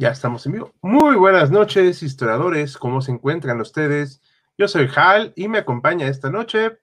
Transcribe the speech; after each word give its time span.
Ya 0.00 0.10
estamos 0.10 0.46
en 0.46 0.52
vivo. 0.52 0.72
Muy 0.80 1.16
buenas 1.16 1.50
noches, 1.50 2.04
historiadores. 2.04 2.76
¿Cómo 2.76 3.00
se 3.00 3.10
encuentran 3.10 3.60
ustedes? 3.60 4.22
Yo 4.56 4.68
soy 4.68 4.88
Hal 4.94 5.32
y 5.34 5.48
me 5.48 5.58
acompaña 5.58 6.06
esta 6.06 6.30
noche. 6.30 6.78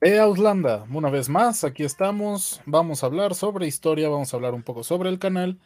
Eh, 0.00 0.20
Auslanda, 0.20 0.86
una 0.88 1.10
vez 1.10 1.28
más, 1.28 1.64
aquí 1.64 1.82
estamos. 1.82 2.62
Vamos 2.64 3.02
a 3.02 3.06
hablar 3.06 3.34
sobre 3.34 3.66
historia, 3.66 4.08
vamos 4.08 4.32
a 4.32 4.36
hablar 4.36 4.54
un 4.54 4.62
poco 4.62 4.84
sobre 4.84 5.08
el 5.08 5.18
canal. 5.18 5.58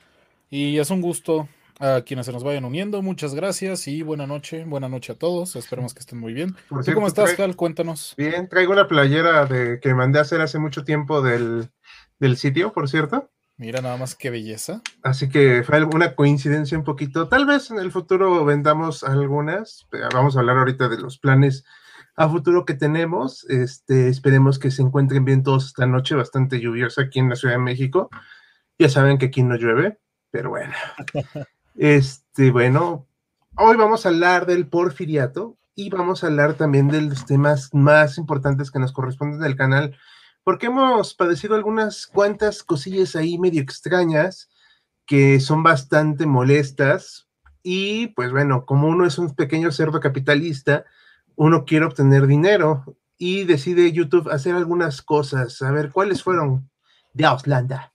Y 0.48 0.78
es 0.78 0.88
un 0.88 1.02
gusto 1.02 1.46
a 1.78 2.00
quienes 2.00 2.24
se 2.24 2.32
nos 2.32 2.42
vayan 2.42 2.64
uniendo. 2.64 3.02
Muchas 3.02 3.34
gracias 3.34 3.86
y 3.86 4.00
buena 4.00 4.26
noche. 4.26 4.64
Buena 4.64 4.88
noche 4.88 5.12
a 5.12 5.18
todos. 5.18 5.56
Esperemos 5.56 5.92
que 5.92 6.00
estén 6.00 6.20
muy 6.20 6.32
bien. 6.32 6.56
¿Cómo 6.70 7.06
estás, 7.06 7.38
Hal? 7.38 7.54
Cuéntanos. 7.54 8.14
Bien, 8.16 8.48
traigo 8.48 8.72
una 8.72 8.88
playera 8.88 9.44
de, 9.44 9.78
que 9.78 9.92
mandé 9.92 10.20
a 10.20 10.22
hacer 10.22 10.40
hace 10.40 10.58
mucho 10.58 10.84
tiempo 10.84 11.20
del, 11.20 11.68
del 12.18 12.38
sitio, 12.38 12.72
por 12.72 12.88
cierto. 12.88 13.30
Mira 13.56 13.80
nada 13.80 13.96
más 13.96 14.16
qué 14.16 14.30
belleza. 14.30 14.82
Así 15.02 15.28
que 15.28 15.62
fue 15.62 15.82
una 15.84 16.16
coincidencia 16.16 16.76
un 16.76 16.84
poquito. 16.84 17.28
Tal 17.28 17.46
vez 17.46 17.70
en 17.70 17.78
el 17.78 17.92
futuro 17.92 18.44
vendamos 18.44 19.04
algunas. 19.04 19.86
Vamos 20.12 20.36
a 20.36 20.40
hablar 20.40 20.58
ahorita 20.58 20.88
de 20.88 20.98
los 20.98 21.18
planes 21.18 21.64
a 22.16 22.28
futuro 22.28 22.64
que 22.64 22.74
tenemos. 22.74 23.44
Este, 23.48 24.08
esperemos 24.08 24.58
que 24.58 24.72
se 24.72 24.82
encuentren 24.82 25.24
bien 25.24 25.44
todos 25.44 25.66
esta 25.66 25.86
noche, 25.86 26.16
bastante 26.16 26.60
lluviosa 26.60 27.02
aquí 27.02 27.20
en 27.20 27.28
la 27.28 27.36
Ciudad 27.36 27.54
de 27.54 27.60
México. 27.60 28.10
Ya 28.78 28.88
saben 28.88 29.18
que 29.18 29.26
aquí 29.26 29.42
no 29.42 29.56
llueve, 29.56 29.98
pero 30.30 30.50
bueno. 30.50 30.72
Este, 31.76 32.52
bueno, 32.52 33.08
hoy 33.56 33.76
vamos 33.76 34.06
a 34.06 34.10
hablar 34.10 34.46
del 34.46 34.68
porfiriato 34.68 35.56
y 35.74 35.90
vamos 35.90 36.22
a 36.22 36.28
hablar 36.28 36.54
también 36.54 36.86
de 36.86 37.02
los 37.02 37.26
temas 37.26 37.74
más 37.74 38.16
importantes 38.16 38.70
que 38.70 38.78
nos 38.78 38.92
corresponden 38.92 39.40
del 39.40 39.56
canal 39.56 39.96
porque 40.44 40.66
hemos 40.66 41.14
padecido 41.14 41.54
algunas 41.54 42.06
cuantas 42.06 42.62
cosillas 42.62 43.16
ahí 43.16 43.38
medio 43.38 43.62
extrañas 43.62 44.50
que 45.06 45.40
son 45.40 45.62
bastante 45.62 46.26
molestas 46.26 47.28
y 47.62 48.08
pues 48.08 48.30
bueno, 48.30 48.66
como 48.66 48.88
uno 48.88 49.06
es 49.06 49.18
un 49.18 49.34
pequeño 49.34 49.72
cerdo 49.72 50.00
capitalista, 50.00 50.84
uno 51.34 51.64
quiere 51.64 51.86
obtener 51.86 52.26
dinero 52.26 52.96
y 53.16 53.44
decide 53.44 53.92
YouTube 53.92 54.30
hacer 54.30 54.54
algunas 54.54 55.02
cosas. 55.02 55.60
A 55.62 55.70
ver, 55.70 55.90
¿cuáles 55.90 56.22
fueron 56.22 56.70
de 57.14 57.24
Auslanda? 57.24 57.94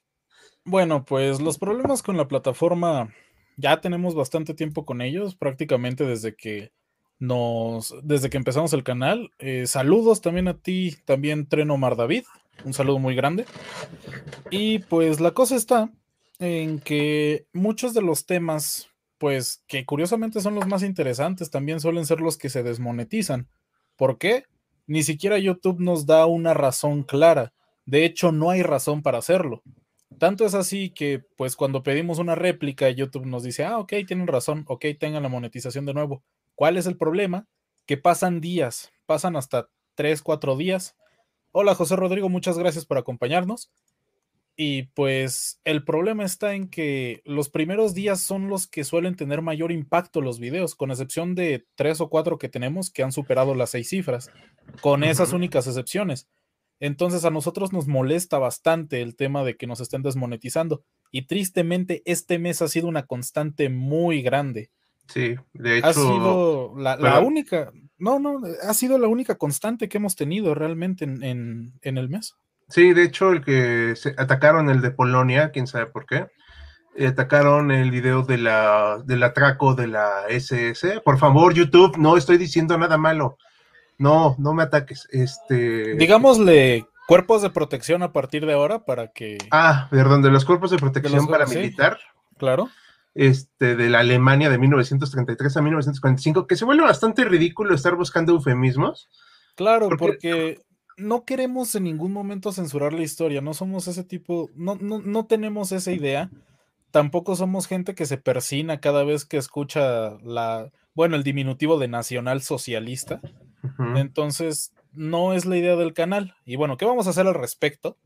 Bueno, 0.65 1.05
pues 1.05 1.39
los 1.39 1.57
problemas 1.57 2.03
con 2.03 2.17
la 2.17 2.27
plataforma 2.27 3.13
ya 3.57 3.81
tenemos 3.81 4.15
bastante 4.15 4.53
tiempo 4.53 4.85
con 4.85 5.01
ellos, 5.01 5.35
prácticamente 5.35 6.05
desde 6.05 6.35
que 6.35 6.71
nos, 7.19 7.93
desde 8.01 8.29
que 8.29 8.37
empezamos 8.37 8.73
el 8.73 8.83
canal. 8.83 9.31
Eh, 9.37 9.67
saludos 9.67 10.21
también 10.21 10.47
a 10.47 10.57
ti, 10.57 10.95
también 11.05 11.47
Treno 11.47 11.77
Mar 11.77 11.95
David. 11.95 12.23
Un 12.65 12.73
saludo 12.73 12.99
muy 12.99 13.15
grande. 13.15 13.45
Y 14.49 14.79
pues 14.79 15.19
la 15.19 15.31
cosa 15.31 15.55
está 15.55 15.91
en 16.39 16.79
que 16.79 17.45
muchos 17.53 17.93
de 17.93 18.01
los 18.01 18.25
temas, 18.25 18.89
pues 19.17 19.63
que 19.67 19.85
curiosamente 19.85 20.41
son 20.41 20.55
los 20.55 20.67
más 20.67 20.83
interesantes, 20.83 21.49
también 21.49 21.79
suelen 21.79 22.05
ser 22.05 22.21
los 22.21 22.37
que 22.37 22.49
se 22.49 22.63
desmonetizan. 22.63 23.47
¿Por 23.95 24.17
qué? 24.17 24.43
Ni 24.87 25.03
siquiera 25.03 25.37
YouTube 25.37 25.79
nos 25.79 26.05
da 26.05 26.25
una 26.25 26.53
razón 26.53 27.03
clara. 27.03 27.53
De 27.85 28.05
hecho, 28.05 28.31
no 28.31 28.49
hay 28.49 28.63
razón 28.63 29.01
para 29.01 29.17
hacerlo. 29.17 29.61
Tanto 30.17 30.45
es 30.45 30.53
así 30.53 30.89
que, 30.89 31.23
pues, 31.37 31.55
cuando 31.55 31.83
pedimos 31.83 32.19
una 32.19 32.35
réplica, 32.35 32.89
YouTube 32.89 33.25
nos 33.25 33.43
dice, 33.43 33.65
ah, 33.65 33.77
ok, 33.77 33.93
tienen 34.07 34.27
razón, 34.27 34.65
ok, 34.67 34.85
tengan 34.99 35.23
la 35.23 35.29
monetización 35.29 35.85
de 35.85 35.93
nuevo. 35.93 36.23
¿Cuál 36.55 36.77
es 36.77 36.87
el 36.87 36.97
problema? 36.97 37.47
Que 37.85 37.97
pasan 37.97 38.41
días, 38.41 38.91
pasan 39.05 39.35
hasta 39.35 39.69
3, 39.95 40.21
4 40.21 40.55
días 40.57 40.95
Hola 41.51 41.75
José 41.75 41.95
Rodrigo, 41.95 42.29
muchas 42.29 42.57
gracias 42.57 42.85
por 42.85 42.97
acompañarnos. 42.97 43.71
Y 44.55 44.83
pues 44.93 45.61
el 45.63 45.85
problema 45.85 46.25
está 46.25 46.53
en 46.53 46.67
que 46.67 47.21
los 47.23 47.49
primeros 47.49 47.93
días 47.93 48.19
son 48.19 48.49
los 48.49 48.67
que 48.67 48.83
suelen 48.83 49.15
tener 49.15 49.41
mayor 49.41 49.71
impacto 49.71 50.19
los 50.19 50.37
videos, 50.37 50.75
con 50.75 50.91
excepción 50.91 51.33
de 51.33 51.65
tres 51.75 52.01
o 52.01 52.09
cuatro 52.09 52.37
que 52.37 52.49
tenemos 52.49 52.91
que 52.91 53.01
han 53.01 53.13
superado 53.13 53.55
las 53.55 53.69
seis 53.69 53.87
cifras, 53.87 54.31
con 54.81 55.05
esas 55.05 55.31
únicas 55.31 55.65
excepciones. 55.65 56.27
Entonces 56.81 57.25
a 57.25 57.29
nosotros 57.29 57.73
nos 57.73 57.87
molesta 57.87 58.37
bastante 58.37 59.01
el 59.01 59.15
tema 59.15 59.43
de 59.43 59.55
que 59.55 59.65
nos 59.65 59.79
estén 59.79 60.01
desmonetizando. 60.01 60.83
Y 61.09 61.23
tristemente 61.23 62.01
este 62.05 62.37
mes 62.37 62.61
ha 62.61 62.67
sido 62.67 62.87
una 62.87 63.05
constante 63.05 63.69
muy 63.69 64.21
grande. 64.21 64.69
Sí, 65.07 65.35
de 65.53 65.77
hecho. 65.77 65.87
Ha 65.87 65.93
sido 65.93 66.73
la, 66.77 67.19
única, 67.19 67.71
no, 67.99 68.19
no, 68.19 68.41
ha 68.67 68.73
sido 68.73 68.97
la 68.97 69.07
única 69.07 69.35
constante 69.35 69.89
que 69.89 69.97
hemos 69.97 70.15
tenido 70.15 70.55
realmente 70.55 71.05
en, 71.05 71.73
el 71.81 72.09
mes. 72.09 72.35
Sí, 72.67 72.93
de 72.93 73.03
hecho, 73.03 73.31
el 73.31 73.43
que 73.43 73.95
se 73.95 74.15
atacaron 74.17 74.69
el 74.69 74.81
de 74.81 74.91
Polonia, 74.91 75.51
quién 75.51 75.67
sabe 75.67 75.87
por 75.87 76.05
qué. 76.05 76.27
Eh, 76.95 77.07
atacaron 77.07 77.71
el 77.71 77.91
video 77.91 78.23
de 78.23 78.37
la, 78.37 79.01
del 79.05 79.23
atraco 79.23 79.75
de 79.75 79.87
la 79.87 80.27
SS. 80.29 81.01
Por 81.01 81.17
favor, 81.17 81.53
YouTube, 81.53 81.97
no 81.97 82.17
estoy 82.17 82.37
diciendo 82.37 82.77
nada 82.77 82.97
malo. 82.97 83.37
No, 83.97 84.35
no 84.39 84.53
me 84.53 84.63
ataques. 84.63 85.07
Este. 85.11 85.95
Digámosle 85.95 86.87
cuerpos 87.07 87.41
de 87.41 87.49
protección 87.49 88.03
a 88.03 88.13
partir 88.13 88.45
de 88.45 88.53
ahora 88.53 88.85
para 88.85 89.07
que. 89.07 89.37
Ah, 89.51 89.87
perdón, 89.89 90.21
de 90.21 90.29
los 90.29 90.45
cuerpos 90.45 90.71
de 90.71 90.77
protección 90.77 91.27
para 91.27 91.45
militar. 91.45 91.99
claro 92.37 92.69
este, 93.19 93.75
de 93.75 93.89
la 93.89 93.99
Alemania 93.99 94.49
de 94.49 94.57
1933 94.57 95.57
a 95.57 95.61
1945, 95.61 96.47
que 96.47 96.55
se 96.55 96.63
vuelve 96.63 96.83
bastante 96.83 97.25
ridículo 97.25 97.75
estar 97.75 97.97
buscando 97.97 98.31
eufemismos. 98.31 99.09
Claro, 99.55 99.89
porque, 99.99 100.61
no 100.95 101.25
queremos 101.25 101.75
en 101.75 101.83
ningún 101.83 102.13
momento 102.13 102.53
censurar 102.53 102.93
la 102.93 103.01
historia, 103.01 103.41
no 103.41 103.53
somos 103.53 103.89
ese 103.89 104.05
tipo, 104.05 104.49
no, 104.55 104.75
no, 104.75 104.99
no 104.99 105.25
tenemos 105.25 105.73
esa 105.73 105.91
idea, 105.91 106.29
tampoco 106.91 107.35
somos 107.35 107.67
gente 107.67 107.93
que 107.93 108.05
se 108.05 108.17
persina 108.17 108.79
cada 108.79 109.03
vez 109.03 109.25
que 109.25 109.35
escucha 109.35 110.11
la, 110.23 110.71
bueno, 110.93 111.17
el 111.17 111.23
diminutivo 111.23 111.77
de 111.77 111.89
nacional 111.89 112.41
socialista. 112.41 113.19
Entonces, 113.97 114.71
no 114.93 115.33
es 115.33 115.45
la 115.45 115.57
idea 115.57 115.75
del 115.75 115.93
canal. 115.93 116.35
Y 116.45 116.55
bueno, 116.55 116.77
¿qué 116.77 116.85
vamos 116.85 117.07
a 117.07 117.09
hacer 117.09 117.27
al 117.27 117.33
respecto? 117.33 117.97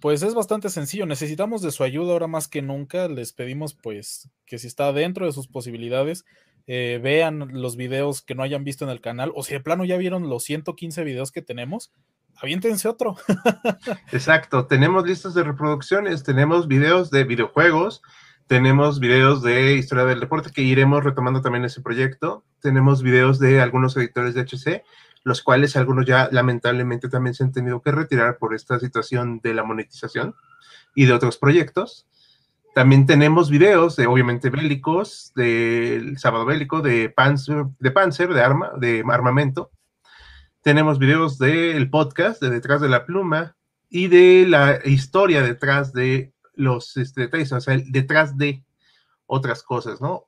Pues 0.00 0.22
es 0.22 0.34
bastante 0.34 0.70
sencillo, 0.70 1.06
necesitamos 1.06 1.60
de 1.60 1.72
su 1.72 1.82
ayuda 1.82 2.12
ahora 2.12 2.28
más 2.28 2.46
que 2.46 2.62
nunca, 2.62 3.08
les 3.08 3.32
pedimos 3.32 3.74
pues 3.74 4.30
que 4.46 4.58
si 4.58 4.68
está 4.68 4.92
dentro 4.92 5.26
de 5.26 5.32
sus 5.32 5.48
posibilidades, 5.48 6.24
eh, 6.68 7.00
vean 7.02 7.48
los 7.52 7.76
videos 7.76 8.22
que 8.22 8.36
no 8.36 8.44
hayan 8.44 8.62
visto 8.62 8.84
en 8.84 8.90
el 8.90 9.00
canal, 9.00 9.32
o 9.34 9.42
si 9.42 9.54
de 9.54 9.60
plano 9.60 9.84
ya 9.84 9.96
vieron 9.96 10.28
los 10.28 10.44
115 10.44 11.02
videos 11.02 11.32
que 11.32 11.42
tenemos, 11.42 11.90
aviéntense 12.36 12.86
otro. 12.86 13.16
Exacto, 14.12 14.66
tenemos 14.66 15.04
listas 15.04 15.34
de 15.34 15.42
reproducciones, 15.42 16.22
tenemos 16.22 16.68
videos 16.68 17.10
de 17.10 17.24
videojuegos, 17.24 18.00
tenemos 18.46 19.00
videos 19.00 19.42
de 19.42 19.74
historia 19.74 20.04
del 20.04 20.20
deporte 20.20 20.50
que 20.54 20.62
iremos 20.62 21.02
retomando 21.02 21.42
también 21.42 21.64
ese 21.64 21.80
proyecto, 21.80 22.44
tenemos 22.60 23.02
videos 23.02 23.40
de 23.40 23.60
algunos 23.60 23.96
editores 23.96 24.34
de 24.34 24.42
HC 24.42 24.84
los 25.24 25.42
cuales 25.42 25.76
algunos 25.76 26.06
ya 26.06 26.28
lamentablemente 26.32 27.08
también 27.08 27.34
se 27.34 27.44
han 27.44 27.52
tenido 27.52 27.82
que 27.82 27.92
retirar 27.92 28.38
por 28.38 28.54
esta 28.54 28.78
situación 28.78 29.40
de 29.42 29.54
la 29.54 29.64
monetización 29.64 30.34
y 30.94 31.06
de 31.06 31.12
otros 31.12 31.38
proyectos. 31.38 32.06
También 32.74 33.06
tenemos 33.06 33.50
videos 33.50 33.96
de, 33.96 34.06
obviamente, 34.06 34.50
bélicos, 34.50 35.32
del 35.34 36.18
sábado 36.18 36.44
bélico, 36.44 36.80
de 36.80 37.10
Panzer, 37.10 37.64
de 37.78 37.90
Panzer, 37.90 38.32
de 38.32 38.42
arma, 38.42 38.70
de 38.78 39.02
armamento. 39.08 39.70
Tenemos 40.62 40.98
videos 40.98 41.38
del 41.38 41.90
podcast 41.90 42.40
de 42.40 42.50
Detrás 42.50 42.80
de 42.80 42.88
la 42.88 43.04
Pluma 43.04 43.56
y 43.90 44.08
de 44.08 44.46
la 44.46 44.78
historia 44.84 45.42
detrás 45.42 45.92
de 45.92 46.32
los 46.54 46.96
este, 46.96 47.22
detalles, 47.22 47.52
o 47.52 47.60
sea, 47.60 47.78
detrás 47.86 48.36
de 48.36 48.64
otras 49.26 49.62
cosas, 49.62 50.00
¿no? 50.00 50.27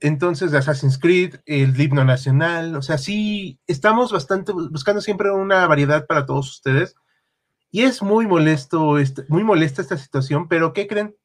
Entonces, 0.00 0.54
Assassin's 0.54 0.98
Creed, 0.98 1.36
el 1.46 1.78
himno 1.80 2.04
nacional, 2.04 2.76
o 2.76 2.82
sea, 2.82 2.98
sí, 2.98 3.58
estamos 3.66 4.12
bastante 4.12 4.52
buscando 4.52 5.00
siempre 5.00 5.30
una 5.30 5.66
variedad 5.66 6.06
para 6.06 6.26
todos 6.26 6.50
ustedes. 6.50 6.94
Y 7.70 7.82
es 7.82 8.02
muy 8.02 8.26
molesto, 8.26 8.98
este, 8.98 9.24
muy 9.28 9.44
molesta 9.44 9.80
esta 9.82 9.96
situación, 9.96 10.48
pero 10.48 10.72
¿qué 10.72 10.86
creen? 10.86 11.16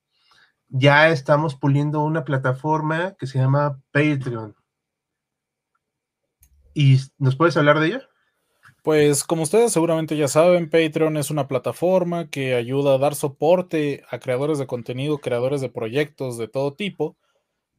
Ya 0.70 1.10
estamos 1.10 1.56
puliendo 1.56 2.02
una 2.02 2.24
plataforma 2.24 3.16
que 3.20 3.28
se 3.28 3.40
llama 3.40 3.80
Patreon. 3.92 4.56
¿Y 6.74 7.00
nos 7.18 7.36
puedes 7.36 7.58
hablar 7.58 7.80
de 7.80 7.88
ella? 7.88 8.10
Pues 8.88 9.26
como 9.26 9.44
ustedes 9.44 9.74
seguramente 9.74 10.16
ya 10.16 10.30
saben, 10.30 10.70
Patreon 10.70 11.18
es 11.18 11.30
una 11.30 11.50
plataforma 11.50 12.30
que 12.30 12.56
ayuda 12.56 12.96
a 12.96 12.98
dar 12.98 13.16
soporte 13.16 14.04
a 14.10 14.20
creadores 14.20 14.60
de 14.60 14.68
contenido, 14.68 15.18
creadores 15.18 15.60
de 15.60 15.70
proyectos 15.70 16.38
de 16.38 16.48
todo 16.48 16.74
tipo. 16.74 17.18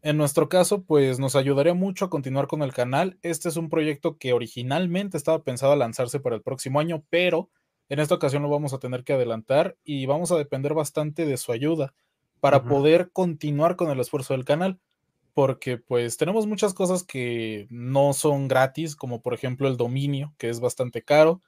En 0.08 0.16
nuestro 0.16 0.48
caso, 0.48 0.84
pues 0.84 1.18
nos 1.18 1.36
ayudaría 1.36 1.74
mucho 1.74 2.06
a 2.06 2.08
continuar 2.08 2.46
con 2.46 2.62
el 2.62 2.72
canal. 2.72 3.18
Este 3.20 3.50
es 3.50 3.58
un 3.58 3.68
proyecto 3.68 4.16
que 4.16 4.32
originalmente 4.32 5.18
estaba 5.18 5.44
pensado 5.44 5.72
a 5.72 5.76
lanzarse 5.76 6.18
para 6.18 6.34
el 6.34 6.40
próximo 6.40 6.80
año, 6.80 7.04
pero 7.10 7.50
en 7.90 7.98
esta 7.98 8.14
ocasión 8.14 8.42
lo 8.42 8.48
vamos 8.48 8.72
a 8.72 8.78
tener 8.78 9.04
que 9.04 9.12
adelantar 9.12 9.76
y 9.84 10.06
vamos 10.06 10.32
a 10.32 10.38
depender 10.38 10.72
bastante 10.72 11.26
de 11.26 11.36
su 11.36 11.52
ayuda 11.52 11.92
para 12.40 12.64
poder 12.64 13.10
continuar 13.12 13.76
con 13.76 13.90
el 13.90 14.00
esfuerzo 14.00 14.32
del 14.32 14.46
canal 14.46 14.80
porque 15.34 15.76
pues 15.76 16.16
tenemos 16.16 16.46
muchas 16.46 16.72
cosas 16.72 17.04
que 17.04 17.66
no 17.68 18.14
son 18.14 18.48
gratis, 18.48 18.96
como 18.96 19.20
por 19.20 19.34
ejemplo 19.34 19.68
el 19.68 19.76
dominio, 19.76 20.34
que 20.38 20.48
es 20.48 20.58
bastante 20.58 21.02
caro. 21.02 21.42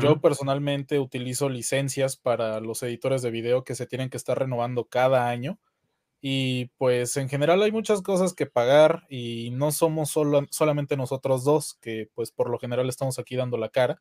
Yo 0.00 0.20
personalmente 0.20 1.00
utilizo 1.00 1.48
licencias 1.48 2.16
para 2.16 2.60
los 2.60 2.80
editores 2.84 3.22
de 3.22 3.32
video 3.32 3.64
que 3.64 3.74
se 3.74 3.88
tienen 3.88 4.08
que 4.08 4.18
estar 4.18 4.38
renovando 4.38 4.84
cada 4.84 5.28
año. 5.28 5.58
Y 6.26 6.70
pues 6.78 7.18
en 7.18 7.28
general 7.28 7.62
hay 7.62 7.70
muchas 7.70 8.00
cosas 8.00 8.32
que 8.32 8.46
pagar 8.46 9.02
y 9.10 9.50
no 9.50 9.72
somos 9.72 10.08
solo, 10.08 10.46
solamente 10.50 10.96
nosotros 10.96 11.44
dos, 11.44 11.76
que 11.82 12.08
pues 12.14 12.30
por 12.30 12.48
lo 12.48 12.58
general 12.58 12.88
estamos 12.88 13.18
aquí 13.18 13.36
dando 13.36 13.58
la 13.58 13.68
cara. 13.68 14.00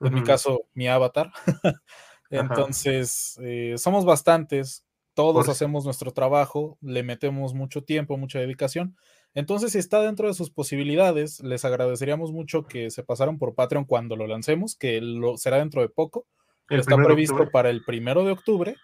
En 0.00 0.14
mi 0.14 0.24
caso, 0.24 0.62
mi 0.74 0.88
avatar. 0.88 1.30
Entonces, 2.30 3.38
eh, 3.40 3.74
somos 3.78 4.04
bastantes 4.04 4.84
todos 5.14 5.48
hacemos 5.48 5.84
nuestro 5.84 6.12
trabajo, 6.12 6.78
le 6.80 7.02
metemos 7.02 7.54
mucho 7.54 7.82
tiempo, 7.84 8.16
mucha 8.16 8.38
dedicación. 8.38 8.96
Entonces, 9.34 9.72
si 9.72 9.78
está 9.78 10.00
dentro 10.00 10.26
de 10.26 10.34
sus 10.34 10.50
posibilidades, 10.50 11.40
les 11.40 11.64
agradeceríamos 11.64 12.32
mucho 12.32 12.66
que 12.66 12.90
se 12.90 13.02
pasaran 13.02 13.38
por 13.38 13.54
Patreon 13.54 13.84
cuando 13.84 14.16
lo 14.16 14.26
lancemos, 14.26 14.76
que 14.76 15.00
lo 15.00 15.36
será 15.36 15.58
dentro 15.58 15.82
de 15.82 15.88
poco. 15.88 16.26
está 16.68 16.96
previsto 16.96 17.50
para 17.52 17.70
el 17.70 17.84
primero 17.84 18.24
de 18.24 18.32
octubre. 18.32 18.76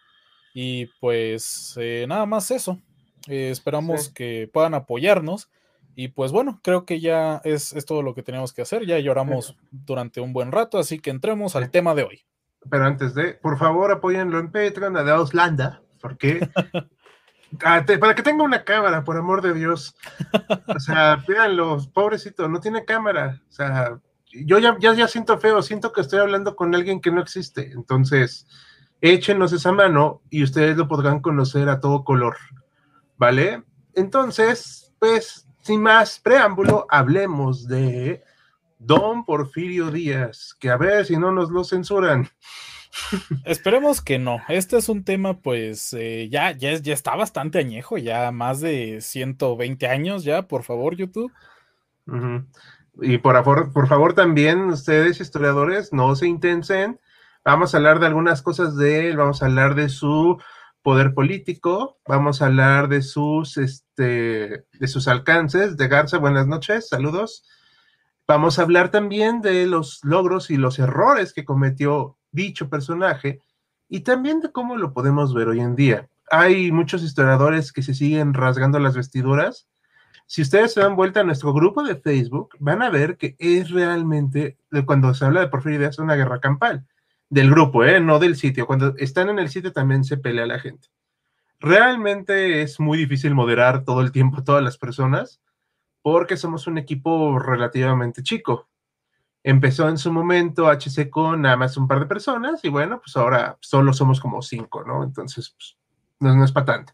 Y 0.58 0.86
pues 1.00 1.74
eh, 1.76 2.06
nada 2.08 2.24
más 2.24 2.50
eso. 2.50 2.80
Eh, 3.28 3.50
esperamos 3.50 4.08
que 4.08 4.48
puedan 4.50 4.72
apoyarnos. 4.72 5.50
Y 5.94 6.08
pues 6.08 6.32
bueno, 6.32 6.60
creo 6.62 6.86
que 6.86 6.98
ya 6.98 7.42
es, 7.44 7.74
todo 7.84 8.00
lo 8.00 8.14
que 8.14 8.22
teníamos 8.22 8.54
que 8.54 8.62
hacer. 8.62 8.86
Ya 8.86 8.98
lloramos 8.98 9.54
durante 9.70 10.22
un 10.22 10.32
buen 10.32 10.52
rato, 10.52 10.78
así 10.78 10.98
que 10.98 11.10
entremos 11.10 11.56
al 11.56 11.70
tema 11.70 11.94
de 11.94 12.04
hoy. 12.04 12.24
Pero 12.70 12.86
antes 12.86 13.14
de, 13.14 13.34
por 13.34 13.58
favor, 13.58 13.92
apóyenlo 13.92 14.38
en 14.38 14.50
Patreon, 14.50 14.96
a 14.96 15.04
de 15.04 15.12
Auslanda 15.12 15.82
¿Por 16.00 16.16
qué? 16.16 16.48
Ah, 17.64 17.84
para 18.00 18.14
que 18.16 18.24
tenga 18.24 18.42
una 18.42 18.64
cámara, 18.64 19.04
por 19.04 19.16
amor 19.16 19.40
de 19.40 19.54
Dios. 19.54 19.94
O 20.66 20.80
sea, 20.80 21.22
pídanlo, 21.26 21.78
pobrecito, 21.94 22.48
no 22.48 22.58
tiene 22.58 22.84
cámara. 22.84 23.40
O 23.48 23.52
sea, 23.52 24.00
yo 24.32 24.58
ya, 24.58 24.76
ya, 24.80 24.94
ya 24.94 25.06
siento 25.06 25.38
feo, 25.38 25.62
siento 25.62 25.92
que 25.92 26.00
estoy 26.00 26.18
hablando 26.18 26.56
con 26.56 26.74
alguien 26.74 27.00
que 27.00 27.12
no 27.12 27.22
existe. 27.22 27.70
Entonces, 27.72 28.48
échenos 29.00 29.52
esa 29.52 29.72
mano 29.72 30.22
y 30.30 30.42
ustedes 30.42 30.76
lo 30.76 30.88
podrán 30.88 31.20
conocer 31.20 31.68
a 31.68 31.80
todo 31.80 32.04
color. 32.04 32.36
¿Vale? 33.16 33.62
Entonces, 33.94 34.92
pues, 34.98 35.48
sin 35.62 35.82
más 35.82 36.20
preámbulo, 36.20 36.86
hablemos 36.90 37.66
de 37.66 38.22
Don 38.78 39.24
Porfirio 39.24 39.90
Díaz, 39.90 40.54
que 40.60 40.70
a 40.70 40.76
ver 40.76 41.06
si 41.06 41.16
no 41.16 41.32
nos 41.32 41.50
lo 41.50 41.64
censuran. 41.64 42.28
Esperemos 43.44 44.00
que 44.00 44.18
no. 44.18 44.40
Este 44.48 44.76
es 44.76 44.88
un 44.88 45.04
tema, 45.04 45.40
pues, 45.40 45.92
eh, 45.92 46.28
ya, 46.30 46.52
ya, 46.52 46.74
ya 46.74 46.94
está 46.94 47.16
bastante 47.16 47.58
añejo, 47.58 47.98
ya 47.98 48.30
más 48.32 48.60
de 48.60 49.00
120 49.00 49.88
años 49.88 50.24
ya, 50.24 50.46
por 50.46 50.62
favor, 50.62 50.96
YouTube. 50.96 51.32
Y 53.00 53.18
por 53.18 53.34
favor, 53.34 53.72
por 53.72 53.88
favor 53.88 54.14
también, 54.14 54.60
ustedes 54.68 55.20
historiadores, 55.20 55.92
no 55.92 56.14
se 56.16 56.28
intensen. 56.28 57.00
Vamos 57.46 57.72
a 57.72 57.76
hablar 57.76 58.00
de 58.00 58.06
algunas 58.06 58.42
cosas 58.42 58.76
de 58.76 59.08
él, 59.08 59.18
vamos 59.18 59.40
a 59.40 59.46
hablar 59.46 59.76
de 59.76 59.88
su 59.88 60.36
poder 60.82 61.14
político, 61.14 61.96
vamos 62.04 62.42
a 62.42 62.46
hablar 62.46 62.88
de 62.88 63.02
sus, 63.02 63.56
este, 63.56 64.64
de 64.72 64.88
sus 64.88 65.06
alcances. 65.06 65.76
De 65.76 65.86
Garza, 65.86 66.18
buenas 66.18 66.48
noches, 66.48 66.88
saludos. 66.88 67.44
Vamos 68.26 68.58
a 68.58 68.62
hablar 68.62 68.90
también 68.90 69.42
de 69.42 69.64
los 69.66 70.00
logros 70.02 70.50
y 70.50 70.56
los 70.56 70.80
errores 70.80 71.32
que 71.32 71.44
cometió 71.44 72.18
dicho 72.32 72.68
personaje 72.68 73.40
y 73.88 74.00
también 74.00 74.40
de 74.40 74.50
cómo 74.50 74.76
lo 74.76 74.92
podemos 74.92 75.32
ver 75.32 75.46
hoy 75.46 75.60
en 75.60 75.76
día. 75.76 76.08
Hay 76.32 76.72
muchos 76.72 77.04
historiadores 77.04 77.72
que 77.72 77.82
se 77.82 77.94
siguen 77.94 78.34
rasgando 78.34 78.80
las 78.80 78.96
vestiduras. 78.96 79.68
Si 80.26 80.42
ustedes 80.42 80.72
se 80.72 80.80
dan 80.80 80.96
vuelta 80.96 81.20
a 81.20 81.24
nuestro 81.24 81.52
grupo 81.52 81.84
de 81.84 81.94
Facebook, 81.94 82.56
van 82.58 82.82
a 82.82 82.90
ver 82.90 83.16
que 83.16 83.36
es 83.38 83.70
realmente, 83.70 84.58
cuando 84.84 85.14
se 85.14 85.24
habla 85.24 85.42
de 85.42 85.48
Porfirio 85.48 85.78
Díaz, 85.78 86.00
una 86.00 86.16
guerra 86.16 86.40
campal. 86.40 86.84
Del 87.28 87.50
grupo, 87.50 87.84
¿eh? 87.84 88.00
no 88.00 88.18
del 88.18 88.36
sitio. 88.36 88.66
Cuando 88.66 88.94
están 88.96 89.28
en 89.28 89.38
el 89.38 89.48
sitio 89.48 89.72
también 89.72 90.04
se 90.04 90.16
pelea 90.16 90.46
la 90.46 90.60
gente. 90.60 90.88
Realmente 91.58 92.62
es 92.62 92.78
muy 92.78 92.98
difícil 92.98 93.34
moderar 93.34 93.84
todo 93.84 94.00
el 94.02 94.12
tiempo 94.12 94.44
todas 94.44 94.62
las 94.62 94.78
personas 94.78 95.40
porque 96.02 96.36
somos 96.36 96.68
un 96.68 96.78
equipo 96.78 97.38
relativamente 97.38 98.22
chico. 98.22 98.68
Empezó 99.42 99.88
en 99.88 99.98
su 99.98 100.12
momento 100.12 100.68
HC 100.68 101.10
con 101.10 101.42
nada 101.42 101.56
más 101.56 101.76
un 101.76 101.88
par 101.88 101.98
de 101.98 102.06
personas 102.06 102.64
y 102.64 102.68
bueno, 102.68 103.00
pues 103.00 103.16
ahora 103.16 103.56
solo 103.60 103.92
somos 103.92 104.20
como 104.20 104.40
cinco, 104.42 104.84
¿no? 104.84 105.02
Entonces, 105.02 105.56
pues, 105.56 105.76
no, 106.20 106.44
es 106.44 106.52
para 106.52 106.66
tanto. 106.66 106.92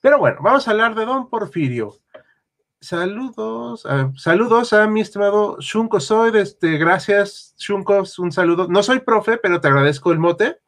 Pero 0.00 0.18
bueno, 0.18 0.38
vamos 0.42 0.66
a 0.66 0.72
hablar 0.72 0.94
de 0.96 1.04
Don 1.04 1.28
Porfirio. 1.28 1.98
Saludos, 2.82 3.86
saludos 4.16 4.72
a 4.72 4.88
mi 4.88 5.02
estimado 5.02 5.56
Shunko 5.60 6.00
Soy, 6.00 6.36
este, 6.36 6.78
gracias 6.78 7.54
Shunko, 7.56 8.02
un 8.18 8.32
saludo. 8.32 8.66
No 8.66 8.82
soy 8.82 8.98
profe, 8.98 9.38
pero 9.38 9.60
te 9.60 9.68
agradezco 9.68 10.10
el 10.10 10.18
mote, 10.18 10.58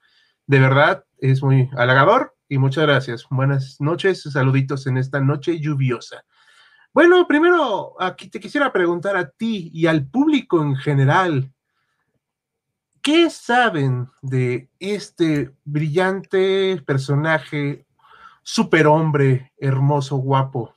de 0.46 0.60
verdad, 0.60 1.04
es 1.18 1.42
muy 1.42 1.68
halagador 1.76 2.36
y 2.48 2.58
muchas 2.58 2.84
gracias. 2.84 3.26
Buenas 3.30 3.80
noches, 3.80 4.22
saluditos 4.22 4.86
en 4.86 4.96
esta 4.96 5.18
noche 5.18 5.58
lluviosa. 5.58 6.24
Bueno, 6.92 7.26
primero 7.26 8.00
aquí 8.00 8.30
te 8.30 8.38
quisiera 8.38 8.72
preguntar 8.72 9.16
a 9.16 9.28
ti 9.28 9.72
y 9.74 9.88
al 9.88 10.06
público 10.06 10.62
en 10.62 10.76
general, 10.76 11.52
¿qué 13.02 13.28
saben 13.28 14.08
de 14.22 14.70
este 14.78 15.50
brillante 15.64 16.80
personaje, 16.86 17.86
superhombre, 18.44 19.52
hermoso, 19.58 20.18
guapo? 20.18 20.73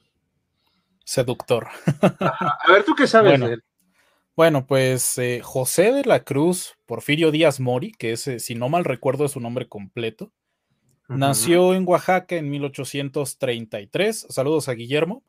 Seductor. 1.08 1.70
A 2.20 2.70
ver, 2.70 2.84
¿tú 2.84 2.94
qué 2.94 3.08
sabes 3.08 3.40
de 3.40 3.54
él? 3.54 3.64
Bueno, 4.36 4.68
pues 4.68 5.18
eh, 5.18 5.40
José 5.42 5.94
de 5.94 6.04
la 6.04 6.26
Cruz 6.26 6.78
Porfirio 6.86 7.32
Díaz 7.32 7.62
Mori, 7.62 7.94
que 7.94 8.12
es, 8.12 8.28
eh, 8.28 8.40
si 8.40 8.56
no 8.56 8.68
mal 8.68 8.84
recuerdo, 8.84 9.24
es 9.24 9.32
su 9.32 9.40
nombre 9.40 9.70
completo, 9.70 10.34
nació 11.08 11.74
en 11.74 11.88
Oaxaca 11.88 12.36
en 12.36 12.50
1833. 12.50 14.28
Saludos 14.30 14.68
a 14.68 14.74
Guillermo. 14.74 15.24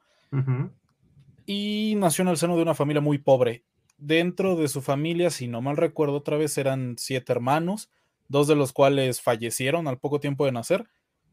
Y 1.46 1.94
nació 1.96 2.22
en 2.22 2.28
el 2.28 2.36
seno 2.38 2.56
de 2.56 2.62
una 2.62 2.74
familia 2.74 3.00
muy 3.00 3.18
pobre. 3.18 3.62
Dentro 3.98 4.56
de 4.56 4.66
su 4.66 4.82
familia, 4.82 5.30
si 5.30 5.46
no 5.46 5.62
mal 5.62 5.76
recuerdo, 5.76 6.16
otra 6.16 6.36
vez 6.36 6.58
eran 6.58 6.96
siete 6.98 7.32
hermanos, 7.32 7.88
dos 8.26 8.48
de 8.48 8.56
los 8.56 8.72
cuales 8.72 9.22
fallecieron 9.22 9.86
al 9.86 9.98
poco 9.98 10.18
tiempo 10.18 10.44
de 10.44 10.52
nacer. 10.52 10.88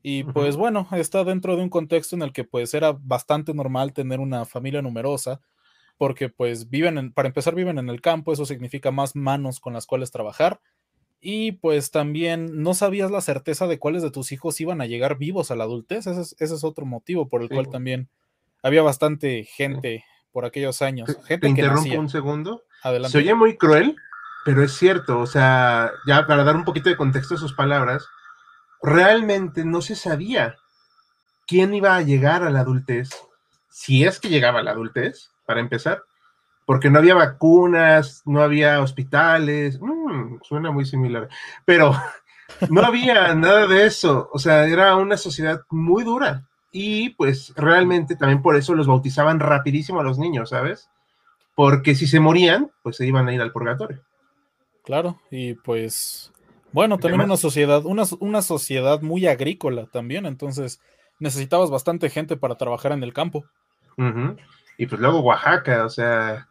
Y 0.08 0.24
pues 0.24 0.56
bueno, 0.56 0.88
está 0.92 1.24
dentro 1.24 1.56
de 1.56 1.64
un 1.64 1.70
contexto 1.70 2.16
en 2.16 2.22
el 2.22 2.32
que 2.32 2.44
pues 2.44 2.76
era 2.76 2.96
bastante 2.96 3.56
normal 3.56 3.92
tener 3.92 4.20
una 4.20 4.46
familia 4.46 4.84
numerosa, 4.84 5.42
porque 5.98 6.30
pues 6.30 6.70
viven, 6.70 7.12
para 7.12 7.28
empezar, 7.28 7.56
viven 7.56 7.80
en 7.80 7.90
el 7.90 8.02
campo, 8.02 8.32
eso 8.32 8.46
significa 8.46 8.92
más 8.92 9.16
manos 9.16 9.60
con 9.60 9.74
las 9.74 9.88
cuales 9.88 10.12
trabajar. 10.12 10.62
Y 11.22 11.54
pues 11.54 11.90
también 11.90 12.62
no 12.62 12.76
sabías 12.76 13.10
la 13.10 13.20
certeza 13.20 13.66
de 13.66 13.80
cuáles 13.80 14.04
de 14.04 14.12
tus 14.12 14.32
hijos 14.32 14.62
iban 14.62 14.80
a 14.80 14.86
llegar 14.86 15.18
vivos 15.18 15.50
a 15.50 15.56
la 15.56 15.64
adultez. 15.64 16.06
Ese 16.06 16.36
es, 16.38 16.64
otro 16.64 16.86
motivo 16.86 17.28
por 17.28 17.42
el 17.42 17.50
cual 17.50 17.70
también 17.70 18.08
había 18.62 18.84
bastante 18.84 19.44
gente 19.46 20.06
por 20.32 20.46
aquellos 20.46 20.84
años. 20.84 21.10
Gente 21.26 21.48
Te 21.48 21.50
interrumpo 21.50 22.00
un 22.00 22.10
segundo. 22.10 22.62
Adelante. 22.84 23.12
Se 23.12 23.24
oye 23.24 23.34
muy 23.34 23.58
cruel, 23.58 23.96
pero 24.46 24.64
es 24.64 24.74
cierto. 24.74 25.18
O 25.18 25.26
sea, 25.26 25.90
ya 26.06 26.28
para 26.28 26.44
dar 26.44 26.56
un 26.56 26.64
poquito 26.64 26.90
de 26.90 26.96
contexto 26.96 27.34
a 27.34 27.40
sus 27.40 27.54
palabras, 27.54 28.08
realmente 28.82 29.66
no 29.66 29.82
se 29.82 29.96
sabía 29.96 30.56
quién 31.48 31.74
iba 31.74 31.96
a 31.96 32.02
llegar 32.02 32.44
a 32.44 32.50
la 32.50 32.62
adultez, 32.62 33.10
si 33.70 34.04
es 34.04 34.20
que 34.20 34.30
llegaba 34.30 34.60
a 34.60 34.64
la 34.64 34.72
adultez, 34.72 35.32
para 35.46 35.60
empezar, 35.60 36.04
porque 36.66 36.90
no 36.90 37.00
había 37.00 37.14
vacunas, 37.14 38.24
no 38.26 38.42
había 38.42 38.82
hospitales, 38.82 39.80
mm, 39.80 40.38
suena 40.42 40.72
muy 40.72 40.86
similar, 40.86 41.30
pero 41.64 41.96
no 42.70 42.82
había 42.82 43.34
nada 43.36 43.68
de 43.68 43.86
eso, 43.86 44.30
o 44.34 44.40
sea, 44.40 44.66
era 44.66 44.96
una 44.96 45.18
sociedad 45.18 45.62
muy 45.70 46.04
dura, 46.04 46.48
y 46.72 47.12
pues 47.12 47.54
realmente 47.56 48.18
también 48.18 48.42
por 48.42 48.58
eso 48.58 48.76
los 48.76 48.88
bautizaban 48.88 49.40
rapidísimo 49.40 50.02
a 50.02 50.04
los 50.04 50.20
niños, 50.20 50.50
¿sabes? 50.50 50.90
Porque 51.56 51.96
si 51.96 52.06
se 52.06 52.20
morían, 52.20 52.70
pues 52.84 52.98
se 52.98 53.08
iban 53.08 53.30
a 53.30 53.34
ir 53.34 53.42
al 53.42 53.54
purgatorio. 53.54 54.02
Claro, 54.84 55.22
y 55.32 55.54
pues 55.54 56.34
bueno, 56.76 56.98
también 56.98 57.22
una 57.22 57.38
sociedad, 57.38 57.86
una, 57.86 58.04
una 58.20 58.42
sociedad 58.42 59.02
muy 59.02 59.28
agrícola 59.28 59.86
también, 59.86 60.26
entonces 60.26 60.82
necesitabas 61.20 61.70
bastante 61.70 62.10
gente 62.10 62.36
para 62.36 62.56
trabajar 62.56 62.92
en 62.92 63.02
el 63.02 63.14
campo. 63.14 63.46
Y 64.78 64.86
pues 64.86 65.00
luego 65.00 65.22
Oaxaca, 65.22 65.86
o 65.86 65.90
sea, 65.90 66.50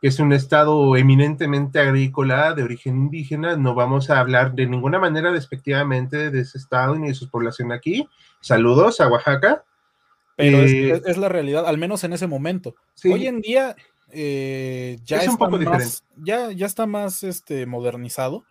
que 0.00 0.06
es 0.06 0.20
un 0.20 0.32
estado 0.32 0.96
eminentemente 0.96 1.80
agrícola 1.80 2.54
de 2.54 2.62
origen 2.62 2.96
indígena. 2.98 3.56
No 3.56 3.74
vamos 3.74 4.10
a 4.10 4.20
hablar 4.20 4.54
de 4.54 4.68
ninguna 4.68 5.00
manera 5.00 5.32
despectivamente 5.32 6.30
de 6.30 6.42
ese 6.42 6.56
estado 6.56 6.94
ni 6.94 7.08
de 7.08 7.14
su 7.14 7.28
población 7.28 7.72
aquí. 7.72 8.08
Saludos 8.40 9.00
a 9.00 9.08
Oaxaca. 9.08 9.64
Pero 10.36 10.58
es, 10.58 10.72
eh, 10.72 11.16
la 11.16 11.28
realidad, 11.28 11.66
al 11.66 11.78
menos 11.78 12.04
en 12.04 12.12
ese 12.12 12.28
momento. 12.28 12.76
Hoy 13.04 13.26
en 13.26 13.40
día 13.40 13.74
eh, 14.12 15.00
ya, 15.04 15.16
es 15.16 15.26
está 15.26 15.48
más, 15.48 16.04
ya, 16.16 16.52
ya 16.52 16.66
está 16.66 16.86
más 16.86 17.24
este, 17.24 17.66
modernizado. 17.66 18.44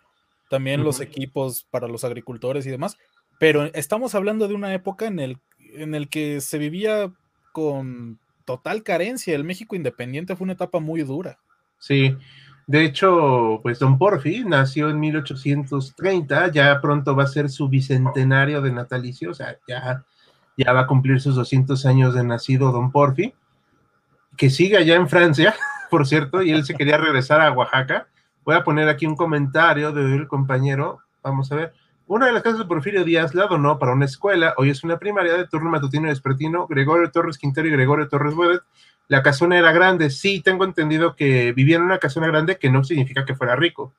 También 0.53 0.83
los 0.83 1.01
equipos 1.01 1.65
para 1.71 1.87
los 1.87 2.03
agricultores 2.03 2.67
y 2.67 2.69
demás. 2.69 2.95
Pero 3.39 3.63
estamos 3.73 4.13
hablando 4.13 4.47
de 4.47 4.53
una 4.53 4.71
época 4.75 5.07
en 5.07 5.19
el, 5.19 5.39
en 5.57 5.95
el 5.95 6.09
que 6.09 6.41
se 6.41 6.59
vivía 6.59 7.11
con 7.53 8.19
total 8.45 8.83
carencia. 8.83 9.33
El 9.33 9.45
México 9.45 9.75
independiente 9.75 10.35
fue 10.35 10.43
una 10.45 10.53
etapa 10.53 10.79
muy 10.79 11.01
dura. 11.01 11.39
Sí, 11.79 12.15
de 12.67 12.85
hecho, 12.85 13.61
pues 13.63 13.79
Don 13.79 13.97
Porfi 13.97 14.43
nació 14.45 14.91
en 14.91 14.99
1830, 14.99 16.51
ya 16.51 16.79
pronto 16.79 17.15
va 17.15 17.23
a 17.23 17.27
ser 17.27 17.49
su 17.49 17.67
bicentenario 17.67 18.61
de 18.61 18.73
natalicio, 18.73 19.31
o 19.31 19.33
sea, 19.33 19.57
ya, 19.67 20.05
ya 20.55 20.71
va 20.71 20.81
a 20.81 20.87
cumplir 20.87 21.19
sus 21.19 21.33
200 21.33 21.83
años 21.87 22.13
de 22.13 22.23
nacido 22.23 22.71
Don 22.71 22.91
Porfi, 22.91 23.33
que 24.37 24.51
sigue 24.51 24.77
allá 24.77 24.93
en 24.97 25.09
Francia, 25.09 25.55
por 25.89 26.05
cierto, 26.05 26.43
y 26.43 26.51
él 26.51 26.63
se 26.63 26.75
quería 26.75 26.99
regresar 26.99 27.41
a 27.41 27.51
Oaxaca. 27.51 28.07
Voy 28.45 28.55
a 28.55 28.63
poner 28.63 28.89
aquí 28.89 29.05
un 29.05 29.15
comentario 29.15 29.91
del 29.91 30.27
compañero, 30.27 30.99
vamos 31.21 31.51
a 31.51 31.55
ver. 31.55 31.73
Una 32.07 32.25
de 32.25 32.33
las 32.33 32.43
casas 32.43 32.59
de 32.59 32.65
Porfirio 32.65 33.05
Díaz 33.05 33.33
la 33.33 33.47
donó 33.47 33.79
para 33.79 33.93
una 33.93 34.05
escuela, 34.05 34.53
hoy 34.57 34.69
es 34.69 34.83
una 34.83 34.99
primaria 34.99 35.33
de 35.33 35.47
turno 35.47 35.69
matutino 35.69 36.07
y 36.07 36.09
vespertino, 36.09 36.67
Gregorio 36.67 37.09
Torres 37.11 37.37
Quintero 37.37 37.67
y 37.67 37.71
Gregorio 37.71 38.09
Torres 38.09 38.35
Buedet. 38.35 38.61
La 39.07 39.23
casona 39.23 39.57
era 39.57 39.71
grande, 39.71 40.09
sí, 40.09 40.41
tengo 40.41 40.65
entendido 40.65 41.15
que 41.15 41.53
vivía 41.53 41.77
en 41.77 41.83
una 41.83 41.99
casona 41.99 42.27
grande, 42.27 42.57
que 42.57 42.69
no 42.69 42.83
significa 42.83 43.23
que 43.25 43.35
fuera 43.35 43.55
rico. 43.55 43.93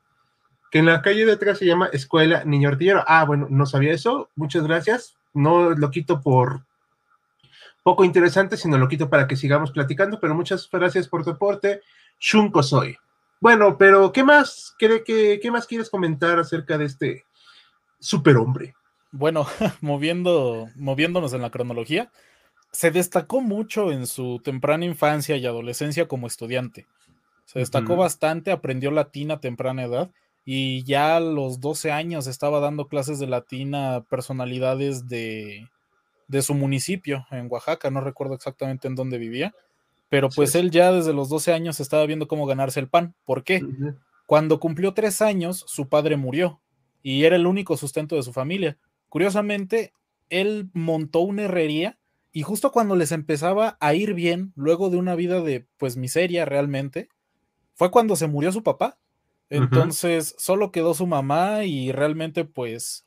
Que 0.71 0.81
en 0.81 0.87
la 0.87 1.01
calle 1.01 1.25
de 1.25 1.33
atrás 1.33 1.59
se 1.59 1.67
llama 1.67 1.89
Escuela 1.93 2.45
Niño 2.45 2.69
Artillero. 2.69 3.03
Ah, 3.07 3.25
bueno, 3.25 3.47
no 3.49 3.65
sabía 3.65 3.93
eso, 3.93 4.29
muchas 4.37 4.65
gracias. 4.65 5.17
No 5.33 5.71
lo 5.71 5.91
quito 5.91 6.21
por 6.21 6.63
poco 7.83 8.05
interesante, 8.05 8.57
sino 8.57 8.77
lo 8.77 8.89
quito 8.89 9.09
para 9.09 9.27
que 9.27 9.37
sigamos 9.37 9.71
platicando, 9.71 10.19
pero 10.21 10.35
muchas 10.35 10.69
gracias 10.71 11.09
por 11.09 11.25
tu 11.25 11.31
aporte. 11.31 11.81
Shunko 12.19 12.63
soy. 12.63 12.97
Bueno, 13.45 13.77
pero 13.77 14.11
¿qué 14.11 14.25
más, 14.25 14.75
qué, 14.79 15.05
qué, 15.05 15.39
qué 15.39 15.51
más 15.51 15.67
quieres 15.67 15.91
comentar 15.91 16.39
acerca 16.39 16.79
de 16.79 16.87
este 16.87 17.27
superhombre. 17.99 18.75
Bueno, 19.13 19.45
moviendo, 19.83 20.71
moviéndonos 20.77 21.35
en 21.35 21.43
la 21.43 21.51
cronología, 21.51 22.11
se 22.73 22.91
destacó 22.91 23.43
mucho 23.43 23.93
en 23.93 24.07
su 24.07 24.41
temprana 24.43 24.87
infancia 24.87 25.37
y 25.37 25.45
adolescencia 25.45 26.09
como 26.09 26.27
estudiante. 26.27 26.87
Se 27.45 27.59
destacó 27.59 27.97
bastante, 27.97 28.51
aprendió 28.51 28.91
latín 28.91 29.31
a 29.31 29.41
temprana 29.41 29.85
edad 29.85 30.11
y 30.47 30.83
ya 30.85 31.17
a 31.17 31.21
los 31.21 31.61
12 31.61 31.93
años 31.93 32.27
estaba 32.27 32.61
dando 32.61 32.89
clases 32.89 33.19
de 33.19 33.27
latín 33.27 33.75
a 33.75 34.05
personalidades 34.09 35.07
de, 35.07 35.69
de 36.29 36.41
su 36.41 36.55
municipio, 36.55 37.27
en 37.31 37.49
Oaxaca, 37.51 37.91
no 37.91 38.01
recuerdo 38.01 38.37
exactamente 38.37 38.89
en 38.89 38.95
dónde 38.95 39.19
vivía, 39.19 39.53
pero 40.09 40.29
pues 40.29 40.55
él 40.55 40.71
ya 40.71 40.93
desde 40.93 41.13
los 41.13 41.29
12 41.29 41.53
años 41.53 41.81
estaba 41.81 42.07
viendo 42.07 42.29
cómo 42.29 42.47
ganarse 42.47 42.81
el 42.81 42.89
pan. 42.89 43.15
¿Por 43.25 43.45
qué? 43.45 43.63
Cuando 44.27 44.61
cumplió 44.61 44.95
tres 44.95 45.23
años, 45.23 45.65
su 45.67 45.89
padre 45.89 46.17
murió 46.17 46.61
y 47.03 47.25
era 47.25 47.37
el 47.37 47.47
único 47.47 47.77
sustento 47.77 48.17
de 48.17 48.23
su 48.23 48.33
familia. 48.33 48.79
Curiosamente, 49.09 49.93
él 50.31 50.71
montó 50.73 51.21
una 51.21 51.43
herrería 51.43 51.99
y 52.33 52.43
justo 52.43 52.73
cuando 52.73 52.97
les 52.97 53.13
empezaba 53.13 53.77
a 53.81 53.95
ir 53.95 54.15
bien, 54.15 54.53
luego 54.57 54.91
de 54.91 54.97
una 54.97 55.15
vida 55.15 55.41
de 55.41 55.67
pues 55.77 55.97
miseria 55.97 56.45
realmente, 56.45 57.09
fue 57.75 57.91
cuando 57.91 58.17
se 58.17 58.27
murió 58.27 58.51
su 58.53 58.63
papá. 58.63 58.99
Entonces 59.51 60.35
solo 60.39 60.73
quedó 60.73 60.95
su 60.95 61.07
mamá 61.07 61.65
y 61.65 61.93
realmente 61.93 62.45
pues 62.45 63.05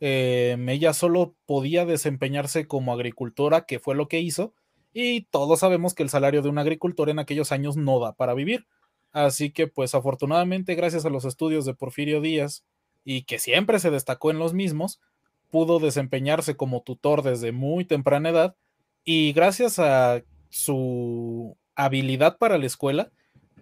eh, 0.00 0.56
ella 0.68 0.94
solo 0.94 1.34
podía 1.44 1.84
desempeñarse 1.84 2.66
como 2.66 2.92
agricultora, 2.92 3.66
que 3.66 3.80
fue 3.80 3.94
lo 3.94 4.08
que 4.08 4.20
hizo, 4.20 4.54
y 4.92 5.22
todos 5.26 5.60
sabemos 5.60 5.94
que 5.94 6.02
el 6.02 6.10
salario 6.10 6.42
de 6.42 6.48
un 6.48 6.58
agricultor 6.58 7.10
en 7.10 7.18
aquellos 7.18 7.52
años 7.52 7.76
no 7.76 8.00
da 8.00 8.12
para 8.12 8.34
vivir. 8.34 8.66
Así 9.12 9.50
que 9.50 9.66
pues 9.66 9.94
afortunadamente 9.94 10.74
gracias 10.74 11.04
a 11.04 11.10
los 11.10 11.24
estudios 11.24 11.64
de 11.64 11.74
Porfirio 11.74 12.20
Díaz 12.20 12.64
y 13.04 13.22
que 13.22 13.38
siempre 13.38 13.78
se 13.78 13.90
destacó 13.90 14.30
en 14.30 14.38
los 14.38 14.54
mismos, 14.54 15.00
pudo 15.50 15.78
desempeñarse 15.80 16.56
como 16.56 16.82
tutor 16.82 17.22
desde 17.22 17.52
muy 17.52 17.84
temprana 17.84 18.28
edad 18.28 18.56
y 19.04 19.32
gracias 19.32 19.78
a 19.78 20.22
su 20.48 21.56
habilidad 21.74 22.38
para 22.38 22.58
la 22.58 22.66
escuela, 22.66 23.10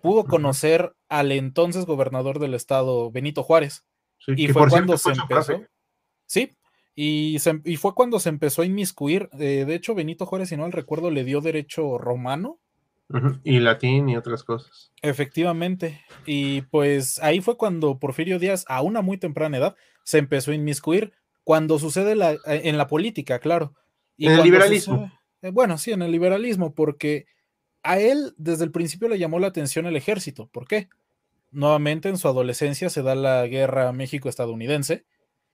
pudo 0.03 0.25
conocer 0.25 0.95
al 1.09 1.33
entonces 1.33 1.87
gobernador 1.87 2.39
del 2.39 2.55
estado, 2.55 3.11
Benito 3.11 3.43
Juárez. 3.43 3.85
y 4.27 4.49
fue 4.49 4.69
cuando 4.69 4.99
se 4.99 5.13
empezó. 5.13 5.63
Sí, 6.27 6.58
y, 7.01 7.37
y, 7.65 7.77
fue 7.77 7.95
cuando 7.95 8.19
se 8.19 8.29
empezó 8.29 8.63
a 8.63 8.67
inmiscuir. 8.67 9.31
Eh, 9.39 9.65
de 9.65 9.75
hecho, 9.77 9.95
Benito 9.95 10.27
Juárez, 10.27 10.49
si 10.49 10.57
no 10.57 10.67
el 10.67 10.73
recuerdo, 10.73 11.13
le 11.13 11.23
dio 11.23 11.41
derecho 11.41 11.97
romano 11.97 12.59
y 13.45 13.61
latín 13.61 14.09
y 14.09 14.17
otras 14.17 14.43
cosas. 14.43 14.91
Efectivamente. 15.01 16.01
Y 16.27 16.63
pues 16.63 17.21
ahí 17.23 17.41
fue 17.41 17.57
cuando 17.57 18.01
Porfirio 18.01 18.41
Díaz, 18.41 18.65
a 18.67 18.83
una 18.83 19.01
muy 19.01 19.17
temprana 19.17 19.59
edad, 19.59 19.77
se 20.03 20.19
empezó 20.19 20.51
a 20.51 20.57
inmiscuir 20.57 21.13
cuando 21.45 21.79
sucede 21.79 22.17
la, 22.17 22.33
eh, 22.33 22.63
en 22.65 22.77
la 22.77 22.89
política, 22.89 23.39
claro. 23.39 23.75
Y 24.17 24.27
en 24.27 24.33
el 24.33 24.43
liberalismo. 24.43 25.13
Eh, 25.43 25.51
bueno, 25.53 25.79
sí, 25.79 25.93
en 25.93 26.03
el 26.03 26.11
liberalismo, 26.11 26.75
porque 26.75 27.27
a 27.85 28.01
él 28.01 28.35
desde 28.39 28.65
el 28.65 28.73
principio 28.73 29.09
le 29.09 29.21
llamó 29.21 29.39
la 29.39 29.47
atención 29.47 29.87
el 29.87 29.95
ejército. 29.95 30.49
¿Por 30.49 30.67
qué? 30.67 30.89
Nuevamente 31.53 32.09
en 32.09 32.19
su 32.19 32.27
adolescencia 32.27 32.91
se 32.91 33.03
da 33.03 33.15
la 33.15 33.47
guerra 33.47 33.93
México-estadounidense 33.93 35.05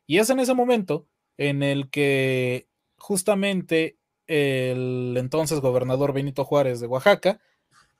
y 0.07 0.21
es 0.21 0.31
en 0.31 0.41
ese 0.41 0.55
momento 0.55 1.07
en 1.39 1.63
el 1.63 1.91
que 1.91 2.69
justamente 2.97 3.99
el 4.27 5.15
entonces 5.19 5.61
gobernador 5.61 6.13
Benito 6.13 6.45
Juárez 6.45 6.81
de 6.81 6.87
Oaxaca, 6.87 7.41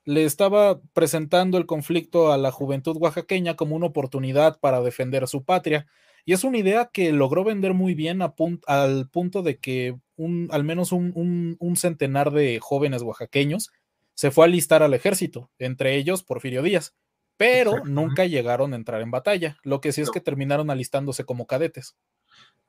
le 0.05 0.25
estaba 0.25 0.81
presentando 0.93 1.59
el 1.59 1.67
conflicto 1.67 2.33
a 2.33 2.39
la 2.39 2.51
juventud 2.51 2.97
oaxaqueña 2.99 3.57
como 3.57 3.75
una 3.75 3.87
oportunidad 3.87 4.61
para 4.61 4.83
defender 4.83 5.25
a 5.25 5.29
su 5.29 5.45
patria. 5.45 5.87
Y 6.27 6.33
es 6.33 6.45
una 6.45 6.59
idea 6.59 6.91
que 6.93 7.13
logró 7.13 7.45
vender 7.45 7.75
muy 7.75 7.95
bien 7.95 8.21
al 8.23 9.09
punto 9.09 9.43
de 9.43 9.59
que 9.59 9.97
un, 10.17 10.49
al 10.51 10.65
menos 10.65 10.93
un, 10.93 11.75
centenar 11.77 12.31
de 12.31 12.59
jóvenes 12.61 13.03
oaxaqueños 13.03 13.71
se 14.15 14.31
fue 14.31 14.45
a 14.45 14.49
alistar 14.49 14.83
al 14.83 14.95
ejército, 14.95 15.51
entre 15.59 15.97
ellos 15.97 16.23
Porfirio 16.23 16.63
Díaz, 16.63 16.95
pero 17.37 17.85
nunca 17.85 18.27
llegaron 18.27 18.73
a 18.73 18.77
entrar 18.77 19.01
en 19.01 19.11
batalla, 19.11 19.59
lo 19.65 19.81
que 19.81 19.93
sí 19.93 20.03
es 20.03 20.11
que 20.11 20.21
terminaron 20.21 20.71
alistándose 20.71 21.25
como 21.25 21.47
cadetes. 21.47 21.97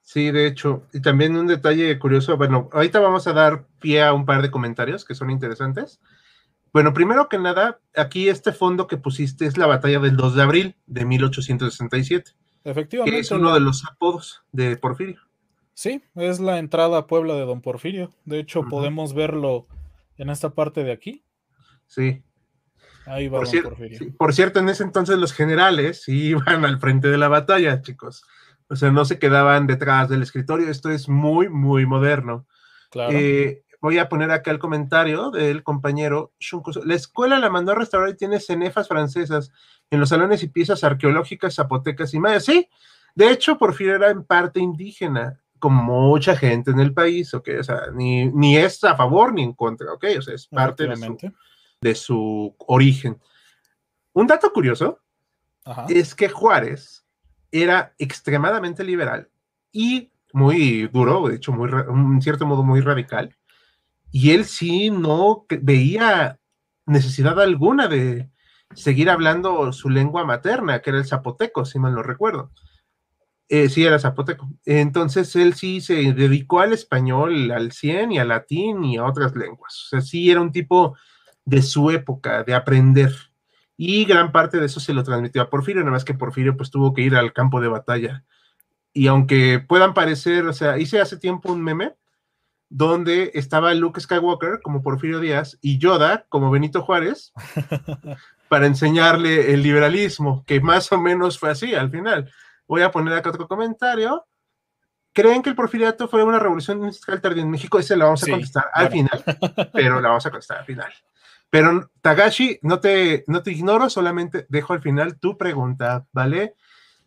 Sí, 0.05 0.29
de 0.29 0.45
hecho, 0.45 0.83
y 0.93 1.01
también 1.01 1.35
un 1.35 1.47
detalle 1.47 1.97
curioso, 1.97 2.37
bueno, 2.37 2.69
ahorita 2.71 2.99
vamos 2.99 3.25
a 3.25 3.33
dar 3.33 3.65
pie 3.79 4.03
a 4.03 4.13
un 4.13 4.23
par 4.23 4.43
de 4.43 4.51
comentarios 4.51 5.03
que 5.03 5.15
son 5.15 5.31
interesantes. 5.31 5.99
Bueno, 6.71 6.93
primero 6.93 7.27
que 7.27 7.39
nada, 7.39 7.79
aquí 7.95 8.29
este 8.29 8.51
fondo 8.51 8.85
que 8.85 8.97
pusiste 8.97 9.47
es 9.47 9.57
la 9.57 9.65
batalla 9.65 9.99
del 9.99 10.15
2 10.15 10.35
de 10.35 10.43
abril 10.43 10.75
de 10.85 11.05
1867. 11.05 12.33
Efectivamente. 12.63 13.15
Que 13.15 13.19
es 13.19 13.31
uno 13.31 13.51
de 13.51 13.59
los 13.59 13.83
apodos 13.83 14.43
de 14.51 14.77
Porfirio. 14.77 15.21
Sí, 15.73 16.03
es 16.13 16.39
la 16.39 16.59
entrada 16.59 16.99
a 16.99 17.07
Puebla 17.07 17.33
de 17.33 17.41
Don 17.41 17.61
Porfirio. 17.61 18.13
De 18.25 18.37
hecho, 18.37 18.61
podemos 18.69 19.15
verlo 19.15 19.65
en 20.17 20.29
esta 20.29 20.51
parte 20.51 20.83
de 20.83 20.91
aquí. 20.91 21.23
Sí. 21.87 22.21
Ahí 23.07 23.27
va 23.27 23.39
por 23.39 23.51
Don 23.51 23.63
Porfirio. 23.63 24.13
por 24.19 24.35
cierto, 24.35 24.59
en 24.59 24.69
ese 24.69 24.83
entonces 24.83 25.17
los 25.17 25.33
generales 25.33 26.03
iban 26.07 26.63
al 26.63 26.79
frente 26.79 27.07
de 27.07 27.17
la 27.17 27.27
batalla, 27.27 27.81
chicos. 27.81 28.23
O 28.69 28.75
sea, 28.75 28.91
no 28.91 29.05
se 29.05 29.19
quedaban 29.19 29.67
detrás 29.67 30.09
del 30.09 30.23
escritorio. 30.23 30.69
Esto 30.69 30.89
es 30.89 31.07
muy, 31.07 31.49
muy 31.49 31.85
moderno. 31.85 32.47
Claro. 32.89 33.11
Eh, 33.13 33.63
voy 33.81 33.99
a 33.99 34.09
poner 34.09 34.31
acá 34.31 34.51
el 34.51 34.59
comentario 34.59 35.29
del 35.29 35.61
compañero 35.61 36.33
Shunko. 36.39 36.71
La 36.83 36.95
escuela 36.95 37.37
la 37.37 37.49
mandó 37.49 37.71
a 37.71 37.75
restaurar 37.75 38.09
y 38.09 38.17
tiene 38.17 38.39
cenefas 38.39 38.87
francesas 38.87 39.51
en 39.91 39.99
los 39.99 40.09
salones 40.09 40.41
y 40.41 40.47
piezas 40.47 40.83
arqueológicas, 40.83 41.55
zapotecas 41.55 42.13
y 42.13 42.19
mayas. 42.19 42.45
Sí, 42.45 42.67
de 43.13 43.31
hecho, 43.31 43.57
Porfirio 43.57 43.95
era 43.95 44.09
en 44.09 44.23
parte 44.23 44.59
indígena, 44.59 45.39
como 45.59 45.83
mucha 45.83 46.35
gente 46.35 46.71
en 46.71 46.79
el 46.79 46.93
país, 46.93 47.33
¿ok? 47.33 47.49
O 47.59 47.63
sea, 47.63 47.83
ni, 47.93 48.25
ni 48.25 48.57
es 48.57 48.83
a 48.83 48.95
favor 48.95 49.33
ni 49.33 49.43
en 49.43 49.53
contra, 49.53 49.93
¿ok? 49.93 50.05
O 50.17 50.21
sea, 50.21 50.33
es 50.33 50.47
parte 50.47 50.87
de 50.87 50.95
su, 50.95 51.17
de 51.79 51.95
su 51.95 52.55
origen. 52.67 53.21
Un 54.13 54.27
dato 54.27 54.51
curioso 54.51 54.99
es 55.87 56.15
que 56.15 56.27
Juárez 56.27 57.04
era 57.63 57.93
extremadamente 57.97 58.83
liberal 58.83 59.29
y 59.71 60.11
muy 60.33 60.87
duro, 60.87 61.27
de 61.27 61.35
hecho, 61.35 61.51
muy, 61.53 61.69
en 61.69 62.21
cierto 62.21 62.45
modo 62.45 62.63
muy 62.63 62.81
radical. 62.81 63.35
Y 64.11 64.31
él 64.31 64.45
sí 64.45 64.89
no 64.89 65.45
veía 65.61 66.39
necesidad 66.85 67.39
alguna 67.39 67.87
de 67.87 68.29
seguir 68.73 69.09
hablando 69.09 69.71
su 69.71 69.89
lengua 69.89 70.25
materna, 70.25 70.81
que 70.81 70.89
era 70.89 70.99
el 70.99 71.05
zapoteco, 71.05 71.65
si 71.65 71.79
mal 71.79 71.93
no 71.95 72.03
recuerdo. 72.03 72.51
Eh, 73.47 73.69
sí, 73.69 73.85
era 73.85 73.99
zapoteco. 73.99 74.49
Entonces 74.65 75.35
él 75.35 75.53
sí 75.53 75.79
se 75.79 76.13
dedicó 76.13 76.61
al 76.61 76.73
español, 76.73 77.51
al 77.51 77.71
cien 77.71 78.11
y 78.11 78.19
al 78.19 78.29
latín 78.29 78.83
y 78.83 78.97
a 78.97 79.05
otras 79.05 79.35
lenguas. 79.35 79.85
O 79.85 79.89
sea, 79.89 80.01
sí 80.01 80.31
era 80.31 80.41
un 80.41 80.51
tipo 80.51 80.97
de 81.45 81.61
su 81.61 81.91
época, 81.91 82.43
de 82.43 82.55
aprender. 82.55 83.13
Y 83.77 84.05
gran 84.05 84.31
parte 84.31 84.59
de 84.59 84.67
eso 84.67 84.79
se 84.79 84.93
lo 84.93 85.03
transmitió 85.03 85.41
a 85.41 85.49
Porfirio, 85.49 85.81
nada 85.81 85.91
más 85.91 86.05
que 86.05 86.13
Porfirio 86.13 86.55
pues 86.55 86.71
tuvo 86.71 86.93
que 86.93 87.01
ir 87.01 87.15
al 87.15 87.33
campo 87.33 87.59
de 87.59 87.67
batalla. 87.67 88.23
Y 88.93 89.07
aunque 89.07 89.59
puedan 89.59 89.93
parecer, 89.93 90.45
o 90.45 90.53
sea, 90.53 90.77
hice 90.77 91.01
hace 91.01 91.17
tiempo 91.17 91.51
un 91.51 91.61
meme 91.61 91.95
donde 92.69 93.31
estaba 93.33 93.73
Luke 93.73 93.99
Skywalker 93.99 94.61
como 94.61 94.81
Porfirio 94.81 95.19
Díaz 95.19 95.57
y 95.61 95.77
Yoda 95.77 96.25
como 96.29 96.49
Benito 96.49 96.81
Juárez 96.81 97.33
para 98.49 98.65
enseñarle 98.65 99.53
el 99.53 99.61
liberalismo, 99.61 100.43
que 100.45 100.61
más 100.61 100.91
o 100.91 100.99
menos 100.99 101.37
fue 101.37 101.51
así 101.51 101.75
al 101.75 101.91
final. 101.91 102.31
Voy 102.67 102.81
a 102.81 102.91
poner 102.91 103.13
acá 103.13 103.29
otro 103.29 103.47
comentario. 103.47 104.25
¿Creen 105.13 105.41
que 105.41 105.49
el 105.49 105.55
porfiriato 105.55 106.07
fue 106.07 106.23
una 106.23 106.39
revolución 106.39 106.79
industrial 106.79 107.21
tardía 107.21 107.43
en 107.43 107.49
México? 107.49 107.79
Ese 107.79 107.95
lo 107.95 108.05
vamos 108.05 108.23
a 108.23 108.31
contestar 108.31 108.65
al 108.73 108.89
final, 108.89 109.23
pero 109.73 110.01
la 110.01 110.09
vamos 110.09 110.25
a 110.25 110.31
contestar 110.31 110.59
al 110.59 110.65
final. 110.65 110.93
Pero 111.49 111.91
Tagashi, 112.01 112.59
no 112.61 112.79
te, 112.79 113.23
no 113.27 113.43
te 113.43 113.51
ignoro, 113.51 113.89
solamente 113.89 114.45
dejo 114.49 114.73
al 114.73 114.81
final 114.81 115.19
tu 115.19 115.37
pregunta, 115.37 116.05
¿vale? 116.11 116.55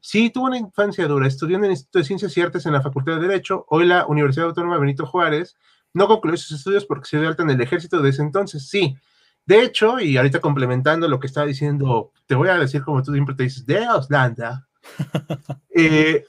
Sí, 0.00 0.30
tuvo 0.30 0.46
una 0.46 0.58
infancia 0.58 1.06
dura, 1.06 1.26
estudió 1.26 1.56
en 1.56 1.64
el 1.64 1.70
Instituto 1.72 1.98
de 1.98 2.04
Ciencias 2.04 2.36
y 2.36 2.40
Artes 2.40 2.66
en 2.66 2.72
la 2.72 2.80
Facultad 2.80 3.16
de 3.16 3.28
Derecho, 3.28 3.66
hoy 3.68 3.84
la 3.86 4.06
Universidad 4.06 4.46
Autónoma 4.46 4.78
Benito 4.78 5.06
Juárez, 5.06 5.56
no 5.92 6.06
concluyó 6.06 6.36
sus 6.36 6.58
estudios 6.58 6.86
porque 6.86 7.08
se 7.08 7.18
dio 7.18 7.28
alta 7.28 7.42
en 7.42 7.50
el 7.50 7.60
ejército 7.60 8.00
desde 8.00 8.22
entonces, 8.22 8.68
sí. 8.68 8.96
De 9.44 9.62
hecho, 9.62 9.98
y 9.98 10.16
ahorita 10.16 10.40
complementando 10.40 11.08
lo 11.08 11.18
que 11.18 11.26
estaba 11.26 11.46
diciendo, 11.46 12.12
te 12.26 12.34
voy 12.34 12.48
a 12.48 12.58
decir 12.58 12.82
como 12.82 13.02
tú 13.02 13.12
siempre 13.12 13.34
te 13.34 13.44
dices, 13.44 13.66
de 13.66 13.88
Oslanda, 13.88 14.68
eh, 15.70 16.24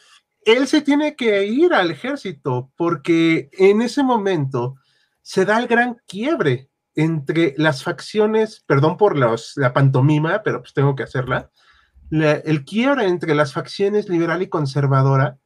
él 0.45 0.67
se 0.67 0.81
tiene 0.81 1.15
que 1.15 1.45
ir 1.45 1.73
al 1.73 1.91
ejército 1.91 2.71
porque 2.75 3.49
en 3.53 3.81
ese 3.81 4.03
momento 4.03 4.75
se 5.21 5.45
da 5.45 5.59
el 5.59 5.67
gran 5.67 5.97
quiebre 6.07 6.68
entre 6.95 7.53
las 7.57 7.83
facciones, 7.83 8.63
perdón 8.65 8.97
por 8.97 9.17
la 9.17 9.73
pantomima, 9.73 10.41
pero 10.43 10.61
pues 10.61 10.73
tengo 10.73 10.95
que 10.95 11.03
hacerla, 11.03 11.49
el 12.11 12.65
quiebre 12.65 13.07
entre 13.07 13.35
las 13.35 13.53
facciones 13.53 14.09
liberal 14.09 14.41
y 14.41 14.47
conservadora, 14.49 15.37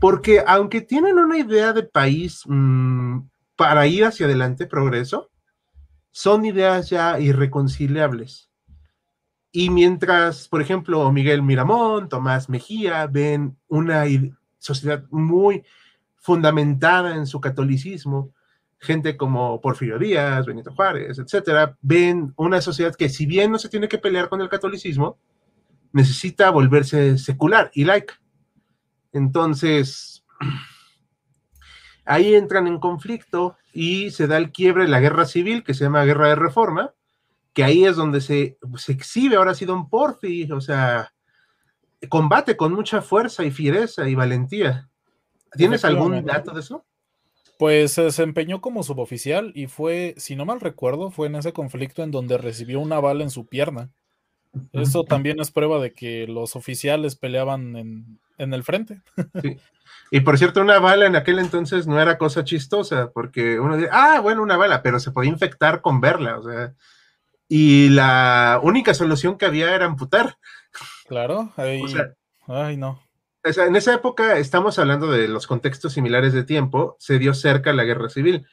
porque 0.00 0.42
aunque 0.46 0.80
tienen 0.80 1.18
una 1.18 1.38
idea 1.38 1.72
de 1.72 1.82
país 1.82 2.42
mm, 2.46 3.20
para 3.56 3.86
ir 3.86 4.04
hacia 4.04 4.26
adelante, 4.26 4.66
progreso, 4.66 5.30
son 6.10 6.44
ideas 6.44 6.90
ya 6.90 7.20
irreconciliables. 7.20 8.50
Y 9.52 9.70
mientras, 9.70 10.48
por 10.48 10.60
ejemplo, 10.60 11.10
Miguel 11.12 11.42
Miramón, 11.42 12.08
Tomás 12.08 12.48
Mejía 12.48 13.06
ven 13.06 13.56
una 13.68 14.04
sociedad 14.58 15.04
muy 15.10 15.64
fundamentada 16.16 17.14
en 17.14 17.26
su 17.26 17.40
catolicismo, 17.40 18.32
gente 18.78 19.16
como 19.16 19.60
Porfirio 19.60 19.98
Díaz, 19.98 20.46
Benito 20.46 20.72
Juárez, 20.72 21.18
etcétera, 21.18 21.76
ven 21.80 22.32
una 22.36 22.60
sociedad 22.60 22.94
que 22.94 23.08
si 23.08 23.26
bien 23.26 23.50
no 23.50 23.58
se 23.58 23.68
tiene 23.68 23.88
que 23.88 23.98
pelear 23.98 24.28
con 24.28 24.40
el 24.40 24.48
catolicismo, 24.48 25.18
necesita 25.92 26.50
volverse 26.50 27.18
secular 27.18 27.70
y 27.74 27.84
laica. 27.84 28.20
Entonces, 29.12 30.24
ahí 32.04 32.34
entran 32.34 32.66
en 32.66 32.78
conflicto 32.78 33.56
y 33.72 34.10
se 34.10 34.26
da 34.26 34.36
el 34.36 34.52
quiebre, 34.52 34.88
la 34.88 35.00
guerra 35.00 35.26
civil, 35.26 35.64
que 35.64 35.74
se 35.74 35.84
llama 35.84 36.04
guerra 36.04 36.28
de 36.28 36.36
reforma, 36.36 36.94
que 37.52 37.64
ahí 37.64 37.84
es 37.84 37.96
donde 37.96 38.20
se, 38.20 38.58
se 38.76 38.92
exhibe 38.92 39.36
ahora 39.36 39.54
sí 39.54 39.64
Don 39.64 39.88
Porfi, 39.88 40.50
o 40.52 40.60
sea, 40.60 41.12
combate 42.08 42.56
con 42.56 42.72
mucha 42.72 43.02
fuerza 43.02 43.44
y 43.44 43.50
fiereza 43.50 44.08
y 44.08 44.14
valentía. 44.14 44.88
¿Tienes 45.52 45.84
algún 45.84 46.24
dato 46.24 46.52
de 46.52 46.60
eso? 46.60 46.84
Pues 47.58 47.92
se 47.92 48.02
desempeñó 48.02 48.60
como 48.60 48.82
suboficial 48.82 49.52
y 49.54 49.66
fue, 49.66 50.14
si 50.16 50.36
no 50.36 50.46
mal 50.46 50.60
recuerdo, 50.60 51.10
fue 51.10 51.26
en 51.26 51.34
ese 51.34 51.52
conflicto 51.52 52.02
en 52.02 52.10
donde 52.10 52.38
recibió 52.38 52.80
una 52.80 53.00
bala 53.00 53.24
en 53.24 53.30
su 53.30 53.46
pierna. 53.46 53.90
Eso 54.72 55.04
también 55.04 55.40
es 55.40 55.50
prueba 55.50 55.78
de 55.78 55.92
que 55.92 56.26
los 56.26 56.56
oficiales 56.56 57.16
peleaban 57.16 57.76
en, 57.76 58.18
en 58.38 58.54
el 58.54 58.64
frente. 58.64 59.02
Sí. 59.42 59.58
Y 60.10 60.20
por 60.20 60.38
cierto, 60.38 60.60
una 60.60 60.78
bala 60.78 61.06
en 61.06 61.16
aquel 61.16 61.38
entonces 61.38 61.86
no 61.86 62.00
era 62.00 62.16
cosa 62.16 62.44
chistosa, 62.44 63.10
porque 63.12 63.60
uno 63.60 63.76
dice, 63.76 63.90
ah, 63.92 64.20
bueno, 64.20 64.42
una 64.42 64.56
bala, 64.56 64.82
pero 64.82 65.00
se 65.00 65.10
podía 65.10 65.30
infectar 65.30 65.82
con 65.82 66.00
verla, 66.00 66.38
o 66.38 66.42
sea, 66.42 66.74
y 67.48 67.88
la 67.90 68.60
única 68.62 68.94
solución 68.94 69.36
que 69.36 69.46
había 69.46 69.74
era 69.74 69.86
amputar. 69.86 70.36
Claro, 71.06 71.52
ahí... 71.56 71.82
ay, 72.46 72.76
no. 72.76 73.02
O 73.44 73.52
sea, 73.52 73.66
en 73.66 73.76
esa 73.76 73.94
época, 73.94 74.38
estamos 74.38 74.78
hablando 74.78 75.10
de 75.10 75.28
los 75.28 75.46
contextos 75.46 75.92
similares 75.92 76.32
de 76.32 76.44
tiempo, 76.44 76.96
se 76.98 77.18
dio 77.18 77.34
cerca 77.34 77.72
la 77.72 77.84
guerra 77.84 78.08
civil. 78.08 78.46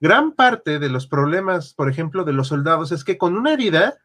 Gran 0.00 0.32
parte 0.32 0.78
de 0.78 0.88
los 0.88 1.06
problemas, 1.06 1.74
por 1.74 1.88
ejemplo, 1.88 2.24
de 2.24 2.32
los 2.32 2.48
soldados 2.48 2.92
es 2.92 3.04
que 3.04 3.18
con 3.18 3.36
una 3.36 3.52
herida 3.52 3.98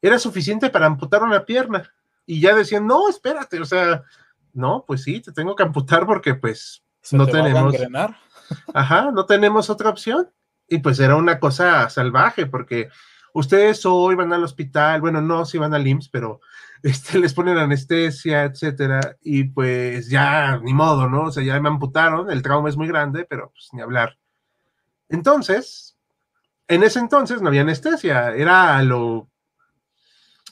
era 0.00 0.18
suficiente 0.18 0.70
para 0.70 0.86
amputar 0.86 1.22
una 1.22 1.44
pierna. 1.44 1.92
Y 2.24 2.40
ya 2.40 2.54
decían, 2.54 2.86
no, 2.86 3.08
espérate, 3.08 3.60
o 3.60 3.64
sea, 3.64 4.04
no, 4.52 4.84
pues 4.86 5.02
sí, 5.02 5.20
te 5.20 5.32
tengo 5.32 5.54
que 5.54 5.62
amputar 5.62 6.06
porque 6.06 6.34
pues 6.34 6.82
no 7.12 7.26
tenemos... 7.26 7.74
Ajá, 8.74 9.10
no 9.10 9.26
tenemos 9.26 9.70
otra 9.70 9.90
opción. 9.90 10.30
Y 10.68 10.78
pues 10.78 10.98
era 10.98 11.16
una 11.16 11.38
cosa 11.38 11.88
salvaje 11.90 12.46
porque 12.46 12.88
ustedes 13.32 13.84
hoy 13.84 14.14
van 14.14 14.32
al 14.32 14.42
hospital, 14.42 15.00
bueno, 15.00 15.20
no 15.20 15.44
si 15.44 15.58
van 15.58 15.74
al 15.74 15.86
IMSS, 15.86 16.08
pero 16.08 16.40
este, 16.82 17.18
les 17.18 17.34
ponen 17.34 17.58
anestesia, 17.58 18.44
etcétera, 18.44 19.16
y 19.22 19.44
pues 19.44 20.08
ya, 20.08 20.58
ni 20.62 20.74
modo, 20.74 21.08
¿no? 21.08 21.24
O 21.24 21.30
sea, 21.32 21.42
ya 21.42 21.60
me 21.60 21.68
amputaron, 21.68 22.30
el 22.30 22.42
trauma 22.42 22.68
es 22.68 22.76
muy 22.76 22.88
grande, 22.88 23.26
pero 23.28 23.50
pues 23.50 23.68
ni 23.72 23.82
hablar. 23.82 24.16
Entonces, 25.08 25.96
en 26.68 26.82
ese 26.82 26.98
entonces 26.98 27.40
no 27.40 27.48
había 27.48 27.62
anestesia, 27.62 28.34
era 28.34 28.76
a 28.76 28.82
lo, 28.82 29.28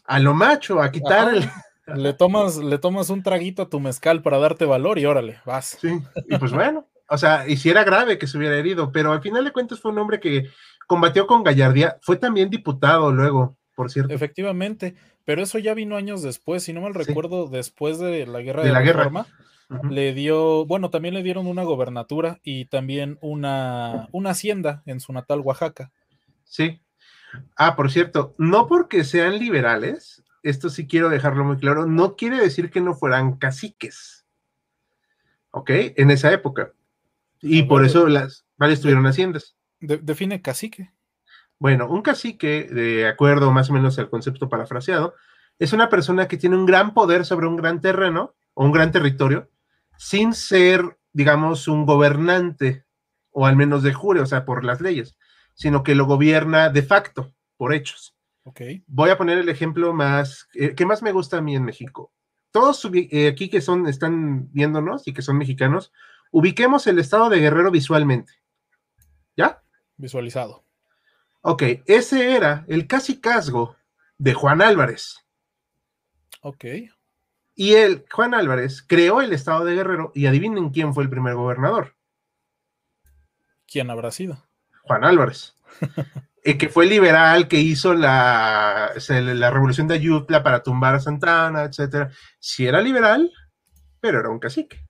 a 0.04 0.18
lo 0.18 0.34
macho, 0.34 0.80
a 0.80 0.90
quitar 0.90 1.34
el... 1.34 1.50
Le 1.86 2.14
tomas, 2.14 2.56
le 2.56 2.78
tomas 2.78 3.10
un 3.10 3.22
traguito 3.22 3.62
a 3.62 3.68
tu 3.68 3.78
mezcal 3.78 4.22
para 4.22 4.38
darte 4.38 4.64
valor 4.64 4.98
y 4.98 5.04
órale, 5.04 5.40
vas. 5.44 5.76
Sí, 5.78 6.00
y 6.28 6.38
pues 6.38 6.50
bueno, 6.50 6.88
o 7.08 7.18
sea, 7.18 7.46
y 7.46 7.58
si 7.58 7.68
era 7.68 7.84
grave 7.84 8.16
que 8.16 8.26
se 8.26 8.38
hubiera 8.38 8.56
herido, 8.56 8.90
pero 8.90 9.12
al 9.12 9.20
final 9.20 9.44
de 9.44 9.52
cuentas 9.52 9.80
fue 9.80 9.92
un 9.92 9.98
hombre 9.98 10.18
que 10.18 10.48
combatió 10.86 11.26
con 11.26 11.42
gallardía, 11.42 11.98
fue 12.00 12.16
también 12.16 12.48
diputado 12.48 13.12
luego, 13.12 13.58
por 13.74 13.90
cierto. 13.90 14.14
Efectivamente, 14.14 14.94
pero 15.24 15.42
eso 15.42 15.58
ya 15.58 15.74
vino 15.74 15.96
años 15.96 16.22
después, 16.22 16.62
si 16.62 16.72
no 16.72 16.80
mal 16.80 16.94
recuerdo, 16.94 17.48
después 17.48 17.98
de 17.98 18.26
la 18.26 18.40
guerra 18.40 18.62
de, 18.62 18.72
la 18.72 18.80
reforma, 18.80 19.26
le 19.90 20.12
dio, 20.14 20.66
bueno, 20.66 20.90
también 20.90 21.14
le 21.14 21.22
dieron 21.22 21.46
una 21.46 21.62
gobernatura 21.62 22.40
y 22.42 22.66
también 22.66 23.18
una, 23.20 24.08
una 24.12 24.30
hacienda 24.30 24.82
en 24.86 25.00
su 25.00 25.12
natal 25.12 25.40
Oaxaca. 25.40 25.92
Sí. 26.44 26.80
Ah, 27.56 27.74
por 27.74 27.90
cierto, 27.90 28.34
no 28.38 28.66
porque 28.66 29.04
sean 29.04 29.38
liberales, 29.38 30.22
esto 30.42 30.68
sí 30.70 30.86
quiero 30.86 31.08
dejarlo 31.08 31.44
muy 31.44 31.56
claro, 31.56 31.86
no 31.86 32.16
quiere 32.16 32.40
decir 32.40 32.70
que 32.70 32.80
no 32.80 32.94
fueran 32.94 33.36
caciques. 33.38 34.26
¿Ok? 35.50 35.70
En 35.96 36.10
esa 36.10 36.32
época. 36.32 36.72
Y 37.40 37.64
por 37.64 37.84
eso 37.84 38.08
las 38.08 38.44
varias 38.56 38.80
tuvieron 38.80 39.06
haciendas 39.06 39.56
define 39.84 40.42
cacique. 40.42 40.90
Bueno, 41.58 41.88
un 41.88 42.02
cacique, 42.02 42.64
de 42.64 43.06
acuerdo 43.06 43.52
más 43.52 43.70
o 43.70 43.72
menos 43.72 43.98
al 43.98 44.10
concepto 44.10 44.48
parafraseado, 44.48 45.14
es 45.58 45.72
una 45.72 45.88
persona 45.88 46.28
que 46.28 46.36
tiene 46.36 46.56
un 46.56 46.66
gran 46.66 46.94
poder 46.94 47.24
sobre 47.24 47.46
un 47.46 47.56
gran 47.56 47.80
terreno 47.80 48.34
o 48.54 48.64
un 48.64 48.72
gran 48.72 48.90
territorio 48.90 49.50
sin 49.96 50.34
ser, 50.34 50.98
digamos, 51.12 51.68
un 51.68 51.86
gobernante 51.86 52.84
o 53.30 53.46
al 53.46 53.56
menos 53.56 53.82
de 53.82 53.92
jure, 53.92 54.20
o 54.20 54.26
sea, 54.26 54.44
por 54.44 54.64
las 54.64 54.80
leyes, 54.80 55.16
sino 55.54 55.82
que 55.82 55.94
lo 55.94 56.06
gobierna 56.06 56.70
de 56.70 56.82
facto, 56.82 57.34
por 57.56 57.74
hechos. 57.74 58.16
Okay. 58.44 58.84
Voy 58.86 59.10
a 59.10 59.16
poner 59.16 59.38
el 59.38 59.48
ejemplo 59.48 59.92
más, 59.94 60.48
eh, 60.54 60.74
que 60.74 60.86
más 60.86 61.02
me 61.02 61.12
gusta 61.12 61.38
a 61.38 61.40
mí 61.40 61.56
en 61.56 61.64
México. 61.64 62.12
Todos 62.50 62.88
eh, 62.92 63.28
aquí 63.28 63.48
que 63.48 63.60
son, 63.60 63.88
están 63.88 64.52
viéndonos 64.52 65.08
y 65.08 65.14
que 65.14 65.22
son 65.22 65.38
mexicanos, 65.38 65.92
ubiquemos 66.30 66.86
el 66.86 66.98
estado 66.98 67.28
de 67.30 67.40
Guerrero 67.40 67.70
visualmente. 67.70 68.32
¿Ya? 69.36 69.62
visualizado. 69.96 70.63
Ok, 71.46 71.62
ese 71.84 72.34
era 72.34 72.64
el 72.68 72.86
casicazgo 72.86 73.76
de 74.16 74.32
Juan 74.32 74.62
Álvarez. 74.62 75.26
Ok. 76.40 76.64
Y 77.54 77.74
él, 77.74 78.06
Juan 78.10 78.32
Álvarez, 78.32 78.82
creó 78.82 79.20
el 79.20 79.34
estado 79.34 79.66
de 79.66 79.74
Guerrero 79.74 80.10
y 80.14 80.24
adivinen 80.24 80.70
quién 80.70 80.94
fue 80.94 81.04
el 81.04 81.10
primer 81.10 81.34
gobernador. 81.34 81.96
¿Quién 83.66 83.90
habrá 83.90 84.10
sido? 84.10 84.42
Juan 84.84 85.04
Álvarez. 85.04 85.54
que 86.58 86.68
fue 86.70 86.86
liberal, 86.86 87.46
que 87.46 87.60
hizo 87.60 87.92
la, 87.92 88.92
la 89.10 89.50
revolución 89.50 89.86
de 89.86 89.96
Ayutla 89.96 90.42
para 90.42 90.62
tumbar 90.62 90.94
a 90.94 91.00
Santana, 91.00 91.64
etcétera. 91.64 92.10
Sí 92.38 92.66
era 92.66 92.80
liberal, 92.80 93.30
pero 94.00 94.18
era 94.18 94.30
un 94.30 94.38
cacique. 94.38 94.80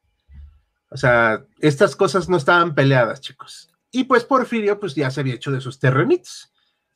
O 0.88 0.96
sea, 0.96 1.44
estas 1.58 1.96
cosas 1.96 2.28
no 2.28 2.36
estaban 2.36 2.76
peleadas, 2.76 3.20
chicos. 3.20 3.73
Y 3.94 4.04
pues 4.04 4.24
Porfirio 4.24 4.80
pues 4.80 4.96
ya 4.96 5.08
se 5.10 5.20
había 5.20 5.34
hecho 5.34 5.52
de 5.52 5.60
sus 5.60 5.78
terrenitos. 5.78 6.52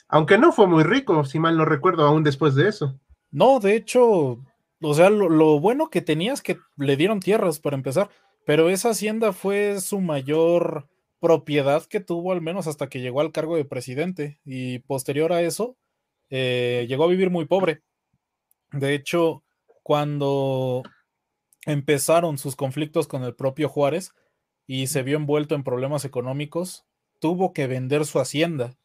Aunque 0.09 0.37
no 0.37 0.51
fue 0.53 0.67
muy 0.67 0.83
rico, 0.83 1.25
si 1.25 1.39
mal 1.39 1.57
no 1.57 1.65
recuerdo, 1.65 2.05
aún 2.05 2.25
después 2.25 2.57
de 2.57 2.69
eso. 2.69 2.99
No, 3.31 3.61
de 3.61 3.77
hecho, 3.77 4.43
o 4.81 4.95
sea, 4.95 5.09
lo, 5.09 5.61
bueno 5.61 5.91
que 5.91 6.01
tenía 6.01 6.33
es 6.33 6.43
que 6.43 6.59
le 6.77 6.97
dieron 6.97 7.21
tierras 7.21 7.61
para 7.61 7.77
empezar, 7.77 8.11
pero 8.45 8.69
esa 8.69 8.91
hacienda 8.91 9.33
fue 9.33 9.81
su 9.81 10.01
mayor 10.01 10.89
propiedad 11.21 11.85
que 11.85 12.01
tuvo 12.01 12.33
al 12.33 12.41
menos 12.41 12.67
hasta 12.67 12.89
que 12.89 13.01
llegó 13.01 13.21
al 13.21 13.31
cargo 13.31 13.55
de 13.55 13.65
presidente 13.65 14.41
y 14.45 14.81
posterior 14.81 15.33
a 15.33 15.43
eso 15.43 15.77
eh, 16.31 16.87
llegó 16.89 17.05
a 17.05 17.09
vivir 17.09 17.31
muy 17.31 17.45
pobre. 17.45 17.83
De 18.73 18.95
hecho, 18.95 19.45
cuando 19.85 20.83
empezaron 21.65 22.39
sus 22.39 22.57
conflictos 22.57 23.07
con 23.07 23.23
el 23.23 23.37
propio 23.37 23.69
Juárez 23.69 24.15
y 24.67 24.89
se 24.89 25.05
vio 25.05 25.17
envuelto 25.17 25.55
en 25.55 25.65
problemas 25.65 26.05
económicos, 26.05 26.88
tuvo 27.19 27.53
que 27.53 27.67
vender 27.67 28.05
su 28.05 28.19
hacienda 28.21 28.77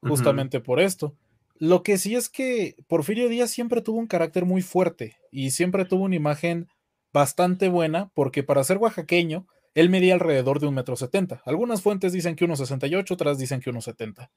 justamente 0.00 0.60
por 0.60 0.80
esto. 0.80 1.16
Lo 1.58 1.82
que 1.82 1.98
sí 1.98 2.14
es 2.14 2.28
que 2.28 2.76
Porfirio 2.86 3.28
Díaz 3.28 3.50
siempre 3.50 3.80
tuvo 3.80 3.98
un 3.98 4.06
carácter 4.06 4.44
muy 4.44 4.62
fuerte 4.62 5.16
y 5.30 5.50
siempre 5.52 5.84
tuvo 5.84 6.04
una 6.04 6.16
imagen 6.16 6.68
bastante 7.12 7.68
buena 7.68 8.10
porque 8.14 8.42
para 8.42 8.62
ser 8.62 8.78
oaxaqueño, 8.78 9.46
él 9.74 9.88
medía 9.90 10.14
alrededor 10.14 10.60
de 10.60 10.66
un 10.66 10.74
metro 10.74 10.96
setenta. 10.96 11.42
Algunas 11.44 11.82
fuentes 11.82 12.12
dicen 12.12 12.36
que 12.36 12.44
unos 12.44 12.58
68, 12.58 13.14
otras 13.14 13.38
dicen 13.38 13.60
que 13.60 13.70
unos 13.70 13.84
70. 13.84 14.30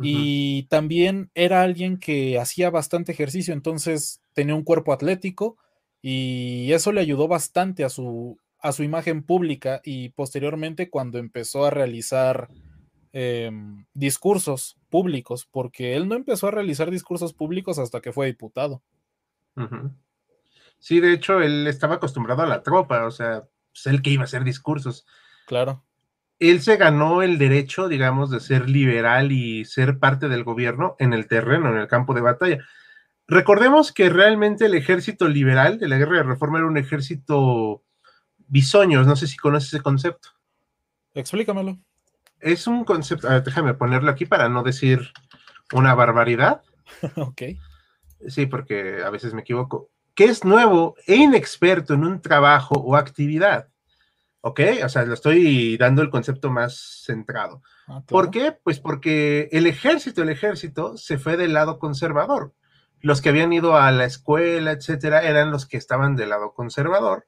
Y 0.00 0.64
también 0.64 1.30
era 1.34 1.62
alguien 1.62 1.98
que 1.98 2.38
hacía 2.38 2.70
bastante 2.70 3.12
ejercicio, 3.12 3.54
entonces 3.54 4.20
tenía 4.32 4.56
un 4.56 4.64
cuerpo 4.64 4.92
atlético 4.92 5.56
y 6.02 6.72
eso 6.72 6.90
le 6.90 7.00
ayudó 7.00 7.28
bastante 7.28 7.84
a 7.84 7.88
su, 7.88 8.38
a 8.58 8.72
su 8.72 8.82
imagen 8.82 9.22
pública 9.22 9.80
y 9.84 10.08
posteriormente 10.10 10.90
cuando 10.90 11.18
empezó 11.18 11.64
a 11.64 11.70
realizar 11.70 12.48
em, 13.16 13.86
discursos 13.94 14.76
públicos, 14.90 15.48
porque 15.48 15.94
él 15.94 16.08
no 16.08 16.16
empezó 16.16 16.48
a 16.48 16.50
realizar 16.50 16.90
discursos 16.90 17.32
públicos 17.32 17.78
hasta 17.78 18.00
que 18.00 18.12
fue 18.12 18.26
diputado. 18.26 18.82
Sí, 20.80 20.98
de 20.98 21.12
hecho, 21.12 21.40
él 21.40 21.68
estaba 21.68 21.94
acostumbrado 21.94 22.42
a 22.42 22.46
la 22.46 22.64
tropa, 22.64 23.06
o 23.06 23.12
sea, 23.12 23.36
es 23.36 23.42
pues, 23.72 23.86
el 23.86 24.02
que 24.02 24.10
iba 24.10 24.22
a 24.22 24.24
hacer 24.24 24.42
discursos. 24.42 25.06
Claro. 25.46 25.84
Él 26.40 26.60
se 26.60 26.76
ganó 26.76 27.22
el 27.22 27.38
derecho, 27.38 27.86
digamos, 27.86 28.32
de 28.32 28.40
ser 28.40 28.68
liberal 28.68 29.30
y 29.30 29.64
ser 29.64 30.00
parte 30.00 30.28
del 30.28 30.42
gobierno 30.42 30.96
en 30.98 31.12
el 31.12 31.28
terreno, 31.28 31.70
en 31.70 31.78
el 31.78 31.86
campo 31.86 32.14
de 32.14 32.20
batalla. 32.20 32.66
Recordemos 33.28 33.92
que 33.92 34.10
realmente 34.10 34.66
el 34.66 34.74
ejército 34.74 35.28
liberal 35.28 35.78
de 35.78 35.86
la 35.86 35.98
guerra 35.98 36.16
de 36.16 36.22
reforma 36.24 36.58
era 36.58 36.66
un 36.66 36.78
ejército 36.78 37.84
bisoños, 38.48 39.06
no 39.06 39.14
sé 39.14 39.28
si 39.28 39.36
conoces 39.36 39.72
ese 39.72 39.82
concepto. 39.82 40.30
Explícamelo 41.14 41.78
es 42.44 42.66
un 42.66 42.84
concepto, 42.84 43.28
déjame 43.40 43.72
ponerlo 43.74 44.10
aquí 44.10 44.26
para 44.26 44.50
no 44.50 44.62
decir 44.62 45.12
una 45.72 45.94
barbaridad. 45.94 46.62
ok. 47.16 47.42
Sí, 48.28 48.46
porque 48.46 49.02
a 49.02 49.10
veces 49.10 49.32
me 49.32 49.40
equivoco. 49.40 49.90
Que 50.14 50.24
es 50.24 50.44
nuevo 50.44 50.94
e 51.06 51.16
inexperto 51.16 51.94
en 51.94 52.04
un 52.04 52.20
trabajo 52.20 52.74
o 52.74 52.96
actividad. 52.96 53.68
¿Ok? 54.42 54.60
O 54.84 54.88
sea, 54.90 55.06
lo 55.06 55.14
estoy 55.14 55.78
dando 55.78 56.02
el 56.02 56.10
concepto 56.10 56.50
más 56.50 57.02
centrado. 57.06 57.62
Ah, 57.88 58.02
¿Por 58.06 58.30
qué? 58.30 58.52
Pues 58.52 58.78
porque 58.78 59.48
el 59.50 59.66
ejército, 59.66 60.22
el 60.22 60.28
ejército 60.28 60.98
se 60.98 61.16
fue 61.16 61.38
del 61.38 61.54
lado 61.54 61.78
conservador. 61.78 62.52
Los 63.00 63.22
que 63.22 63.30
habían 63.30 63.54
ido 63.54 63.76
a 63.76 63.90
la 63.90 64.04
escuela, 64.04 64.72
etcétera, 64.72 65.22
eran 65.22 65.50
los 65.50 65.64
que 65.66 65.78
estaban 65.78 66.14
del 66.14 66.28
lado 66.28 66.52
conservador 66.52 67.26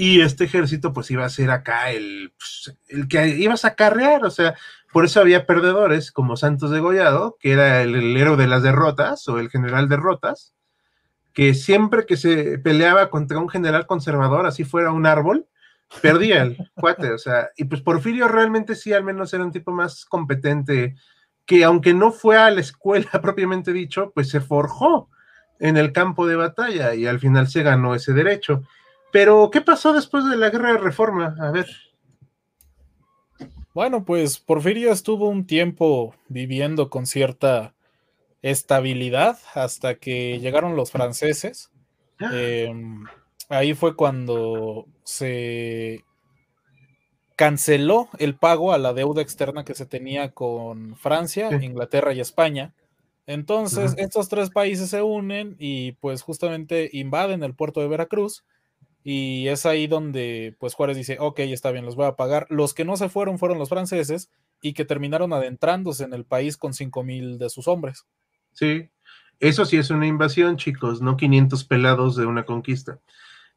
y 0.00 0.20
este 0.20 0.44
ejército 0.44 0.92
pues 0.92 1.10
iba 1.10 1.24
a 1.24 1.28
ser 1.28 1.50
acá 1.50 1.90
el, 1.90 2.32
pues, 2.38 2.78
el 2.86 3.08
que 3.08 3.30
ibas 3.30 3.64
a 3.64 3.74
carrear, 3.74 4.24
o 4.24 4.30
sea, 4.30 4.54
por 4.92 5.04
eso 5.04 5.18
había 5.18 5.44
perdedores 5.44 6.12
como 6.12 6.36
Santos 6.36 6.70
de 6.70 6.78
Gollado, 6.78 7.36
que 7.40 7.50
era 7.50 7.82
el, 7.82 8.16
héroe 8.16 8.36
de 8.36 8.46
las 8.46 8.62
derrotas 8.62 9.26
o 9.26 9.40
el 9.40 9.50
general 9.50 9.88
derrotas, 9.88 10.54
que 11.32 11.52
siempre 11.52 12.06
que 12.06 12.16
se 12.16 12.58
peleaba 12.60 13.10
contra 13.10 13.40
un 13.40 13.48
general 13.48 13.86
conservador, 13.86 14.46
así 14.46 14.62
fuera 14.62 14.92
un 14.92 15.04
árbol, 15.04 15.48
perdía 16.00 16.42
el 16.42 16.56
cuate, 16.74 17.10
o 17.10 17.18
sea, 17.18 17.48
y 17.56 17.64
pues 17.64 17.80
Porfirio 17.82 18.28
realmente 18.28 18.76
sí, 18.76 18.92
al 18.92 19.02
menos 19.02 19.34
era 19.34 19.42
un 19.42 19.50
tipo 19.50 19.72
más 19.72 20.04
competente, 20.04 20.94
que 21.44 21.64
aunque 21.64 21.92
no 21.92 22.12
fue 22.12 22.36
a 22.36 22.52
la 22.52 22.60
escuela 22.60 23.10
propiamente 23.20 23.72
dicho, 23.72 24.12
pues 24.14 24.28
se 24.28 24.40
forjó 24.40 25.10
en 25.58 25.76
el 25.76 25.92
campo 25.92 26.28
de 26.28 26.36
batalla 26.36 26.94
y 26.94 27.04
al 27.08 27.18
final 27.18 27.48
se 27.48 27.64
ganó 27.64 27.96
ese 27.96 28.12
derecho. 28.12 28.62
Pero, 29.10 29.50
¿qué 29.50 29.60
pasó 29.60 29.92
después 29.92 30.28
de 30.28 30.36
la 30.36 30.50
guerra 30.50 30.72
de 30.72 30.78
reforma? 30.78 31.36
A 31.40 31.50
ver. 31.50 31.66
Bueno, 33.74 34.04
pues 34.04 34.38
Porfirio 34.38 34.92
estuvo 34.92 35.28
un 35.28 35.46
tiempo 35.46 36.14
viviendo 36.28 36.90
con 36.90 37.06
cierta 37.06 37.74
estabilidad 38.42 39.38
hasta 39.54 39.96
que 39.96 40.38
llegaron 40.40 40.76
los 40.76 40.90
franceses. 40.90 41.70
Ah. 42.20 42.30
Em, 42.32 43.04
ahí 43.48 43.74
fue 43.74 43.96
cuando 43.96 44.86
se 45.04 46.04
canceló 47.36 48.08
el 48.18 48.34
pago 48.34 48.72
a 48.72 48.78
la 48.78 48.92
deuda 48.92 49.22
externa 49.22 49.64
que 49.64 49.74
se 49.74 49.86
tenía 49.86 50.32
con 50.32 50.96
Francia, 50.96 51.48
Inglaterra 51.62 52.12
y 52.12 52.20
España. 52.20 52.74
Entonces, 53.26 53.94
estos 53.98 54.28
tres 54.28 54.50
países 54.50 54.90
se 54.90 55.02
unen 55.02 55.54
y 55.58 55.92
pues 55.92 56.22
justamente 56.22 56.90
invaden 56.92 57.44
el 57.44 57.54
puerto 57.54 57.80
de 57.80 57.86
Veracruz 57.86 58.42
y 59.04 59.48
es 59.48 59.64
ahí 59.66 59.86
donde 59.86 60.56
pues 60.58 60.74
Juárez 60.74 60.96
dice, 60.96 61.16
ok, 61.20 61.40
está 61.40 61.70
bien, 61.70 61.84
los 61.84 61.96
voy 61.96 62.06
a 62.06 62.16
pagar. 62.16 62.46
Los 62.50 62.74
que 62.74 62.84
no 62.84 62.96
se 62.96 63.08
fueron 63.08 63.38
fueron 63.38 63.58
los 63.58 63.68
franceses 63.68 64.30
y 64.60 64.72
que 64.72 64.84
terminaron 64.84 65.32
adentrándose 65.32 66.04
en 66.04 66.12
el 66.12 66.24
país 66.24 66.56
con 66.56 66.74
cinco 66.74 67.04
mil 67.04 67.38
de 67.38 67.48
sus 67.50 67.68
hombres. 67.68 68.06
Sí, 68.52 68.90
eso 69.40 69.64
sí 69.64 69.76
es 69.76 69.90
una 69.90 70.06
invasión, 70.06 70.56
chicos, 70.56 71.00
no 71.00 71.16
500 71.16 71.64
pelados 71.64 72.16
de 72.16 72.26
una 72.26 72.44
conquista. 72.44 72.98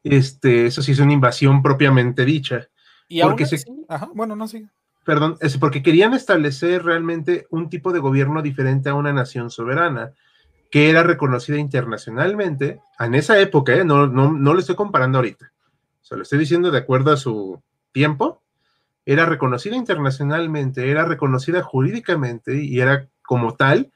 Este, 0.04 0.66
eso 0.66 0.82
sí 0.82 0.92
es 0.92 0.98
una 1.00 1.12
invasión 1.12 1.62
propiamente 1.62 2.24
dicha. 2.24 2.68
Y 3.08 3.20
porque 3.22 3.46
se... 3.46 3.64
Ajá, 3.88 4.08
bueno, 4.14 4.36
no 4.36 4.46
sigue. 4.46 4.68
Perdón, 5.04 5.36
es 5.40 5.58
porque 5.58 5.82
querían 5.82 6.14
establecer 6.14 6.84
realmente 6.84 7.46
un 7.50 7.68
tipo 7.68 7.92
de 7.92 7.98
gobierno 7.98 8.40
diferente 8.40 8.88
a 8.88 8.94
una 8.94 9.12
nación 9.12 9.50
soberana 9.50 10.12
que 10.72 10.88
era 10.88 11.02
reconocida 11.02 11.58
internacionalmente 11.58 12.80
en 12.98 13.14
esa 13.14 13.38
época, 13.38 13.74
¿eh? 13.74 13.84
no, 13.84 14.06
no, 14.06 14.32
no 14.32 14.54
lo 14.54 14.58
estoy 14.58 14.74
comparando 14.74 15.18
ahorita, 15.18 15.52
o 16.00 16.04
sea, 16.04 16.16
lo 16.16 16.22
estoy 16.22 16.38
diciendo 16.38 16.70
de 16.70 16.78
acuerdo 16.78 17.12
a 17.12 17.18
su 17.18 17.62
tiempo, 17.92 18.40
era 19.04 19.26
reconocida 19.26 19.76
internacionalmente, 19.76 20.90
era 20.90 21.04
reconocida 21.04 21.62
jurídicamente 21.62 22.64
y 22.64 22.80
era 22.80 23.06
como 23.22 23.54
tal 23.54 23.92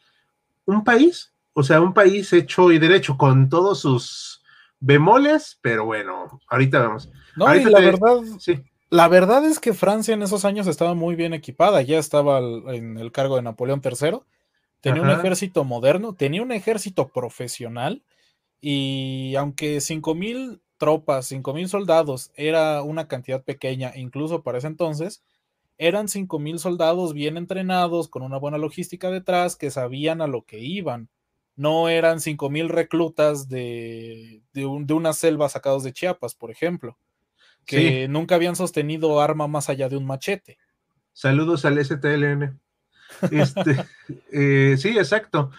un 0.67 0.85
país, 0.85 1.33
o 1.55 1.63
sea, 1.63 1.81
un 1.81 1.95
país 1.95 2.31
hecho 2.35 2.71
y 2.71 2.79
derecho 2.79 3.17
con 3.17 3.49
todos 3.49 3.81
sus 3.81 4.45
bemoles, 4.79 5.59
pero 5.63 5.87
bueno, 5.87 6.43
ahorita 6.49 6.81
vamos. 6.81 7.11
No, 7.37 7.55
y 7.55 7.65
la 7.65 7.81
verdad, 7.81 8.19
sí. 8.39 8.63
La 8.91 9.09
verdad 9.09 9.47
es 9.47 9.61
que 9.61 9.73
Francia 9.73 10.13
en 10.13 10.23
esos 10.23 10.45
años 10.45 10.67
estaba 10.67 10.93
muy 10.93 11.15
bien 11.15 11.33
equipada, 11.33 11.81
ya 11.81 11.99
estaba 11.99 12.39
en 12.39 12.99
el 12.99 13.13
cargo 13.13 13.37
de 13.37 13.43
Napoleón 13.43 13.81
III 13.83 14.21
Tenía 14.93 15.03
un 15.03 15.11
ejército 15.11 15.65
moderno, 15.65 16.15
tenía 16.15 16.43
un 16.43 16.53
ejército 16.53 17.09
profesional 17.09 18.03
y 18.61 19.35
aunque 19.37 19.81
mil 20.15 20.61
tropas, 20.79 21.33
mil 21.33 21.69
soldados 21.69 22.31
era 22.37 22.83
una 22.83 23.09
cantidad 23.09 23.43
pequeña, 23.43 23.93
incluso 23.97 24.43
para 24.43 24.59
ese 24.59 24.69
entonces, 24.69 25.23
eran 25.79 26.07
mil 26.39 26.59
soldados 26.59 27.15
bien 27.15 27.37
entrenados, 27.37 28.09
con 28.09 28.23
una 28.23 28.39
buena 28.39 28.59
logística 28.59 29.11
detrás, 29.11 29.57
que 29.57 29.71
sabían 29.71 30.21
a 30.21 30.27
lo 30.27 30.43
que 30.43 30.61
iban. 30.61 31.09
No 31.57 31.89
eran 31.89 32.19
mil 32.51 32.69
reclutas 32.69 33.49
de, 33.49 34.43
de, 34.53 34.67
una 34.67 35.13
selva 35.15 35.49
sacados 35.49 35.83
de 35.83 35.93
Chiapas, 35.93 36.35
por 36.35 36.51
ejemplo, 36.51 36.99
que 37.65 38.09
nunca 38.09 38.35
habían 38.35 38.57
sostenido 38.57 39.21
arma 39.21 39.49
más 39.49 39.69
allá 39.69 39.89
de 39.89 39.97
un 39.97 40.07
machete. 40.07 40.59
Saludos 41.13 41.65
al 41.65 41.83
STLN. 41.83 42.61
Este, 43.31 43.85
eh, 44.33 44.77
sí, 44.79 44.97
exacto. 44.97 45.51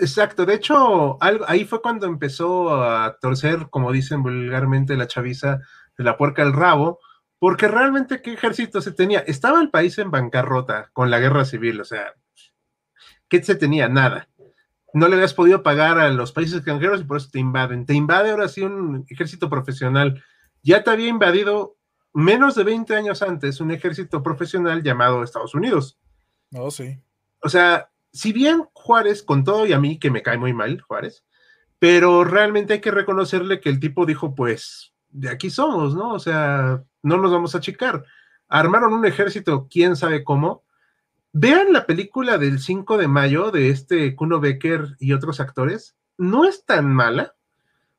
Exacto. 0.00 0.46
De 0.46 0.54
hecho, 0.54 1.18
ahí 1.20 1.64
fue 1.64 1.82
cuando 1.82 2.06
empezó 2.06 2.82
a 2.82 3.16
torcer, 3.20 3.68
como 3.70 3.92
dicen 3.92 4.22
vulgarmente, 4.22 4.96
la 4.96 5.06
chaviza 5.06 5.60
de 5.98 6.04
la 6.04 6.16
puerca 6.16 6.42
al 6.42 6.52
rabo, 6.54 6.98
porque 7.38 7.68
realmente 7.68 8.22
qué 8.22 8.32
ejército 8.32 8.80
se 8.80 8.92
tenía. 8.92 9.20
Estaba 9.20 9.60
el 9.60 9.70
país 9.70 9.98
en 9.98 10.10
bancarrota 10.10 10.90
con 10.92 11.10
la 11.10 11.18
guerra 11.18 11.44
civil, 11.44 11.80
o 11.80 11.84
sea, 11.84 12.14
¿qué 13.28 13.42
se 13.42 13.54
tenía? 13.54 13.88
Nada. 13.88 14.28
No 14.94 15.08
le 15.08 15.16
habías 15.16 15.34
podido 15.34 15.62
pagar 15.62 15.98
a 15.98 16.10
los 16.10 16.32
países 16.32 16.56
extranjeros 16.56 17.00
y 17.00 17.04
por 17.04 17.16
eso 17.16 17.28
te 17.32 17.38
invaden. 17.38 17.86
Te 17.86 17.94
invade 17.94 18.30
ahora 18.30 18.48
sí 18.48 18.62
un 18.62 19.06
ejército 19.08 19.48
profesional. 19.48 20.22
Ya 20.62 20.84
te 20.84 20.90
había 20.90 21.08
invadido 21.08 21.76
menos 22.12 22.54
de 22.54 22.64
20 22.64 22.94
años 22.94 23.22
antes 23.22 23.60
un 23.60 23.70
ejército 23.70 24.22
profesional 24.22 24.82
llamado 24.82 25.22
Estados 25.22 25.54
Unidos. 25.54 25.98
Oh, 26.54 26.70
sí. 26.70 26.98
O 27.40 27.48
sea, 27.48 27.90
si 28.12 28.32
bien 28.32 28.64
Juárez, 28.72 29.22
con 29.22 29.44
todo 29.44 29.66
y 29.66 29.72
a 29.72 29.80
mí, 29.80 29.98
que 29.98 30.10
me 30.10 30.22
cae 30.22 30.38
muy 30.38 30.52
mal, 30.52 30.80
Juárez, 30.82 31.24
pero 31.78 32.24
realmente 32.24 32.74
hay 32.74 32.80
que 32.80 32.90
reconocerle 32.90 33.60
que 33.60 33.68
el 33.68 33.80
tipo 33.80 34.06
dijo, 34.06 34.34
pues, 34.34 34.92
de 35.10 35.30
aquí 35.30 35.50
somos, 35.50 35.94
¿no? 35.94 36.12
O 36.12 36.18
sea, 36.18 36.82
no 37.02 37.16
nos 37.16 37.32
vamos 37.32 37.54
a 37.54 37.58
achicar. 37.58 38.04
Armaron 38.48 38.92
un 38.92 39.06
ejército, 39.06 39.66
quién 39.70 39.96
sabe 39.96 40.24
cómo. 40.24 40.62
Vean 41.32 41.72
la 41.72 41.86
película 41.86 42.38
del 42.38 42.60
5 42.60 42.98
de 42.98 43.08
mayo 43.08 43.50
de 43.50 43.70
este 43.70 44.14
Kuno 44.14 44.40
Becker 44.40 44.96
y 45.00 45.12
otros 45.12 45.40
actores. 45.40 45.96
No 46.18 46.44
es 46.44 46.64
tan 46.64 46.92
mala, 46.92 47.34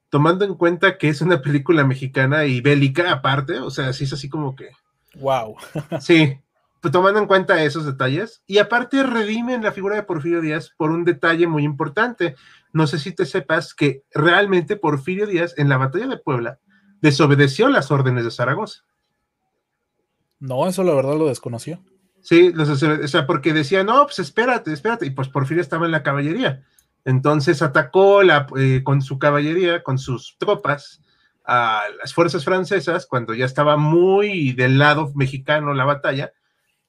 tomando 0.10 0.46
en 0.46 0.54
cuenta 0.54 0.98
que 0.98 1.10
es 1.10 1.22
una 1.22 1.42
película 1.42 1.84
mexicana 1.84 2.46
y 2.46 2.62
bélica 2.62 3.12
aparte. 3.12 3.60
O 3.60 3.72
sea, 3.72 3.92
sí 3.94 4.04
es 4.04 4.14
así 4.14 4.30
como 4.30 4.56
que. 4.56 4.70
Wow. 5.16 5.56
sí, 6.00 6.40
tomando 6.92 7.20
en 7.20 7.28
cuenta 7.28 7.64
esos 7.64 7.86
detalles. 7.86 8.44
Y 8.46 8.58
aparte 8.58 9.04
redimen 9.04 9.64
la 9.64 9.72
figura 9.72 9.96
de 9.96 10.04
Porfirio 10.04 10.42
Díaz 10.42 10.72
por 10.78 10.92
un 10.92 11.06
detalle 11.06 11.48
muy 11.48 11.64
importante. 11.64 12.36
No 12.72 12.88
sé 12.88 13.00
si 13.00 13.14
te 13.14 13.26
sepas 13.26 13.74
que 13.74 14.04
realmente 14.14 14.76
Porfirio 14.76 15.28
Díaz 15.28 15.54
en 15.58 15.70
la 15.70 15.78
batalla 15.78 16.08
de 16.08 16.18
Puebla 16.18 16.60
desobedeció 17.02 17.68
las 17.68 17.92
órdenes 17.92 18.24
de 18.24 18.32
Zaragoza. 18.32 18.84
No, 20.40 20.68
eso 20.68 20.84
la 20.84 20.94
verdad 20.94 21.18
lo 21.18 21.28
desconoció. 21.28 21.84
Sí, 22.22 22.54
o 22.58 23.08
sea, 23.08 23.28
porque 23.28 23.54
decía, 23.54 23.84
no, 23.84 24.06
pues 24.06 24.20
espérate, 24.20 24.72
espérate, 24.72 25.06
y 25.06 25.10
pues 25.10 25.28
Porfirio 25.28 25.62
estaba 25.62 25.86
en 25.86 25.92
la 25.92 26.04
caballería. 26.04 26.64
Entonces 27.06 27.62
atacó 27.62 28.24
la, 28.24 28.48
eh, 28.58 28.82
con 28.84 29.02
su 29.02 29.20
caballería, 29.20 29.84
con 29.84 29.98
sus 29.98 30.38
tropas, 30.38 31.02
a 31.46 31.84
las 32.02 32.14
fuerzas 32.14 32.46
francesas, 32.46 33.06
cuando 33.06 33.34
ya 33.34 33.46
estaba 33.46 33.76
muy 33.76 34.54
del 34.54 34.78
lado 34.78 35.12
mexicano 35.16 35.74
la 35.74 35.86
batalla, 35.86 36.32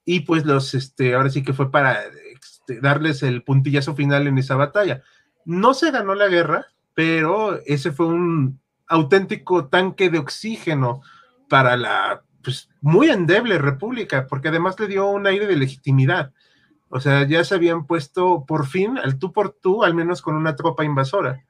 y 0.05 0.21
pues 0.21 0.45
los, 0.45 0.75
este, 0.75 1.14
ahora 1.14 1.31
sí 1.31 1.43
que 1.43 1.53
fue 1.53 1.71
para 1.71 1.99
este, 2.40 2.81
darles 2.81 3.23
el 3.23 3.43
puntillazo 3.43 3.95
final 3.95 4.27
en 4.27 4.38
esa 4.38 4.57
batalla. 4.57 5.03
No 5.45 5.75
se 5.75 5.90
ganó 5.90 6.14
la 6.14 6.29
guerra, 6.29 6.67
pero 6.95 7.61
ese 7.67 7.93
fue 7.93 8.07
un 8.07 8.61
auténtico 8.87 9.67
tanque 9.67 10.11
de 10.11 10.19
oxígeno 10.19 11.03
para 11.49 11.77
la 11.77 12.23
pues, 12.43 12.69
muy 12.81 13.09
endeble 13.09 13.59
república, 13.59 14.27
porque 14.27 14.49
además 14.49 14.79
le 14.79 14.87
dio 14.87 15.09
un 15.09 15.27
aire 15.27 15.47
de 15.47 15.57
legitimidad. 15.57 16.33
O 16.88 17.01
sea, 17.01 17.27
ya 17.27 17.43
se 17.43 17.55
habían 17.55 17.87
puesto 17.87 18.45
por 18.47 18.67
fin 18.67 18.99
al 18.99 19.19
tú 19.19 19.33
por 19.33 19.51
tú, 19.51 19.83
al 19.83 19.95
menos 19.95 20.23
con 20.23 20.37
una 20.37 20.55
tropa 20.55 20.85
invasora. 20.85 21.43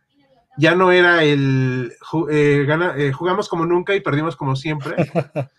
Ya 0.57 0.75
no 0.77 0.93
era 0.93 1.25
el 1.25 1.93
eh, 2.31 2.67
eh, 2.97 3.13
jugamos 3.13 3.49
como 3.49 3.67
nunca 3.67 3.95
y 3.95 4.01
perdimos 4.01 4.37
como 4.37 4.55
siempre, 4.55 4.95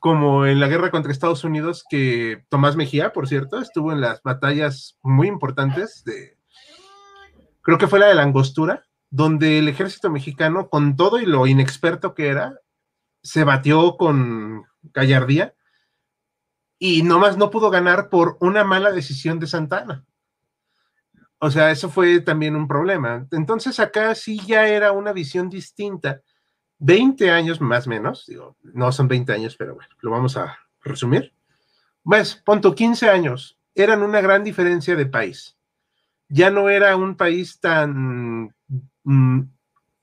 como 0.00 0.46
en 0.46 0.58
la 0.58 0.66
guerra 0.66 0.90
contra 0.90 1.12
Estados 1.12 1.44
Unidos, 1.44 1.84
que 1.88 2.44
Tomás 2.48 2.74
Mejía, 2.74 3.12
por 3.12 3.28
cierto, 3.28 3.60
estuvo 3.60 3.92
en 3.92 4.00
las 4.00 4.22
batallas 4.22 4.98
muy 5.02 5.28
importantes 5.28 6.02
de, 6.04 6.38
creo 7.60 7.78
que 7.78 7.86
fue 7.86 7.98
la 7.98 8.06
de 8.06 8.14
la 8.14 8.22
Angostura, 8.22 8.86
donde 9.10 9.58
el 9.58 9.68
ejército 9.68 10.10
mexicano, 10.10 10.70
con 10.70 10.96
todo 10.96 11.20
y 11.20 11.26
lo 11.26 11.46
inexperto 11.46 12.14
que 12.14 12.28
era, 12.28 12.58
se 13.22 13.44
batió 13.44 13.96
con 13.98 14.64
gallardía 14.82 15.54
y 16.78 17.02
nomás 17.02 17.36
no 17.36 17.50
pudo 17.50 17.70
ganar 17.70 18.08
por 18.08 18.38
una 18.40 18.64
mala 18.64 18.92
decisión 18.92 19.38
de 19.38 19.46
Santana. 19.46 20.06
O 21.38 21.50
sea, 21.50 21.70
eso 21.70 21.90
fue 21.90 22.20
también 22.20 22.56
un 22.56 22.66
problema. 22.66 23.26
Entonces 23.32 23.78
acá 23.80 24.14
sí 24.14 24.40
ya 24.46 24.66
era 24.66 24.92
una 24.92 25.12
visión 25.12 25.50
distinta. 25.50 26.22
20 26.80 27.30
años 27.30 27.60
más 27.60 27.86
o 27.86 27.90
menos, 27.90 28.24
digo, 28.26 28.56
no 28.62 28.90
son 28.90 29.06
20 29.06 29.32
años, 29.32 29.54
pero 29.56 29.74
bueno, 29.74 29.90
lo 30.00 30.10
vamos 30.10 30.36
a 30.36 30.58
resumir. 30.82 31.32
Pues, 32.02 32.34
punto 32.34 32.74
15 32.74 33.08
años, 33.08 33.58
eran 33.74 34.02
una 34.02 34.20
gran 34.20 34.42
diferencia 34.42 34.96
de 34.96 35.06
país. 35.06 35.56
Ya 36.28 36.50
no 36.50 36.70
era 36.70 36.96
un 36.96 37.16
país 37.16 37.60
tan, 37.60 38.54
mm, 39.04 39.40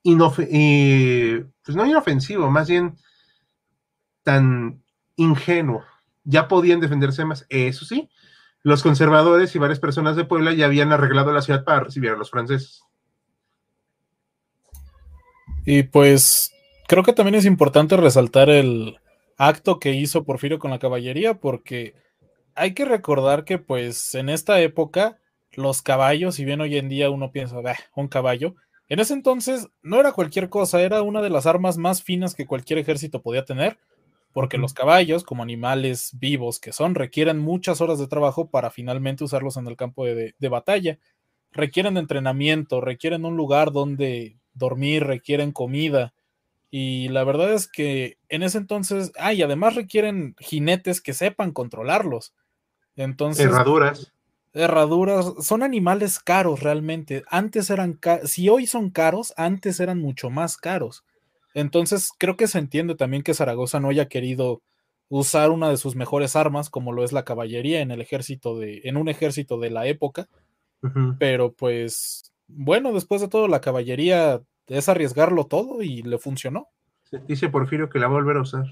pues 0.04 1.76
no 1.76 1.86
inofensivo, 1.86 2.50
más 2.50 2.70
bien 2.70 2.96
tan 4.24 4.84
ingenuo. 5.16 5.84
Ya 6.24 6.48
podían 6.48 6.80
defenderse 6.80 7.26
más. 7.26 7.46
Eso 7.50 7.86
sí, 7.86 8.10
los 8.62 8.84
conservadores 8.84 9.56
y 9.56 9.60
varias 9.60 9.80
personas 9.80 10.16
de 10.16 10.26
Puebla 10.26 10.54
ya 10.54 10.66
habían 10.66 10.92
arreglado 10.92 11.32
la 11.32 11.42
ciudad 11.42 11.64
para 11.64 11.80
recibir 11.80 12.12
a 12.12 12.18
los 12.18 12.30
franceses. 12.30 12.84
Y 15.66 15.84
pues 15.84 16.52
creo 16.88 17.04
que 17.04 17.14
también 17.14 17.36
es 17.36 17.46
importante 17.46 17.98
resaltar 17.98 18.50
el 18.50 18.98
acto 19.38 19.80
que 19.80 19.94
hizo 19.94 20.24
Porfirio 20.24 20.60
con 20.60 20.72
la 20.72 20.80
caballería, 20.80 21.36
porque 21.36 21.96
hay 22.56 22.74
que 22.74 22.86
recordar 22.86 23.46
que 23.46 23.60
pues 23.60 24.16
en 24.16 24.30
esta 24.30 24.60
época 24.62 25.20
los 25.52 25.82
caballos, 25.82 26.36
si 26.36 26.46
bien 26.46 26.62
hoy 26.62 26.78
en 26.78 26.90
día 26.90 27.10
uno 27.10 27.32
piensa, 27.32 27.58
un 27.96 28.08
caballo, 28.08 28.56
en 28.90 29.00
ese 29.00 29.14
entonces 29.14 29.68
no 29.82 30.00
era 30.00 30.14
cualquier 30.14 30.50
cosa, 30.50 30.82
era 30.82 31.02
una 31.02 31.22
de 31.22 31.30
las 31.30 31.46
armas 31.46 31.78
más 31.78 32.02
finas 32.02 32.34
que 32.34 32.46
cualquier 32.48 32.80
ejército 32.80 33.22
podía 33.22 33.46
tener 33.46 33.78
porque 34.38 34.60
los 34.60 34.76
caballos, 34.76 35.24
como 35.24 35.42
animales 35.42 36.12
vivos 36.20 36.60
que 36.60 36.72
son, 36.72 36.94
requieren 36.94 37.40
muchas 37.40 37.82
horas 37.82 37.98
de 37.98 38.06
trabajo 38.06 38.52
para 38.52 38.70
finalmente 38.70 39.24
usarlos 39.24 39.58
en 39.58 39.66
el 39.66 39.76
campo 39.76 40.06
de, 40.06 40.36
batalla. 40.48 41.00
Requieren 41.52 41.98
entrenamiento, 41.98 42.80
requieren 42.80 43.26
un 43.26 43.36
lugar 43.36 43.72
donde 43.72 44.38
dormir, 44.54 45.06
requieren 45.06 45.52
comida. 45.52 46.14
Y 46.70 47.08
la 47.10 47.24
verdad 47.24 47.54
es 47.54 47.68
que 47.68 48.18
en 48.30 48.44
ese 48.44 48.58
entonces, 48.58 49.12
ah, 49.18 49.34
y 49.34 49.42
además 49.42 49.76
requieren 49.76 50.36
jinetes 50.40 51.02
que 51.02 51.14
sepan 51.14 51.52
controlarlos. 51.52 52.34
Entonces. 52.96 53.46
Herraduras. 53.46 54.14
Herraduras. 54.54 55.34
Son 55.40 55.64
animales 55.64 56.20
caros 56.20 56.62
realmente. 56.62 57.24
Antes 57.30 57.70
eran, 57.70 58.00
si 58.26 58.50
hoy 58.50 58.68
son 58.68 58.90
caros, 58.90 59.34
antes 59.38 59.80
eran 59.80 60.00
mucho 60.00 60.30
más 60.30 60.58
caros. 60.58 61.06
Entonces, 61.54 62.12
creo 62.18 62.36
que 62.36 62.48
se 62.48 62.60
entiende 62.60 62.96
también 62.96 63.24
que 63.24 63.34
Zaragoza 63.34 63.80
no 63.80 63.90
haya 63.90 64.08
querido 64.08 64.62
usar 65.10 65.52
una 65.52 65.70
de 65.70 65.78
sus 65.78 65.96
mejores 65.96 66.36
armas, 66.36 66.70
como 66.70 66.92
lo 66.92 67.04
es 67.04 67.14
la 67.14 67.24
caballería 67.24 67.82
en 67.82 67.92
el 67.92 68.02
ejército 68.02 68.58
de, 68.58 68.82
en 68.84 68.98
un 68.98 69.08
ejército 69.10 69.58
de 69.58 69.70
la 69.70 69.88
época. 69.88 70.28
Pero 71.18 71.54
pues, 71.54 72.32
bueno, 72.48 72.94
después 72.94 73.22
de 73.22 73.28
todo, 73.28 73.48
la 73.48 73.62
caballería 73.62 74.42
es 74.68 74.90
arriesgarlo 74.90 75.46
todo 75.46 75.82
y 75.82 76.04
le 76.04 76.18
funcionó. 76.18 76.68
dice 77.28 77.50
Porfirio 77.50 77.90
que 77.90 78.00
la 78.00 78.08
va 78.08 78.14
a 78.14 78.20
volver 78.22 78.38
a 78.38 78.42
usar. 78.42 78.66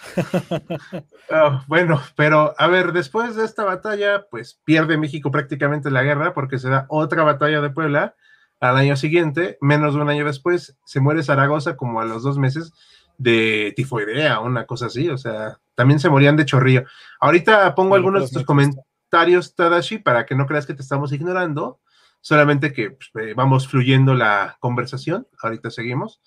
Ah, 1.32 1.62
bueno, 1.68 2.02
pero 2.16 2.54
a 2.58 2.66
ver, 2.66 2.92
después 2.92 3.36
de 3.36 3.44
esta 3.44 3.64
batalla, 3.64 4.26
pues 4.28 4.60
pierde 4.64 4.98
México 4.98 5.30
prácticamente 5.30 5.90
la 5.90 6.02
guerra 6.02 6.34
porque 6.34 6.58
se 6.58 6.68
da 6.68 6.86
otra 6.88 7.22
batalla 7.22 7.60
de 7.60 7.70
Puebla 7.70 8.16
al 8.58 8.76
año 8.76 8.96
siguiente, 8.96 9.56
menos 9.60 9.94
de 9.94 10.00
un 10.00 10.10
año 10.10 10.24
después, 10.24 10.76
se 10.84 11.00
muere 11.00 11.22
Zaragoza 11.22 11.76
como 11.76 12.00
a 12.00 12.04
los 12.04 12.24
dos 12.24 12.36
meses 12.36 12.72
de 13.16 13.72
tifoidea, 13.76 14.40
una 14.40 14.66
cosa 14.66 14.86
así, 14.86 15.08
o 15.08 15.18
sea, 15.18 15.60
también 15.74 16.00
se 16.00 16.10
morían 16.10 16.36
de 16.36 16.44
chorrillo. 16.46 16.84
Ahorita 17.20 17.74
pongo 17.74 17.94
algunos 17.94 18.28
de 18.28 18.34
tus 18.34 18.44
comentarios, 18.44 19.54
Tadashi, 19.54 19.98
para 19.98 20.26
que 20.26 20.34
no 20.34 20.46
creas 20.46 20.66
que 20.66 20.74
te 20.74 20.82
estamos 20.82 21.12
ignorando, 21.12 21.80
solamente 22.20 22.72
que 22.72 22.90
pues, 22.90 23.10
eh, 23.14 23.34
vamos 23.34 23.68
fluyendo 23.68 24.14
la 24.14 24.56
conversación, 24.60 25.26
ahorita 25.42 25.70
seguimos. 25.70 26.20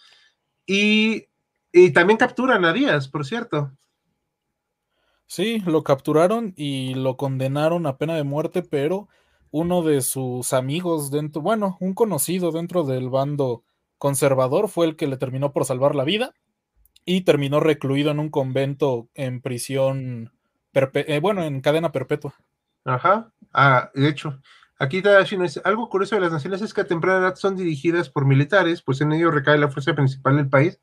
Y, 0.66 1.28
y 1.72 1.92
también 1.92 2.18
capturan 2.18 2.66
a 2.66 2.74
Díaz, 2.74 3.08
por 3.08 3.26
cierto. 3.26 3.72
Sí, 5.28 5.60
lo 5.66 5.84
capturaron 5.84 6.54
y 6.56 6.94
lo 6.94 7.18
condenaron 7.18 7.88
a 7.88 7.98
pena 7.98 8.16
de 8.16 8.24
muerte, 8.24 8.62
pero 8.62 9.08
uno 9.50 9.82
de 9.82 10.02
sus 10.02 10.54
amigos 10.54 11.12
dentro, 11.12 11.42
bueno, 11.42 11.78
un 11.80 11.94
conocido 11.94 12.52
dentro 12.52 12.84
del 12.84 13.10
bando 13.10 13.64
conservador 13.98 14.68
fue 14.68 14.86
el 14.86 14.96
que 14.96 15.08
le 15.08 15.18
terminó 15.18 15.54
por 15.54 15.66
salvar 15.66 15.96
la 15.96 16.04
vida 16.04 16.34
y 17.06 17.22
terminó 17.22 17.60
recluido 17.60 18.12
en 18.12 18.20
un 18.20 18.30
convento 18.30 19.10
en 19.14 19.42
prisión, 19.42 20.34
eh, 20.74 21.20
bueno, 21.20 21.44
en 21.44 21.62
cadena 21.62 21.92
perpetua. 21.92 22.36
Ajá, 22.86 23.32
ah, 23.54 23.92
de 23.94 24.10
hecho, 24.10 24.40
aquí 24.80 25.02
Tadashi 25.02 25.38
dice, 25.38 25.62
algo 25.64 25.90
curioso 25.90 26.16
de 26.16 26.22
las 26.22 26.32
naciones 26.32 26.62
es 26.62 26.74
que 26.74 26.82
a 26.82 26.88
temprana 26.88 27.20
edad 27.20 27.36
son 27.36 27.56
dirigidas 27.56 28.10
por 28.10 28.26
militares, 28.26 28.82
pues 28.82 29.02
en 29.02 29.12
ello 29.14 29.32
recae 29.32 29.58
la 29.58 29.70
fuerza 29.70 29.94
principal 29.94 30.38
del 30.38 30.50
país 30.50 30.80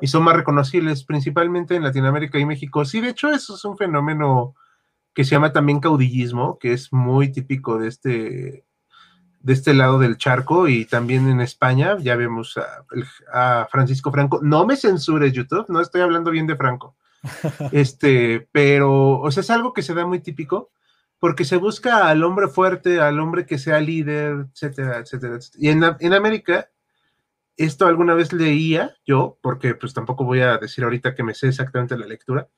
y 0.00 0.06
son 0.06 0.22
más 0.22 0.36
reconocibles, 0.36 1.04
principalmente 1.04 1.74
en 1.74 1.82
Latinoamérica 1.82 2.38
y 2.38 2.46
México. 2.46 2.84
Sí, 2.84 3.00
de 3.00 3.10
hecho, 3.10 3.30
eso 3.30 3.56
es 3.56 3.64
un 3.64 3.76
fenómeno 3.76 4.54
que 5.12 5.24
se 5.24 5.32
llama 5.32 5.52
también 5.52 5.80
caudillismo, 5.80 6.58
que 6.58 6.72
es 6.72 6.92
muy 6.92 7.32
típico 7.32 7.78
de 7.78 7.88
este, 7.88 8.64
de 9.40 9.52
este 9.52 9.74
lado 9.74 9.98
del 9.98 10.16
charco 10.16 10.68
y 10.68 10.84
también 10.84 11.28
en 11.28 11.40
España, 11.40 11.96
ya 11.98 12.16
vemos 12.16 12.58
a, 13.32 13.66
Francisco 13.70 14.12
Franco. 14.12 14.40
No 14.42 14.66
me 14.66 14.76
censures 14.76 15.32
YouTube, 15.32 15.66
no 15.68 15.80
estoy 15.80 16.02
hablando 16.02 16.30
bien 16.30 16.46
de 16.46 16.56
Franco. 16.56 16.96
Este, 17.72 18.48
pero, 18.52 19.20
o 19.20 19.30
sea, 19.32 19.40
es 19.40 19.50
algo 19.50 19.72
que 19.72 19.82
se 19.82 19.94
da 19.94 20.06
muy 20.06 20.20
típico 20.20 20.70
porque 21.18 21.44
se 21.44 21.56
busca 21.56 22.08
al 22.08 22.22
hombre 22.22 22.48
fuerte, 22.48 23.00
al 23.00 23.18
hombre 23.20 23.46
que 23.46 23.58
sea 23.58 23.80
líder, 23.80 24.46
etcétera, 24.52 24.98
etcétera, 24.98 25.36
etcétera. 25.36 25.62
Y 25.62 25.68
en, 25.70 25.84
en 25.98 26.12
América, 26.14 26.70
esto 27.56 27.86
alguna 27.86 28.14
vez 28.14 28.32
leía 28.32 28.94
yo, 29.04 29.38
porque 29.42 29.74
pues 29.74 29.94
tampoco 29.94 30.24
voy 30.24 30.40
a 30.40 30.58
decir 30.58 30.84
ahorita 30.84 31.14
que 31.14 31.24
me 31.24 31.34
sé 31.34 31.48
exactamente 31.48 31.98
la 31.98 32.06
lectura, 32.06 32.48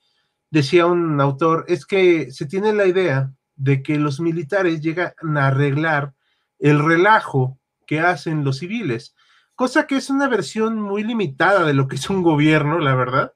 decía 0.50 0.86
un 0.86 1.20
autor, 1.20 1.64
es 1.68 1.86
que 1.86 2.30
se 2.32 2.46
tiene 2.46 2.72
la 2.72 2.86
idea 2.86 3.32
de 3.56 3.82
que 3.82 3.98
los 3.98 4.20
militares 4.20 4.80
llegan 4.80 5.12
a 5.36 5.46
arreglar 5.46 6.14
el 6.58 6.84
relajo 6.84 7.58
que 7.86 8.00
hacen 8.00 8.44
los 8.44 8.58
civiles, 8.58 9.14
cosa 9.54 9.86
que 9.86 9.96
es 9.96 10.10
una 10.10 10.28
versión 10.28 10.80
muy 10.80 11.02
limitada 11.02 11.64
de 11.64 11.74
lo 11.74 11.88
que 11.88 11.96
es 11.96 12.10
un 12.10 12.22
gobierno, 12.22 12.78
la 12.78 12.94
verdad, 12.94 13.32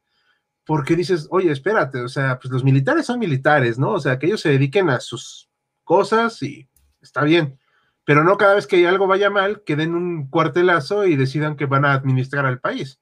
porque 0.66 0.96
dices, 0.96 1.29
oye, 1.31 1.50
espérate, 1.50 2.00
o 2.00 2.09
sea, 2.09 2.38
pues 2.38 2.53
los 2.53 2.64
militares 2.64 3.07
son 3.07 3.18
militares, 3.18 3.79
¿no? 3.79 3.92
O 3.92 4.00
sea, 4.00 4.18
que 4.18 4.27
ellos 4.27 4.40
se 4.40 4.50
dediquen 4.50 4.90
a 4.90 5.00
sus 5.00 5.50
cosas 5.85 6.42
y 6.42 6.68
está 7.03 7.22
bien, 7.22 7.59
pero 8.05 8.24
no 8.24 8.37
cada 8.37 8.55
vez 8.55 8.66
que 8.66 8.87
algo 8.87 9.07
vaya 9.07 9.31
mal, 9.31 9.62
que 9.64 9.77
den 9.77 9.94
un 9.94 10.29
cuartelazo 10.29 11.07
y 11.07 11.16
decidan 11.16 11.57
que 11.57 11.66
van 11.66 11.85
a 11.85 11.92
administrar 11.92 12.46
al 12.46 12.61
país. 12.61 13.00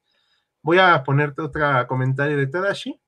Voy 0.63 0.79
a 0.79 1.03
ponerte 1.03 1.43
otro 1.43 1.87
comentario 1.89 2.37
de 2.37 2.47
Tadashi 2.47 3.01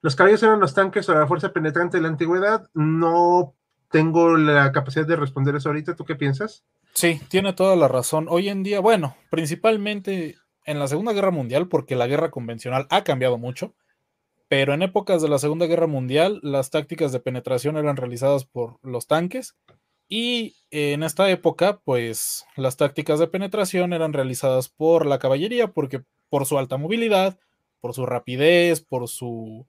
Los 0.00 0.16
caballos 0.16 0.42
eran 0.42 0.58
los 0.58 0.74
tanques 0.74 1.08
o 1.08 1.14
la 1.14 1.28
fuerza 1.28 1.52
penetrante 1.52 1.96
de 1.96 2.02
la 2.02 2.08
antigüedad. 2.08 2.68
No 2.74 3.54
tengo 3.88 4.36
la 4.36 4.72
capacidad 4.72 5.06
de 5.06 5.16
responder 5.16 5.54
eso 5.54 5.68
ahorita. 5.68 5.94
¿Tú 5.94 6.04
qué 6.04 6.16
piensas? 6.16 6.64
Sí, 6.94 7.20
tiene 7.28 7.52
toda 7.52 7.76
la 7.76 7.88
razón. 7.88 8.26
Hoy 8.28 8.48
en 8.48 8.64
día, 8.64 8.80
bueno, 8.80 9.16
principalmente 9.30 10.36
en 10.64 10.78
la 10.78 10.88
Segunda 10.88 11.12
Guerra 11.12 11.30
Mundial, 11.30 11.68
porque 11.68 11.96
la 11.96 12.06
guerra 12.06 12.30
convencional 12.30 12.86
ha 12.90 13.04
cambiado 13.04 13.38
mucho, 13.38 13.74
pero 14.48 14.74
en 14.74 14.82
épocas 14.82 15.22
de 15.22 15.28
la 15.28 15.38
Segunda 15.38 15.66
Guerra 15.66 15.86
Mundial 15.86 16.40
las 16.42 16.70
tácticas 16.70 17.12
de 17.12 17.20
penetración 17.20 17.76
eran 17.76 17.96
realizadas 17.96 18.44
por 18.44 18.78
los 18.82 19.06
tanques 19.06 19.56
y 20.14 20.56
en 20.70 21.02
esta 21.04 21.30
época, 21.30 21.80
pues 21.84 22.44
las 22.54 22.76
tácticas 22.76 23.18
de 23.18 23.28
penetración 23.28 23.94
eran 23.94 24.12
realizadas 24.12 24.68
por 24.68 25.06
la 25.06 25.18
caballería, 25.18 25.68
porque 25.68 26.04
por 26.28 26.44
su 26.44 26.58
alta 26.58 26.76
movilidad, 26.76 27.38
por 27.80 27.94
su 27.94 28.04
rapidez, 28.04 28.82
por 28.82 29.08
su 29.08 29.66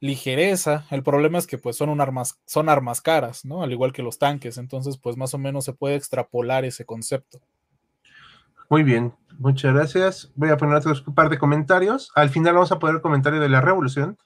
ligereza. 0.00 0.84
El 0.90 1.02
problema 1.02 1.38
es 1.38 1.46
que 1.46 1.56
pues 1.56 1.76
son 1.76 1.98
armas, 1.98 2.38
son 2.44 2.68
armas 2.68 3.00
caras, 3.00 3.46
¿no? 3.46 3.62
Al 3.62 3.72
igual 3.72 3.94
que 3.94 4.02
los 4.02 4.18
tanques. 4.18 4.58
Entonces, 4.58 4.98
pues 4.98 5.16
más 5.16 5.32
o 5.32 5.38
menos 5.38 5.64
se 5.64 5.72
puede 5.72 5.96
extrapolar 5.96 6.66
ese 6.66 6.84
concepto. 6.84 7.40
Muy 8.68 8.82
bien, 8.82 9.14
muchas 9.38 9.74
gracias. 9.74 10.32
Voy 10.34 10.50
a 10.50 10.56
poner 10.56 10.76
otro 10.76 11.14
par 11.14 11.30
de 11.30 11.38
comentarios. 11.38 12.10
Al 12.14 12.30
final 12.30 12.54
vamos 12.54 12.72
a 12.72 12.78
poner 12.78 12.96
el 12.96 13.02
comentario 13.02 13.40
de 13.40 13.48
la 13.48 13.60
revolución. 13.60 14.18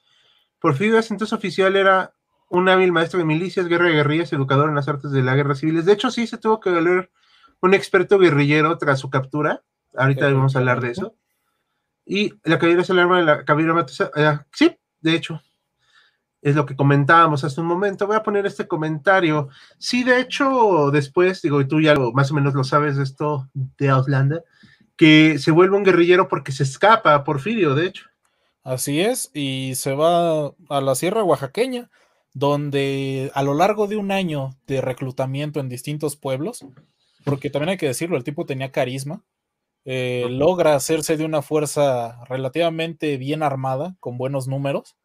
Porfirio 0.59 0.97
entonces 0.97 1.33
oficial 1.33 1.75
era 1.75 2.13
un 2.49 2.67
hábil 2.67 2.91
maestro 2.91 3.19
de 3.19 3.25
milicias, 3.25 3.67
guerra 3.67 3.85
de 3.85 3.93
guerrillas, 3.93 4.33
educador 4.33 4.69
en 4.69 4.75
las 4.75 4.87
artes 4.87 5.11
de 5.11 5.23
la 5.23 5.35
guerra 5.35 5.55
civiles. 5.55 5.85
De 5.85 5.93
hecho, 5.93 6.11
sí 6.11 6.27
se 6.27 6.37
tuvo 6.37 6.59
que 6.59 6.69
valer 6.69 7.11
un 7.61 7.73
experto 7.73 8.19
guerrillero 8.19 8.77
tras 8.77 8.99
su 8.99 9.09
captura. 9.09 9.63
Ahorita 9.95 10.25
vamos 10.25 10.55
a 10.55 10.59
hablar 10.59 10.81
de 10.81 10.91
eso. 10.91 11.15
Y 12.05 12.33
la 12.43 12.59
cabellera 12.59 12.81
es 12.81 12.89
el 12.89 12.99
arma 12.99 13.19
de 13.19 13.25
la 13.25 13.45
cabellera 13.45 13.85
eh, 14.15 14.39
sí, 14.51 14.75
de 14.99 15.15
hecho, 15.15 15.41
es 16.41 16.55
lo 16.55 16.65
que 16.65 16.75
comentábamos 16.75 17.43
hace 17.43 17.61
un 17.61 17.67
momento. 17.67 18.07
Voy 18.07 18.15
a 18.15 18.23
poner 18.23 18.45
este 18.45 18.67
comentario. 18.67 19.49
Sí, 19.77 20.03
de 20.03 20.19
hecho, 20.19 20.89
después, 20.91 21.41
digo, 21.41 21.61
y 21.61 21.67
tú 21.67 21.79
ya 21.81 21.95
más 22.13 22.31
o 22.31 22.33
menos 22.33 22.53
lo 22.53 22.63
sabes 22.63 22.97
de 22.97 23.03
esto 23.03 23.49
de 23.53 23.89
Outlander, 23.89 24.43
que 24.95 25.37
se 25.39 25.51
vuelve 25.51 25.77
un 25.77 25.83
guerrillero 25.83 26.27
porque 26.27 26.51
se 26.51 26.63
escapa 26.63 27.13
a 27.13 27.23
Porfirio, 27.23 27.75
de 27.75 27.87
hecho. 27.87 28.05
Así 28.63 29.01
es, 29.01 29.31
y 29.33 29.73
se 29.75 29.93
va 29.93 30.51
a 30.69 30.81
la 30.81 30.95
Sierra 30.95 31.23
Oaxaqueña, 31.23 31.89
donde 32.33 33.31
a 33.33 33.43
lo 33.43 33.53
largo 33.53 33.87
de 33.87 33.97
un 33.97 34.11
año 34.11 34.55
de 34.67 34.81
reclutamiento 34.81 35.59
en 35.59 35.69
distintos 35.69 36.15
pueblos, 36.15 36.65
porque 37.23 37.49
también 37.49 37.69
hay 37.69 37.77
que 37.77 37.87
decirlo, 37.87 38.17
el 38.17 38.23
tipo 38.23 38.45
tenía 38.45 38.71
carisma, 38.71 39.23
eh, 39.83 40.27
logra 40.29 40.75
hacerse 40.75 41.17
de 41.17 41.25
una 41.25 41.41
fuerza 41.41 42.23
relativamente 42.25 43.17
bien 43.17 43.41
armada, 43.41 43.95
con 43.99 44.17
buenos 44.17 44.47
números, 44.47 44.95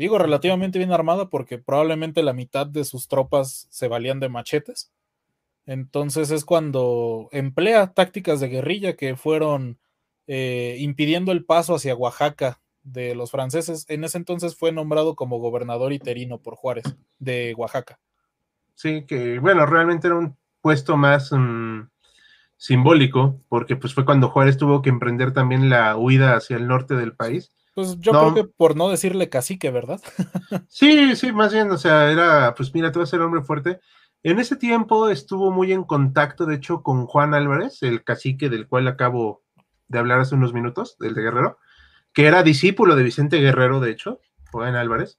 Digo 0.00 0.16
relativamente 0.16 0.78
bien 0.78 0.92
armada 0.92 1.28
porque 1.28 1.58
probablemente 1.58 2.22
la 2.22 2.32
mitad 2.32 2.66
de 2.66 2.86
sus 2.86 3.06
tropas 3.06 3.66
se 3.68 3.86
valían 3.86 4.18
de 4.18 4.30
machetes. 4.30 4.90
Entonces 5.66 6.30
es 6.30 6.46
cuando 6.46 7.28
emplea 7.32 7.92
tácticas 7.92 8.40
de 8.40 8.48
guerrilla 8.48 8.96
que 8.96 9.14
fueron 9.14 9.78
eh, 10.26 10.76
impidiendo 10.78 11.32
el 11.32 11.44
paso 11.44 11.74
hacia 11.74 11.94
Oaxaca 11.94 12.62
de 12.82 13.14
los 13.14 13.30
franceses. 13.30 13.84
En 13.90 14.02
ese 14.02 14.16
entonces 14.16 14.56
fue 14.56 14.72
nombrado 14.72 15.16
como 15.16 15.38
gobernador 15.38 15.92
interino 15.92 16.40
por 16.40 16.54
Juárez 16.54 16.84
de 17.18 17.52
Oaxaca. 17.58 18.00
Sí, 18.74 19.04
que 19.04 19.38
bueno, 19.38 19.66
realmente 19.66 20.06
era 20.06 20.16
un 20.16 20.34
puesto 20.62 20.96
más 20.96 21.30
mm, 21.30 21.90
simbólico 22.56 23.38
porque 23.50 23.76
pues 23.76 23.92
fue 23.92 24.06
cuando 24.06 24.30
Juárez 24.30 24.56
tuvo 24.56 24.80
que 24.80 24.88
emprender 24.88 25.34
también 25.34 25.68
la 25.68 25.94
huida 25.98 26.36
hacia 26.36 26.56
el 26.56 26.66
norte 26.66 26.94
del 26.94 27.14
país 27.14 27.52
pues 27.74 27.98
yo 28.00 28.12
creo 28.12 28.34
que 28.34 28.44
por 28.44 28.76
no 28.76 28.88
decirle 28.88 29.28
cacique, 29.28 29.70
¿verdad? 29.70 30.00
sí, 30.68 31.14
sí, 31.16 31.32
más 31.32 31.52
bien, 31.52 31.70
o 31.70 31.78
sea, 31.78 32.10
era, 32.10 32.54
pues 32.54 32.74
mira, 32.74 32.90
tú 32.90 32.98
vas 32.98 33.08
a 33.08 33.12
ser 33.12 33.20
hombre 33.20 33.42
fuerte. 33.42 33.80
En 34.22 34.38
ese 34.38 34.56
tiempo 34.56 35.08
estuvo 35.08 35.50
muy 35.50 35.72
en 35.72 35.84
contacto, 35.84 36.44
de 36.46 36.56
hecho, 36.56 36.82
con 36.82 37.06
Juan 37.06 37.32
Álvarez, 37.32 37.82
el 37.82 38.04
cacique 38.04 38.48
del 38.48 38.66
cual 38.66 38.86
acabo 38.88 39.42
de 39.88 39.98
hablar 39.98 40.20
hace 40.20 40.34
unos 40.34 40.52
minutos, 40.52 40.96
del 40.98 41.14
de 41.14 41.22
Guerrero, 41.22 41.58
que 42.12 42.26
era 42.26 42.42
discípulo 42.42 42.96
de 42.96 43.02
Vicente 43.02 43.38
Guerrero, 43.38 43.80
de 43.80 43.90
hecho, 43.90 44.20
Juan 44.50 44.76
Álvarez, 44.76 45.18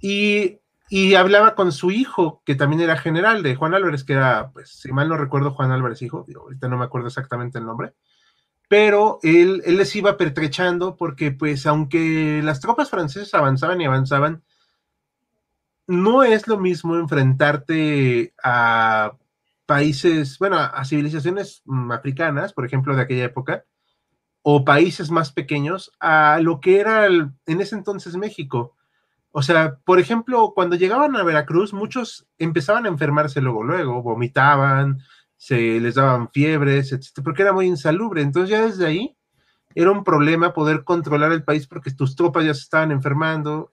y, 0.00 0.60
y 0.88 1.14
hablaba 1.16 1.54
con 1.54 1.72
su 1.72 1.90
hijo, 1.90 2.42
que 2.44 2.54
también 2.54 2.82
era 2.82 2.96
general 2.96 3.42
de 3.42 3.56
Juan 3.56 3.74
Álvarez, 3.74 4.04
que 4.04 4.12
era, 4.12 4.50
pues, 4.52 4.70
si 4.70 4.92
mal 4.92 5.08
no 5.08 5.16
recuerdo, 5.16 5.50
Juan 5.50 5.72
Álvarez 5.72 6.00
hijo, 6.02 6.24
ahorita 6.34 6.68
no 6.68 6.76
me 6.76 6.84
acuerdo 6.84 7.08
exactamente 7.08 7.58
el 7.58 7.66
nombre, 7.66 7.94
pero 8.68 9.18
él, 9.22 9.62
él 9.64 9.78
les 9.78 9.96
iba 9.96 10.16
pertrechando 10.16 10.96
porque 10.96 11.32
pues 11.32 11.66
aunque 11.66 12.40
las 12.44 12.60
tropas 12.60 12.90
francesas 12.90 13.34
avanzaban 13.34 13.80
y 13.80 13.86
avanzaban, 13.86 14.42
no 15.86 16.22
es 16.22 16.46
lo 16.46 16.58
mismo 16.58 16.96
enfrentarte 16.96 18.34
a 18.42 19.12
países, 19.66 20.38
bueno, 20.38 20.58
a 20.58 20.84
civilizaciones 20.84 21.62
mm, 21.64 21.92
africanas, 21.92 22.52
por 22.52 22.66
ejemplo, 22.66 22.94
de 22.94 23.02
aquella 23.02 23.24
época, 23.24 23.64
o 24.42 24.64
países 24.64 25.10
más 25.10 25.32
pequeños, 25.32 25.92
a 25.98 26.38
lo 26.40 26.60
que 26.60 26.80
era 26.80 27.06
en 27.06 27.60
ese 27.60 27.74
entonces 27.74 28.16
México. 28.16 28.76
O 29.30 29.42
sea, 29.42 29.76
por 29.84 29.98
ejemplo, 29.98 30.52
cuando 30.54 30.76
llegaban 30.76 31.16
a 31.16 31.22
Veracruz, 31.22 31.72
muchos 31.72 32.26
empezaban 32.38 32.86
a 32.86 32.88
enfermarse 32.88 33.40
luego, 33.40 33.62
luego, 33.62 34.02
vomitaban, 34.02 35.00
se 35.38 35.80
les 35.80 35.94
daban 35.94 36.30
fiebres, 36.30 36.92
etcétera, 36.92 37.24
porque 37.24 37.42
era 37.42 37.52
muy 37.54 37.66
insalubre. 37.66 38.20
Entonces 38.20 38.50
ya 38.50 38.66
desde 38.66 38.86
ahí 38.86 39.16
era 39.74 39.90
un 39.92 40.04
problema 40.04 40.52
poder 40.52 40.84
controlar 40.84 41.32
el 41.32 41.44
país 41.44 41.66
porque 41.66 41.92
tus 41.92 42.16
tropas 42.16 42.44
ya 42.44 42.52
se 42.52 42.62
estaban 42.62 42.90
enfermando 42.90 43.72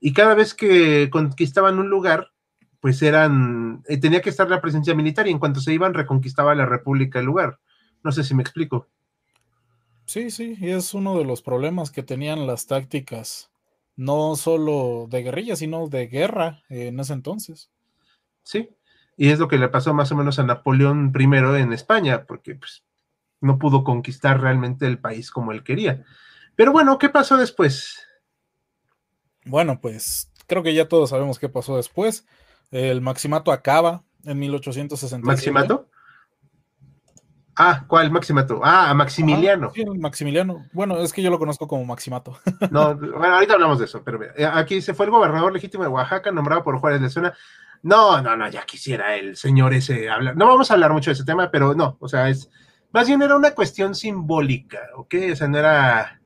y 0.00 0.12
cada 0.14 0.34
vez 0.34 0.54
que 0.54 1.10
conquistaban 1.10 1.78
un 1.78 1.90
lugar, 1.90 2.32
pues 2.80 3.02
eran, 3.02 3.84
eh, 3.86 3.98
tenía 3.98 4.22
que 4.22 4.30
estar 4.30 4.48
la 4.50 4.60
presencia 4.60 4.94
militar 4.94 5.28
y 5.28 5.30
en 5.30 5.38
cuanto 5.38 5.60
se 5.60 5.72
iban 5.72 5.94
reconquistaba 5.94 6.54
la 6.54 6.66
república 6.66 7.20
el 7.20 7.26
lugar. 7.26 7.60
No 8.02 8.10
sé 8.10 8.24
si 8.24 8.34
me 8.34 8.42
explico. 8.42 8.88
Sí, 10.06 10.30
sí, 10.30 10.56
y 10.58 10.70
es 10.70 10.94
uno 10.94 11.16
de 11.18 11.24
los 11.24 11.42
problemas 11.42 11.90
que 11.90 12.02
tenían 12.02 12.46
las 12.46 12.66
tácticas, 12.66 13.52
no 13.94 14.34
solo 14.34 15.06
de 15.08 15.22
guerrilla, 15.22 15.54
sino 15.54 15.86
de 15.86 16.08
guerra 16.08 16.64
en 16.68 16.98
ese 16.98 17.12
entonces. 17.12 17.70
Sí, 18.42 18.70
y 19.16 19.30
es 19.30 19.38
lo 19.38 19.48
que 19.48 19.58
le 19.58 19.68
pasó 19.68 19.94
más 19.94 20.10
o 20.12 20.16
menos 20.16 20.38
a 20.38 20.44
Napoleón 20.44 21.12
I 21.18 21.24
en 21.60 21.72
España, 21.72 22.24
porque 22.24 22.54
pues, 22.54 22.84
no 23.40 23.58
pudo 23.58 23.84
conquistar 23.84 24.40
realmente 24.40 24.86
el 24.86 24.98
país 24.98 25.30
como 25.30 25.52
él 25.52 25.62
quería. 25.62 26.04
Pero 26.56 26.72
bueno, 26.72 26.98
¿qué 26.98 27.08
pasó 27.08 27.36
después? 27.36 28.06
Bueno, 29.44 29.80
pues 29.80 30.30
creo 30.46 30.62
que 30.62 30.74
ya 30.74 30.88
todos 30.88 31.10
sabemos 31.10 31.38
qué 31.38 31.48
pasó 31.48 31.76
después. 31.76 32.26
El 32.70 33.00
Maximato 33.00 33.52
acaba 33.52 34.04
en 34.24 34.38
1860. 34.38 35.26
¿Maximato? 35.26 35.88
Ah, 37.54 37.84
¿cuál 37.86 38.10
Maximato? 38.10 38.60
Ah, 38.64 38.94
Maximiliano. 38.94 39.70
sí, 39.74 39.84
Maximiliano. 39.84 40.64
Bueno, 40.72 40.98
es 40.98 41.12
que 41.12 41.22
yo 41.22 41.30
lo 41.30 41.38
conozco 41.38 41.68
como 41.68 41.84
Maximato. 41.84 42.38
no, 42.70 42.96
bueno, 42.96 43.34
ahorita 43.34 43.54
hablamos 43.54 43.78
de 43.78 43.84
eso, 43.84 44.02
pero 44.02 44.20
aquí 44.52 44.80
se 44.80 44.94
fue 44.94 45.06
el 45.06 45.12
gobernador 45.12 45.52
legítimo 45.52 45.84
de 45.84 45.90
Oaxaca, 45.90 46.32
nombrado 46.32 46.62
por 46.62 46.78
Juárez 46.78 47.02
de 47.02 47.10
Zona. 47.10 47.34
No, 47.82 48.22
no, 48.22 48.36
no, 48.36 48.48
ya 48.48 48.64
quisiera 48.64 49.16
el 49.16 49.36
señor 49.36 49.74
ese 49.74 50.08
hablar. 50.08 50.36
No 50.36 50.46
vamos 50.46 50.70
a 50.70 50.74
hablar 50.74 50.92
mucho 50.92 51.10
de 51.10 51.14
ese 51.14 51.24
tema, 51.24 51.50
pero 51.50 51.74
no, 51.74 51.96
o 52.00 52.08
sea, 52.08 52.28
es 52.28 52.48
más 52.92 53.06
bien 53.06 53.22
era 53.22 53.36
una 53.36 53.52
cuestión 53.52 53.94
simbólica, 53.94 54.80
¿ok? 54.96 55.14
O 55.32 55.36
sea, 55.36 55.48
no 55.48 55.58
era. 55.58 56.20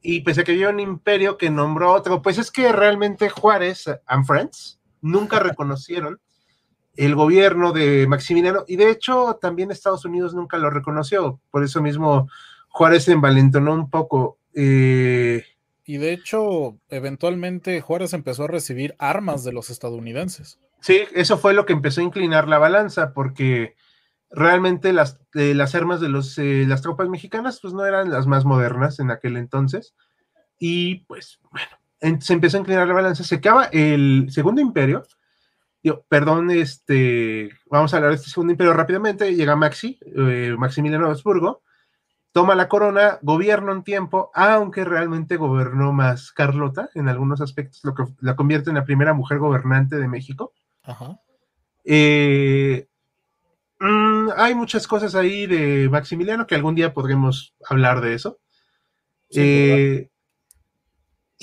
Y 0.00 0.20
pese 0.20 0.40
a 0.40 0.44
que 0.44 0.52
había 0.52 0.70
un 0.70 0.80
imperio 0.80 1.36
que 1.36 1.50
nombró 1.50 1.92
otro, 1.92 2.22
pues 2.22 2.38
es 2.38 2.50
que 2.50 2.72
realmente 2.72 3.28
Juárez 3.28 3.84
and 4.06 4.24
Friends 4.24 4.80
nunca 5.00 5.38
reconocieron 5.40 6.20
el 6.96 7.14
gobierno 7.14 7.72
de 7.72 8.06
Maximiliano 8.06 8.64
y 8.66 8.76
de 8.76 8.90
hecho 8.90 9.38
también 9.40 9.70
Estados 9.70 10.04
Unidos 10.04 10.34
nunca 10.34 10.58
lo 10.58 10.70
reconoció. 10.70 11.40
Por 11.50 11.64
eso 11.64 11.80
mismo 11.80 12.28
Juárez 12.68 13.04
se 13.04 13.12
envalentonó 13.12 13.74
un 13.74 13.90
poco. 13.90 14.38
Eh, 14.54 15.44
y 15.84 15.96
de 15.98 16.12
hecho, 16.12 16.78
eventualmente 16.88 17.80
Juárez 17.80 18.12
empezó 18.12 18.44
a 18.44 18.48
recibir 18.48 18.94
armas 18.98 19.44
de 19.44 19.52
los 19.52 19.70
estadounidenses. 19.70 20.58
Sí, 20.80 21.00
eso 21.14 21.38
fue 21.38 21.54
lo 21.54 21.66
que 21.66 21.72
empezó 21.72 22.00
a 22.00 22.04
inclinar 22.04 22.48
la 22.48 22.58
balanza, 22.58 23.12
porque 23.12 23.76
realmente 24.30 24.92
las, 24.92 25.20
eh, 25.34 25.54
las 25.54 25.74
armas 25.74 26.00
de 26.00 26.08
los, 26.08 26.38
eh, 26.38 26.64
las 26.66 26.82
tropas 26.82 27.08
mexicanas 27.08 27.60
pues 27.60 27.74
no 27.74 27.84
eran 27.84 28.10
las 28.10 28.26
más 28.26 28.44
modernas 28.44 28.98
en 28.98 29.10
aquel 29.10 29.36
entonces. 29.36 29.94
Y 30.58 31.04
pues 31.06 31.40
bueno, 31.50 32.20
se 32.20 32.32
empezó 32.32 32.56
a 32.56 32.60
inclinar 32.60 32.86
la 32.86 32.94
balanza, 32.94 33.24
se 33.24 33.36
acaba 33.36 33.64
el 33.66 34.28
segundo 34.30 34.60
imperio. 34.60 35.04
Yo, 35.82 36.04
perdón, 36.08 36.50
este, 36.50 37.50
vamos 37.66 37.92
a 37.92 37.96
hablar 37.96 38.12
de 38.12 38.16
este 38.16 38.30
segundo 38.30 38.52
imperio 38.52 38.72
rápidamente. 38.72 39.34
Llega 39.34 39.56
Maxi, 39.56 39.98
eh, 40.16 40.54
Maximiliano 40.56 41.08
Habsburgo, 41.08 41.62
toma 42.30 42.54
la 42.54 42.68
corona, 42.68 43.18
gobierna 43.22 43.72
un 43.72 43.82
tiempo, 43.82 44.30
aunque 44.34 44.84
realmente 44.84 45.36
gobernó 45.36 45.92
más 45.92 46.30
Carlota 46.30 46.88
en 46.94 47.08
algunos 47.08 47.40
aspectos, 47.40 47.80
lo 47.82 47.94
que 47.94 48.04
la 48.20 48.36
convierte 48.36 48.70
en 48.70 48.76
la 48.76 48.84
primera 48.84 49.12
mujer 49.12 49.38
gobernante 49.38 49.96
de 49.96 50.06
México. 50.06 50.52
Eh, 51.84 52.86
mm, 53.80 54.28
hay 54.36 54.54
muchas 54.54 54.86
cosas 54.86 55.16
ahí 55.16 55.46
de 55.46 55.88
Maximiliano 55.90 56.46
que 56.46 56.54
algún 56.54 56.76
día 56.76 56.94
podremos 56.94 57.54
hablar 57.68 58.00
de 58.00 58.14
eso. 58.14 58.38
Eh, 59.34 60.11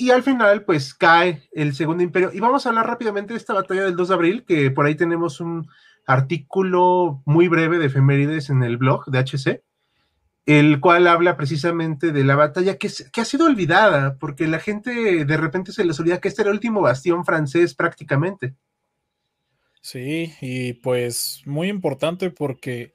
Y 0.00 0.12
al 0.12 0.22
final, 0.22 0.64
pues 0.64 0.94
cae 0.94 1.46
el 1.52 1.74
segundo 1.74 2.02
imperio. 2.02 2.30
Y 2.32 2.40
vamos 2.40 2.64
a 2.64 2.70
hablar 2.70 2.86
rápidamente 2.86 3.34
de 3.34 3.38
esta 3.38 3.52
batalla 3.52 3.82
del 3.82 3.96
2 3.96 4.08
de 4.08 4.14
abril, 4.14 4.44
que 4.46 4.70
por 4.70 4.86
ahí 4.86 4.94
tenemos 4.94 5.40
un 5.40 5.68
artículo 6.06 7.20
muy 7.26 7.48
breve 7.48 7.78
de 7.78 7.84
efemérides 7.84 8.48
en 8.48 8.62
el 8.62 8.78
blog 8.78 9.04
de 9.10 9.18
HC, 9.18 9.62
el 10.46 10.80
cual 10.80 11.06
habla 11.06 11.36
precisamente 11.36 12.12
de 12.12 12.24
la 12.24 12.34
batalla 12.34 12.78
que, 12.78 12.90
que 13.12 13.20
ha 13.20 13.26
sido 13.26 13.44
olvidada, 13.44 14.16
porque 14.18 14.48
la 14.48 14.58
gente 14.58 15.26
de 15.26 15.36
repente 15.36 15.70
se 15.70 15.84
les 15.84 16.00
olvida 16.00 16.18
que 16.18 16.28
este 16.28 16.40
era 16.40 16.50
el 16.50 16.56
último 16.56 16.80
bastión 16.80 17.26
francés 17.26 17.74
prácticamente. 17.74 18.54
Sí, 19.82 20.32
y 20.40 20.72
pues 20.72 21.42
muy 21.44 21.68
importante 21.68 22.30
porque 22.30 22.94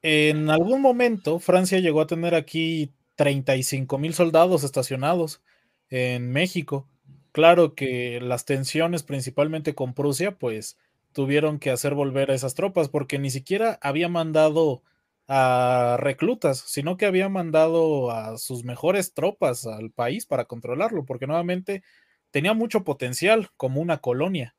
en 0.00 0.48
algún 0.48 0.80
momento 0.80 1.38
Francia 1.38 1.80
llegó 1.80 2.00
a 2.00 2.06
tener 2.06 2.34
aquí 2.34 2.94
35 3.16 3.98
mil 3.98 4.14
soldados 4.14 4.64
estacionados 4.64 5.42
en 5.90 6.30
México. 6.30 6.88
Claro 7.32 7.74
que 7.74 8.20
las 8.20 8.44
tensiones, 8.44 9.02
principalmente 9.02 9.74
con 9.74 9.94
Prusia, 9.94 10.38
pues 10.38 10.78
tuvieron 11.12 11.58
que 11.58 11.70
hacer 11.70 11.94
volver 11.94 12.30
a 12.30 12.34
esas 12.34 12.54
tropas, 12.54 12.88
porque 12.88 13.18
ni 13.18 13.30
siquiera 13.30 13.78
había 13.82 14.08
mandado 14.08 14.82
a 15.28 15.96
reclutas, 16.00 16.58
sino 16.66 16.96
que 16.96 17.06
había 17.06 17.28
mandado 17.28 18.10
a 18.10 18.38
sus 18.38 18.64
mejores 18.64 19.12
tropas 19.14 19.66
al 19.66 19.90
país 19.90 20.26
para 20.26 20.46
controlarlo, 20.46 21.04
porque 21.04 21.26
nuevamente 21.26 21.82
tenía 22.30 22.54
mucho 22.54 22.84
potencial 22.84 23.50
como 23.56 23.80
una 23.80 23.98
colonia. 23.98 24.54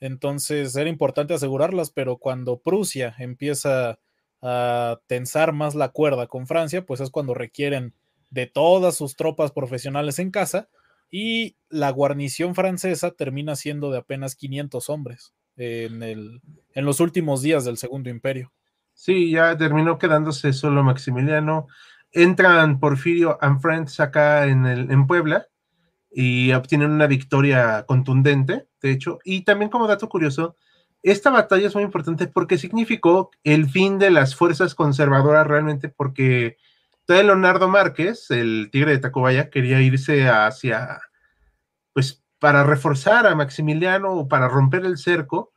Entonces 0.00 0.74
era 0.76 0.88
importante 0.90 1.34
asegurarlas, 1.34 1.90
pero 1.90 2.18
cuando 2.18 2.58
Prusia 2.60 3.14
empieza 3.18 3.98
a 4.42 5.00
tensar 5.06 5.52
más 5.52 5.74
la 5.74 5.90
cuerda 5.90 6.26
con 6.26 6.46
Francia, 6.46 6.84
pues 6.86 7.00
es 7.00 7.10
cuando 7.10 7.34
requieren 7.34 7.94
de 8.30 8.46
todas 8.46 8.96
sus 8.96 9.16
tropas 9.16 9.52
profesionales 9.52 10.18
en 10.18 10.30
casa 10.30 10.68
y 11.10 11.56
la 11.68 11.90
guarnición 11.90 12.54
francesa 12.54 13.10
termina 13.10 13.56
siendo 13.56 13.90
de 13.90 13.98
apenas 13.98 14.36
500 14.36 14.88
hombres 14.88 15.34
en, 15.56 16.02
el, 16.02 16.40
en 16.72 16.84
los 16.84 17.00
últimos 17.00 17.42
días 17.42 17.64
del 17.64 17.76
Segundo 17.76 18.08
Imperio. 18.10 18.52
Sí, 18.94 19.30
ya 19.30 19.56
terminó 19.56 19.98
quedándose 19.98 20.52
solo 20.52 20.82
Maximiliano. 20.82 21.66
Entran 22.12 22.80
Porfirio 22.80 23.38
and 23.40 23.60
Friends 23.60 23.98
acá 24.00 24.46
en, 24.46 24.66
el, 24.66 24.90
en 24.90 25.06
Puebla 25.06 25.46
y 26.10 26.52
obtienen 26.52 26.90
una 26.90 27.06
victoria 27.06 27.84
contundente, 27.86 28.66
de 28.82 28.90
hecho. 28.90 29.18
Y 29.24 29.42
también 29.42 29.70
como 29.70 29.86
dato 29.86 30.08
curioso, 30.08 30.56
esta 31.02 31.30
batalla 31.30 31.68
es 31.68 31.74
muy 31.74 31.84
importante 31.84 32.26
porque 32.26 32.58
significó 32.58 33.30
el 33.44 33.70
fin 33.70 33.98
de 33.98 34.10
las 34.10 34.34
fuerzas 34.34 34.74
conservadoras 34.74 35.46
realmente 35.46 35.88
porque 35.88 36.56
Leonardo 37.10 37.68
Márquez, 37.68 38.30
el 38.30 38.68
tigre 38.70 38.92
de 38.92 38.98
Tacubaya, 38.98 39.50
quería 39.50 39.80
irse 39.80 40.28
hacia, 40.28 41.00
pues, 41.92 42.22
para 42.38 42.64
reforzar 42.64 43.26
a 43.26 43.34
Maximiliano 43.34 44.12
o 44.12 44.28
para 44.28 44.48
romper 44.48 44.84
el 44.84 44.96
cerco, 44.96 45.52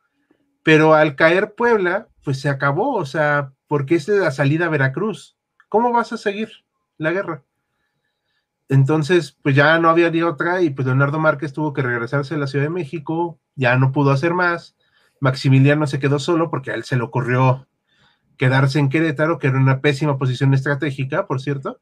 pero 0.63 0.93
al 0.93 1.15
caer 1.15 1.53
Puebla, 1.55 2.09
pues 2.23 2.39
se 2.39 2.49
acabó, 2.49 2.95
o 2.95 3.05
sea, 3.05 3.53
porque 3.67 3.95
es 3.95 4.07
la 4.07 4.31
salida 4.31 4.65
a 4.65 4.69
Veracruz. 4.69 5.37
¿Cómo 5.69 5.91
vas 5.91 6.11
a 6.13 6.17
seguir 6.17 6.49
la 6.97 7.11
guerra? 7.11 7.43
Entonces, 8.69 9.37
pues 9.41 9.55
ya 9.55 9.77
no 9.77 9.89
había 9.89 10.09
ni 10.09 10.21
otra 10.21 10.61
y 10.61 10.69
pues 10.69 10.85
Leonardo 10.85 11.19
Márquez 11.19 11.53
tuvo 11.53 11.73
que 11.73 11.81
regresarse 11.81 12.35
a 12.35 12.37
la 12.37 12.47
Ciudad 12.47 12.65
de 12.65 12.69
México, 12.69 13.39
ya 13.55 13.77
no 13.77 13.91
pudo 13.91 14.11
hacer 14.11 14.33
más. 14.33 14.75
Maximiliano 15.19 15.85
se 15.87 15.99
quedó 15.99 16.19
solo 16.19 16.49
porque 16.49 16.71
a 16.71 16.75
él 16.75 16.83
se 16.83 16.95
le 16.95 17.03
ocurrió 17.03 17.67
quedarse 18.43 18.77
en 18.77 18.89
Querétaro, 18.89 19.39
que 19.39 19.47
era 19.47 19.57
una 19.57 19.79
pésima 19.79 20.17
posición 20.17 20.53
estratégica, 20.53 21.27
por 21.27 21.39
cierto. 21.39 21.79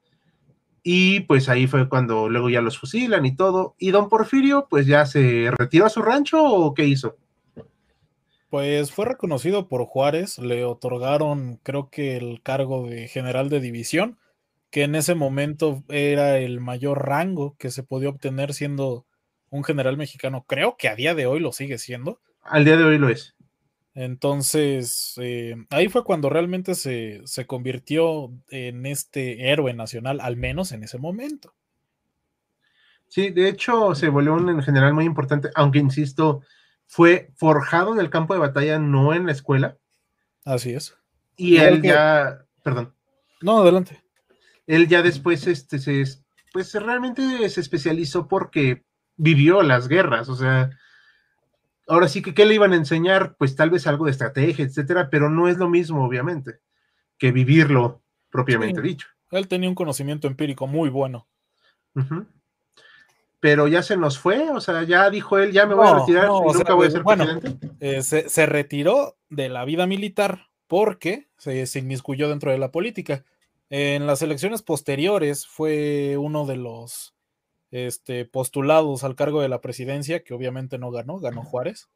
Y 0.84 1.22
pues 1.22 1.49
ahí 1.49 1.66
fue 1.66 1.89
cuando 1.89 2.30
luego 2.30 2.51
ya 2.51 2.62
los 2.62 2.78
fusilan 2.78 3.26
y 3.26 3.36
todo. 3.36 3.74
¿Y 3.80 3.89
don 3.89 4.09
Porfirio 4.09 4.68
pues 4.70 4.86
ya 4.86 5.07
se 5.07 5.49
retiró 5.57 5.88
a 5.88 5.89
su 5.89 6.03
rancho 6.03 6.43
o 6.43 6.76
qué 6.76 6.86
hizo? 6.86 7.18
Pues 8.51 8.91
fue 8.91 9.05
reconocido 9.05 9.68
por 9.68 9.86
Juárez, 9.86 10.38
le 10.38 10.64
otorgaron 10.64 11.59
creo 11.64 11.89
que 11.89 12.16
el 12.16 12.43
cargo 12.43 12.88
de 12.88 13.07
general 13.07 13.49
de 13.49 13.59
división, 13.59 14.20
que 14.70 14.84
en 14.84 14.93
ese 14.93 15.16
momento 15.16 15.84
era 15.89 16.38
el 16.38 16.59
mayor 16.59 17.07
rango 17.07 17.55
que 17.57 17.72
se 17.72 17.82
podía 17.82 18.09
obtener 18.09 18.53
siendo 18.53 19.07
un 19.49 19.64
general 19.64 19.97
mexicano. 19.97 20.45
Creo 20.47 20.76
que 20.78 20.89
a 20.89 20.95
día 20.95 21.16
de 21.16 21.26
hoy 21.26 21.39
lo 21.39 21.53
sigue 21.53 21.80
siendo. 21.80 22.20
Al 22.43 22.66
día 22.66 22.78
de 22.78 22.84
hoy 22.84 22.99
lo 22.99 23.09
es. 23.09 23.34
Entonces, 23.93 25.15
eh, 25.17 25.55
ahí 25.69 25.89
fue 25.89 26.03
cuando 26.03 26.29
realmente 26.29 26.75
se, 26.75 27.21
se, 27.25 27.45
convirtió 27.45 28.31
en 28.49 28.85
este 28.85 29.51
héroe 29.51 29.73
nacional, 29.73 30.21
al 30.21 30.37
menos 30.37 30.71
en 30.71 30.83
ese 30.83 30.97
momento. 30.97 31.53
Sí, 33.09 33.29
de 33.31 33.49
hecho, 33.49 33.93
se 33.93 34.07
volvió 34.07 34.35
un 34.35 34.47
en 34.47 34.63
general 34.63 34.93
muy 34.93 35.03
importante, 35.03 35.49
aunque 35.55 35.79
insisto, 35.79 36.43
fue 36.87 37.29
forjado 37.35 37.93
en 37.93 37.99
el 37.99 38.09
campo 38.09 38.33
de 38.33 38.39
batalla, 38.39 38.79
no 38.79 39.13
en 39.13 39.25
la 39.25 39.33
escuela. 39.33 39.77
Así 40.45 40.73
es. 40.73 40.95
Y 41.35 41.57
él 41.57 41.81
ya, 41.81 42.45
perdón. 42.63 42.93
No, 43.41 43.59
adelante. 43.59 44.01
Él 44.67 44.87
ya 44.87 45.01
después, 45.01 45.45
este, 45.47 45.79
se, 45.79 46.03
pues 46.53 46.73
realmente 46.73 47.49
se 47.49 47.59
especializó 47.59 48.29
porque 48.29 48.83
vivió 49.17 49.61
las 49.61 49.89
guerras, 49.89 50.29
o 50.29 50.35
sea, 50.35 50.69
ahora 51.91 52.07
sí 52.07 52.21
que, 52.21 52.33
¿qué 52.33 52.45
le 52.45 52.55
iban 52.55 52.71
a 52.71 52.77
enseñar? 52.77 53.35
Pues 53.37 53.55
tal 53.55 53.69
vez 53.69 53.85
algo 53.85 54.05
de 54.05 54.11
estrategia, 54.11 54.63
etcétera, 54.63 55.09
pero 55.09 55.29
no 55.29 55.49
es 55.49 55.57
lo 55.57 55.69
mismo, 55.69 56.05
obviamente, 56.05 56.59
que 57.17 57.31
vivirlo 57.31 58.01
propiamente 58.29 58.81
dicho. 58.81 59.07
Él 59.29 59.47
tenía 59.49 59.67
un 59.67 59.75
conocimiento 59.75 60.27
empírico 60.27 60.67
muy 60.67 60.89
bueno. 60.89 61.27
Pero 63.41 63.67
ya 63.67 63.83
se 63.83 63.97
nos 63.97 64.17
fue, 64.17 64.49
o 64.51 64.61
sea, 64.61 64.83
ya 64.83 65.09
dijo 65.09 65.37
él, 65.37 65.51
ya 65.51 65.65
me 65.65 65.75
voy 65.75 65.87
a 65.87 65.99
retirar 65.99 66.25
y 66.27 66.53
nunca 66.53 66.73
voy 66.73 66.87
a 66.87 66.91
ser 66.91 67.03
presidente. 67.03 67.69
Eh, 67.81 68.01
se, 68.01 68.45
retiró 68.45 69.17
de 69.29 69.49
la 69.49 69.65
vida 69.65 69.85
militar 69.85 70.47
porque 70.67 71.27
se, 71.37 71.65
se 71.65 71.79
inmiscuyó 71.79 72.29
dentro 72.29 72.51
de 72.51 72.57
la 72.57 72.71
política. 72.71 73.25
En 73.69 74.07
las 74.07 74.21
elecciones 74.21 74.61
posteriores 74.61 75.45
fue 75.45 76.15
uno 76.17 76.45
de 76.45 76.55
los 76.55 77.13
este, 77.72 78.26
postulados 78.26 79.03
al 79.03 79.15
cargo 79.15 79.41
de 79.41 79.49
la 79.49 79.61
presidencia, 79.61 80.24
que 80.24 80.34
obviamente 80.34 80.78
no 80.78 80.91
ganó, 80.91 81.19
ganó 81.19 81.43
Juárez. 81.43 81.89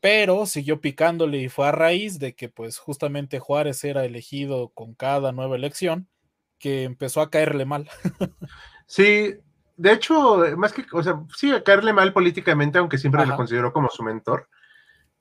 Pero 0.00 0.46
siguió 0.46 0.80
picándole 0.80 1.38
y 1.38 1.48
fue 1.48 1.66
a 1.66 1.72
raíz 1.72 2.18
de 2.18 2.34
que 2.34 2.48
pues 2.48 2.78
justamente 2.78 3.38
Juárez 3.38 3.82
era 3.84 4.04
elegido 4.04 4.70
con 4.70 4.94
cada 4.94 5.32
nueva 5.32 5.56
elección 5.56 6.08
que 6.58 6.84
empezó 6.84 7.20
a 7.20 7.30
caerle 7.30 7.64
mal. 7.64 7.88
sí, 8.86 9.34
de 9.76 9.92
hecho, 9.92 10.44
más 10.56 10.72
que, 10.72 10.84
o 10.92 11.02
sea, 11.02 11.22
sí, 11.36 11.52
a 11.52 11.62
caerle 11.62 11.92
mal 11.92 12.12
políticamente, 12.12 12.78
aunque 12.78 12.98
siempre 12.98 13.24
lo 13.24 13.36
consideró 13.36 13.72
como 13.72 13.88
su 13.88 14.02
mentor. 14.02 14.48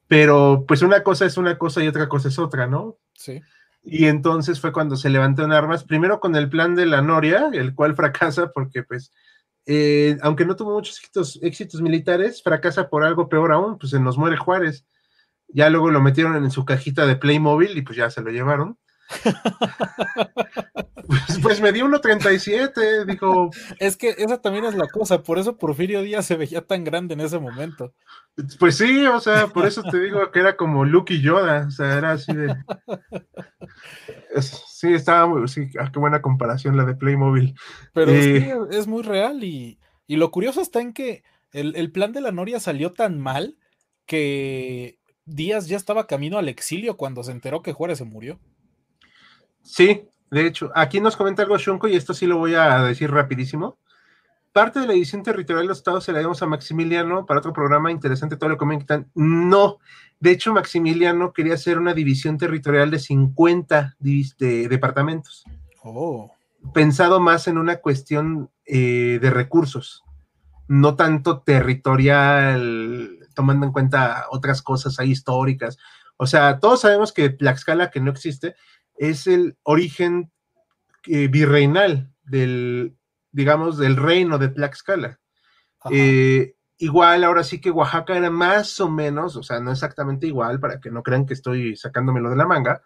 Pero 0.08 0.66
pues 0.68 0.82
una 0.82 1.04
cosa 1.04 1.26
es 1.26 1.38
una 1.38 1.58
cosa 1.58 1.84
y 1.84 1.88
otra 1.88 2.10
cosa 2.10 2.30
es 2.30 2.40
otra, 2.40 2.66
¿no? 2.66 2.98
Sí. 3.14 3.42
Y 3.84 4.06
entonces 4.06 4.60
fue 4.60 4.74
cuando 4.74 4.96
se 4.96 5.10
levantó 5.10 5.44
en 5.44 5.52
armas, 5.52 5.84
primero 5.84 6.20
con 6.20 6.36
el 6.36 6.50
plan 6.50 6.76
de 6.76 6.86
la 6.86 7.02
Noria, 7.02 7.50
el 7.54 7.76
cual 7.76 7.96
fracasa 7.96 8.52
porque 8.52 8.84
pues 8.84 9.14
eh, 9.68 10.18
aunque 10.22 10.46
no 10.46 10.56
tuvo 10.56 10.74
muchos 10.74 11.02
éxitos, 11.42 11.82
militares, 11.82 12.42
fracasa 12.42 12.90
por 12.90 13.04
algo 13.04 13.28
peor 13.28 13.52
aún, 13.52 13.78
pues 13.78 13.92
se 13.92 14.00
nos 14.00 14.18
muere 14.18 14.38
Juárez. 14.38 14.86
Ya 15.50 15.70
luego 15.70 15.92
lo 15.92 16.02
metieron 16.02 16.38
en 16.38 16.52
su 16.52 16.64
cajita 16.64 17.06
de 17.06 17.18
Playmobil 17.18 17.78
y 17.78 17.82
pues 17.82 17.98
ya 17.98 18.10
se 18.10 18.22
lo 18.22 18.32
llevaron. 18.32 18.78
pues, 21.08 21.22
pues, 21.42 21.62
me 21.62 21.72
dio 21.72 21.86
1.37, 21.86 23.06
dijo. 23.06 23.50
Es 23.80 23.98
que 23.98 24.10
esa 24.18 24.42
también 24.42 24.66
es 24.66 24.76
la 24.76 24.88
cosa, 24.88 25.24
por 25.24 25.40
eso 25.40 25.58
Porfirio 25.58 26.02
Díaz 26.02 26.26
se 26.26 26.36
veía 26.36 26.62
tan 26.62 26.84
grande 26.84 27.14
en 27.14 27.22
ese 27.22 27.40
momento. 27.40 27.94
Pues 28.60 28.78
sí, 28.78 29.06
o 29.06 29.20
sea, 29.20 29.48
por 29.48 29.66
eso 29.66 29.84
te 29.84 30.00
digo 30.00 30.32
que 30.32 30.40
era 30.40 30.56
como 30.56 30.86
Luke 30.86 31.14
y 31.14 31.22
Yoda, 31.22 31.66
o 31.68 31.72
sea, 31.72 31.98
era 31.98 32.12
así 32.12 32.34
de. 32.34 32.56
sí, 34.42 34.94
estaba 34.94 35.28
muy. 35.28 35.48
Sí, 35.48 35.70
ah, 35.80 35.90
qué 35.92 36.00
buena 36.00 36.22
comparación 36.22 36.78
la 36.78 36.86
de 36.86 36.96
Playmobil. 36.96 37.56
Pero 37.94 38.12
eh, 38.12 38.56
es, 38.72 38.88
muy 38.88 39.04
real 39.04 39.44
y, 39.44 39.80
lo 40.08 40.32
curioso 40.32 40.62
está 40.62 40.82
en 40.82 40.94
que 40.94 41.24
el, 41.52 41.76
el 41.76 41.92
plan 41.92 42.12
de 42.12 42.22
la 42.22 42.32
Noria 42.32 42.60
salió 42.60 42.92
tan 42.94 43.20
mal 43.20 43.58
que 44.06 45.00
Díaz 45.26 45.68
ya 45.68 45.78
estaba 45.78 46.08
camino 46.08 46.38
al 46.38 46.50
exilio 46.50 46.98
cuando 46.98 47.24
se 47.24 47.32
enteró 47.32 47.62
que 47.62 47.74
Juárez 47.74 47.98
se 47.98 48.06
murió. 48.06 48.40
Sí, 49.62 50.08
de 50.32 50.46
hecho, 50.46 50.72
aquí 50.76 51.00
nos 51.00 51.16
comenta 51.16 51.44
algo 51.44 51.58
Shunko 51.58 51.88
y 51.88 51.96
esto 51.96 52.14
sí 52.14 52.26
lo 52.26 52.38
voy 52.38 52.56
a 52.56 52.82
decir 52.84 53.12
rapidísimo 53.12 53.78
parte 54.58 54.80
de 54.80 54.88
la 54.88 54.94
división 54.94 55.22
territorial 55.22 55.66
de 55.66 55.68
los 55.68 55.78
estados 55.78 56.04
se 56.04 56.12
la 56.12 56.18
dimos 56.18 56.42
a 56.42 56.48
Maximiliano 56.48 57.28
para 57.28 57.42
otro 57.42 57.54
programa 57.54 57.92
interesante, 57.92 58.38
todo 58.38 58.50
lo 58.50 58.58
comentan. 58.58 59.08
No, 59.14 59.78
de 60.20 60.32
hecho, 60.32 60.52
Maximiliano 60.52 61.32
quería 61.32 61.54
hacer 61.54 61.78
una 61.78 61.94
división 61.94 62.40
territorial 62.40 62.90
de 62.90 62.98
50 62.98 63.98
departamentos. 64.00 65.44
Oh. 65.84 66.32
Pensado 66.74 67.20
más 67.20 67.48
en 67.48 67.60
una 67.60 67.76
cuestión 67.76 68.50
eh, 68.66 69.20
de 69.22 69.30
recursos, 69.30 70.04
no 70.68 70.96
tanto 70.96 71.42
territorial, 71.42 73.20
tomando 73.36 73.68
en 73.68 73.72
cuenta 73.72 74.26
otras 74.32 74.64
cosas 74.64 75.00
ahí 75.00 75.12
históricas. 75.12 75.78
O 76.18 76.26
sea, 76.26 76.60
todos 76.60 76.82
sabemos 76.82 77.14
que 77.14 77.30
Tlaxcala, 77.30 77.92
que 77.92 78.00
no 78.00 78.10
existe, 78.10 78.56
es 78.98 79.28
el 79.28 79.58
origen 79.64 80.32
eh, 81.06 81.28
virreinal 81.28 82.12
del, 82.24 82.98
digamos, 83.32 83.78
del 83.78 83.96
reino 83.96 84.38
de 84.38 84.50
Tlaxcala. 84.50 85.20
Eh, 85.92 86.56
igual, 86.80 87.24
ahora 87.24 87.44
sí 87.44 87.62
que 87.62 87.72
Oaxaca 87.72 88.18
era 88.18 88.30
más 88.30 88.80
o 88.80 88.90
menos, 88.90 89.36
o 89.36 89.44
sea, 89.44 89.60
no 89.60 89.72
exactamente 89.72 90.28
igual, 90.28 90.60
para 90.60 90.80
que 90.80 90.92
no 90.92 91.04
crean 91.04 91.26
que 91.26 91.34
estoy 91.34 91.76
sacándomelo 91.76 92.30
de 92.30 92.36
la 92.36 92.46
manga, 92.46 92.84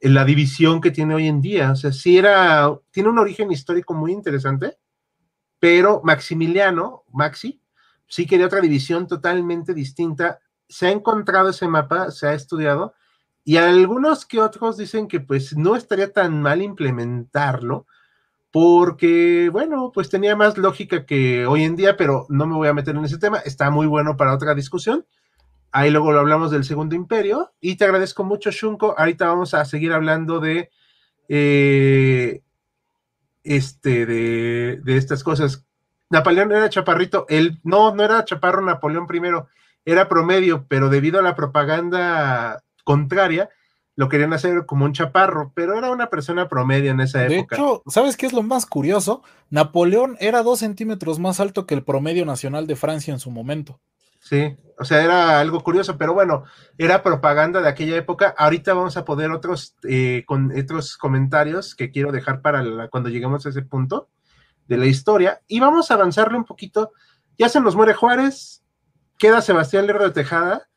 en 0.00 0.14
la 0.14 0.24
división 0.24 0.80
que 0.80 0.90
tiene 0.90 1.14
hoy 1.14 1.26
en 1.26 1.40
día. 1.40 1.72
O 1.72 1.76
sea, 1.76 1.92
sí 1.92 2.16
era, 2.16 2.72
tiene 2.90 3.08
un 3.08 3.18
origen 3.18 3.52
histórico 3.52 3.94
muy 3.94 4.12
interesante, 4.12 4.78
pero 5.58 6.00
Maximiliano, 6.04 7.04
Maxi, 7.12 7.60
sí 8.06 8.26
quería 8.26 8.46
otra 8.46 8.60
división 8.60 9.06
totalmente 9.06 9.74
distinta. 9.74 10.38
Se 10.68 10.86
ha 10.86 10.90
encontrado 10.90 11.50
ese 11.50 11.68
mapa, 11.68 12.10
se 12.10 12.28
ha 12.28 12.34
estudiado, 12.34 12.94
y 13.48 13.56
algunos 13.56 14.26
que 14.26 14.42
otros 14.42 14.76
dicen 14.76 15.08
que 15.08 15.20
pues 15.20 15.56
no 15.56 15.74
estaría 15.74 16.12
tan 16.12 16.42
mal 16.42 16.60
implementarlo, 16.60 17.86
porque, 18.50 19.48
bueno, 19.50 19.90
pues 19.90 20.10
tenía 20.10 20.36
más 20.36 20.58
lógica 20.58 21.06
que 21.06 21.46
hoy 21.46 21.64
en 21.64 21.74
día, 21.74 21.96
pero 21.96 22.26
no 22.28 22.46
me 22.46 22.56
voy 22.56 22.68
a 22.68 22.74
meter 22.74 22.94
en 22.94 23.06
ese 23.06 23.16
tema, 23.16 23.38
está 23.38 23.70
muy 23.70 23.86
bueno 23.86 24.18
para 24.18 24.34
otra 24.34 24.54
discusión. 24.54 25.06
Ahí 25.72 25.90
luego 25.90 26.12
lo 26.12 26.20
hablamos 26.20 26.50
del 26.50 26.62
Segundo 26.62 26.94
Imperio, 26.94 27.54
y 27.58 27.76
te 27.76 27.86
agradezco 27.86 28.22
mucho, 28.22 28.50
Shunko. 28.50 28.94
Ahorita 28.98 29.28
vamos 29.28 29.54
a 29.54 29.64
seguir 29.64 29.94
hablando 29.94 30.40
de, 30.40 30.68
eh, 31.30 32.42
este, 33.44 34.04
de, 34.04 34.80
de 34.84 34.96
estas 34.98 35.24
cosas. 35.24 35.64
Napoleón 36.10 36.52
era 36.52 36.68
chaparrito, 36.68 37.24
él, 37.30 37.60
no, 37.64 37.94
no 37.94 38.04
era 38.04 38.26
chaparro 38.26 38.60
Napoleón 38.60 39.06
primero, 39.06 39.48
era 39.86 40.06
promedio, 40.06 40.66
pero 40.68 40.90
debido 40.90 41.18
a 41.18 41.22
la 41.22 41.34
propaganda 41.34 42.62
contraria, 42.88 43.50
lo 43.96 44.08
querían 44.08 44.32
hacer 44.32 44.64
como 44.64 44.86
un 44.86 44.94
chaparro, 44.94 45.52
pero 45.54 45.76
era 45.76 45.90
una 45.90 46.08
persona 46.08 46.48
promedio 46.48 46.90
en 46.90 47.00
esa 47.00 47.26
época. 47.26 47.54
De 47.54 47.60
hecho, 47.60 47.82
¿sabes 47.86 48.16
qué 48.16 48.24
es 48.24 48.32
lo 48.32 48.42
más 48.42 48.64
curioso? 48.64 49.22
Napoleón 49.50 50.16
era 50.20 50.42
dos 50.42 50.60
centímetros 50.60 51.18
más 51.18 51.38
alto 51.38 51.66
que 51.66 51.74
el 51.74 51.84
promedio 51.84 52.24
nacional 52.24 52.66
de 52.66 52.76
Francia 52.76 53.12
en 53.12 53.20
su 53.20 53.30
momento. 53.30 53.78
Sí, 54.20 54.56
o 54.78 54.86
sea, 54.86 55.02
era 55.04 55.38
algo 55.38 55.60
curioso, 55.62 55.98
pero 55.98 56.14
bueno, 56.14 56.44
era 56.78 57.02
propaganda 57.02 57.60
de 57.60 57.68
aquella 57.68 57.96
época. 57.96 58.34
Ahorita 58.38 58.72
vamos 58.72 58.96
a 58.96 59.04
poder 59.04 59.32
otros, 59.32 59.76
eh, 59.86 60.24
con 60.26 60.50
otros 60.58 60.96
comentarios 60.96 61.74
que 61.74 61.90
quiero 61.90 62.10
dejar 62.10 62.40
para 62.40 62.88
cuando 62.88 63.10
lleguemos 63.10 63.44
a 63.44 63.50
ese 63.50 63.60
punto 63.60 64.08
de 64.66 64.78
la 64.78 64.86
historia. 64.86 65.42
Y 65.46 65.60
vamos 65.60 65.90
a 65.90 65.94
avanzarle 65.94 66.38
un 66.38 66.46
poquito. 66.46 66.92
Ya 67.36 67.50
se 67.50 67.60
nos 67.60 67.76
muere 67.76 67.92
Juárez, 67.92 68.64
queda 69.18 69.42
Sebastián 69.42 69.86
Lerdo 69.86 70.04
de 70.04 70.12
Tejada, 70.12 70.67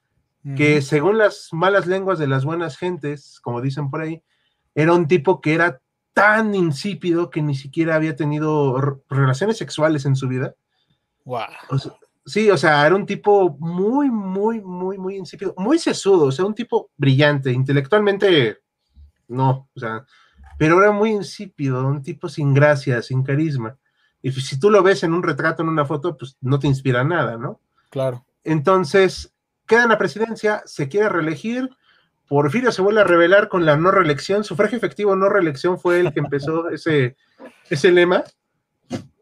que 0.56 0.82
según 0.82 1.18
las 1.18 1.50
malas 1.52 1.86
lenguas 1.86 2.18
de 2.18 2.28
las 2.28 2.46
buenas 2.46 2.78
gentes, 2.78 3.40
como 3.42 3.62
dicen 3.62 3.90
por 3.90 4.02
ahí, 4.02 4.24
era 4.74 4.94
un 4.94 5.08
tipo 5.08 5.40
que 5.40 5.54
era 5.54 5.82
tan 6.14 6.56
insípido 6.56 7.30
que 7.30 7.42
ni 7.42 7.56
siquiera 7.56 7.96
había 7.96 8.16
tenido 8.16 9.02
relaciones 9.10 9.58
sexuales 9.58 10.06
en 10.06 10.16
su 10.16 10.28
vida. 10.28 10.56
Wow. 11.26 11.46
sí, 12.26 12.50
o 12.50 12.58
sea, 12.58 12.86
era 12.86 12.96
un 12.96 13.06
tipo 13.06 13.56
muy, 13.60 14.10
muy, 14.10 14.62
muy, 14.62 14.98
muy 14.98 15.16
insípido, 15.16 15.54
muy 15.58 15.78
sesudo, 15.78 16.26
o 16.26 16.32
sea, 16.32 16.46
un 16.46 16.56
tipo 16.56 16.90
brillante, 16.98 17.52
intelectualmente, 17.52 18.58
no, 19.28 19.70
o 19.76 19.80
sea, 19.80 20.06
pero 20.58 20.80
era 20.80 20.92
muy 20.92 21.12
insípido, 21.12 21.88
un 21.88 22.02
tipo 22.02 22.28
sin 22.28 22.54
gracia, 22.54 23.02
sin 23.02 23.24
carisma. 23.24 23.78
Y 24.22 24.32
si 24.32 24.60
tú 24.60 24.70
lo 24.70 24.84
ves 24.84 25.04
en 25.04 25.14
un 25.14 25.24
retrato, 25.24 25.64
en 25.64 25.70
una 25.70 25.86
foto, 25.86 26.18
pues 26.18 26.38
no 26.42 26.60
te 26.60 26.68
inspira 26.68 27.04
nada, 27.04 27.38
¿no? 27.38 27.60
Claro. 27.90 28.26
Entonces, 28.44 29.34
queda 29.72 29.84
en 29.84 29.90
la 29.90 29.98
presidencia, 29.98 30.64
se 30.66 30.90
quiere 30.90 31.08
reelegir, 31.08 31.70
Porfirio 32.28 32.74
se 32.74 32.82
vuelve 32.82 33.00
a 33.00 33.06
revelar 33.06 33.48
con 33.48 33.66
la 33.66 33.78
no 33.78 33.90
reelección, 33.90 34.44
sufragio 34.44 34.78
efectivo 34.78 35.16
no 35.16 35.30
reelección 35.30 35.80
fue 35.80 36.02
el 36.02 36.14
que 36.14 36.20
empezó 36.20 36.70
ese, 36.72 37.16
ese 37.70 37.92
lema. 37.92 38.26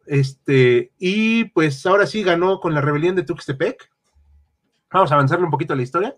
Este, 0.07 0.91
y 0.97 1.45
pues 1.45 1.85
ahora 1.85 2.07
sí 2.07 2.23
ganó 2.23 2.59
con 2.59 2.73
la 2.73 2.81
rebelión 2.81 3.15
de 3.15 3.21
Tuxtepec. 3.21 3.91
Vamos 4.91 5.11
a 5.11 5.15
avanzarle 5.15 5.45
un 5.45 5.51
poquito 5.51 5.73
a 5.73 5.75
la 5.75 5.83
historia. 5.83 6.15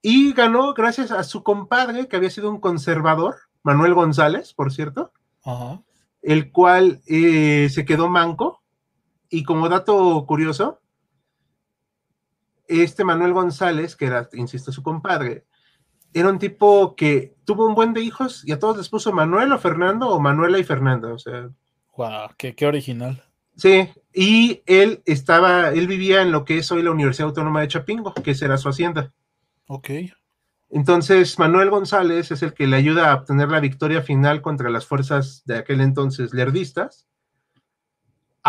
Y 0.00 0.32
ganó 0.34 0.72
gracias 0.72 1.10
a 1.10 1.24
su 1.24 1.42
compadre, 1.42 2.06
que 2.06 2.14
había 2.14 2.30
sido 2.30 2.48
un 2.48 2.60
conservador, 2.60 3.34
Manuel 3.64 3.94
González, 3.94 4.54
por 4.54 4.72
cierto, 4.72 5.12
el 6.22 6.52
cual 6.52 7.00
eh, 7.08 7.68
se 7.72 7.84
quedó 7.84 8.08
manco. 8.08 8.62
Y 9.28 9.42
como 9.42 9.68
dato 9.68 10.24
curioso, 10.26 10.80
este 12.68 13.04
Manuel 13.04 13.32
González, 13.32 13.96
que 13.96 14.06
era, 14.06 14.28
insisto, 14.34 14.70
su 14.70 14.82
compadre, 14.82 15.46
era 16.12 16.28
un 16.28 16.38
tipo 16.38 16.94
que 16.94 17.36
tuvo 17.44 17.66
un 17.66 17.74
buen 17.74 17.92
de 17.92 18.00
hijos 18.00 18.42
y 18.46 18.52
a 18.52 18.58
todos 18.58 18.76
les 18.76 18.88
puso 18.88 19.12
Manuel 19.12 19.52
o 19.52 19.58
Fernando 19.58 20.08
o 20.08 20.20
Manuela 20.20 20.58
y 20.58 20.64
Fernanda, 20.64 21.12
o 21.12 21.18
sea. 21.18 21.50
Wow, 21.96 22.30
qué, 22.36 22.54
qué 22.54 22.66
original. 22.66 23.24
Sí, 23.56 23.88
y 24.14 24.62
él 24.66 25.02
estaba, 25.04 25.70
él 25.70 25.88
vivía 25.88 26.22
en 26.22 26.30
lo 26.30 26.44
que 26.44 26.58
es 26.58 26.70
hoy 26.70 26.82
la 26.82 26.92
Universidad 26.92 27.28
Autónoma 27.28 27.60
de 27.60 27.68
Chapingo, 27.68 28.14
que 28.14 28.34
será 28.34 28.56
su 28.56 28.68
hacienda. 28.68 29.12
Ok. 29.66 29.90
Entonces, 30.70 31.38
Manuel 31.38 31.70
González 31.70 32.30
es 32.30 32.42
el 32.42 32.52
que 32.52 32.66
le 32.66 32.76
ayuda 32.76 33.10
a 33.10 33.14
obtener 33.16 33.48
la 33.48 33.60
victoria 33.60 34.02
final 34.02 34.42
contra 34.42 34.70
las 34.70 34.86
fuerzas 34.86 35.42
de 35.46 35.58
aquel 35.58 35.80
entonces 35.80 36.32
lerdistas 36.32 37.07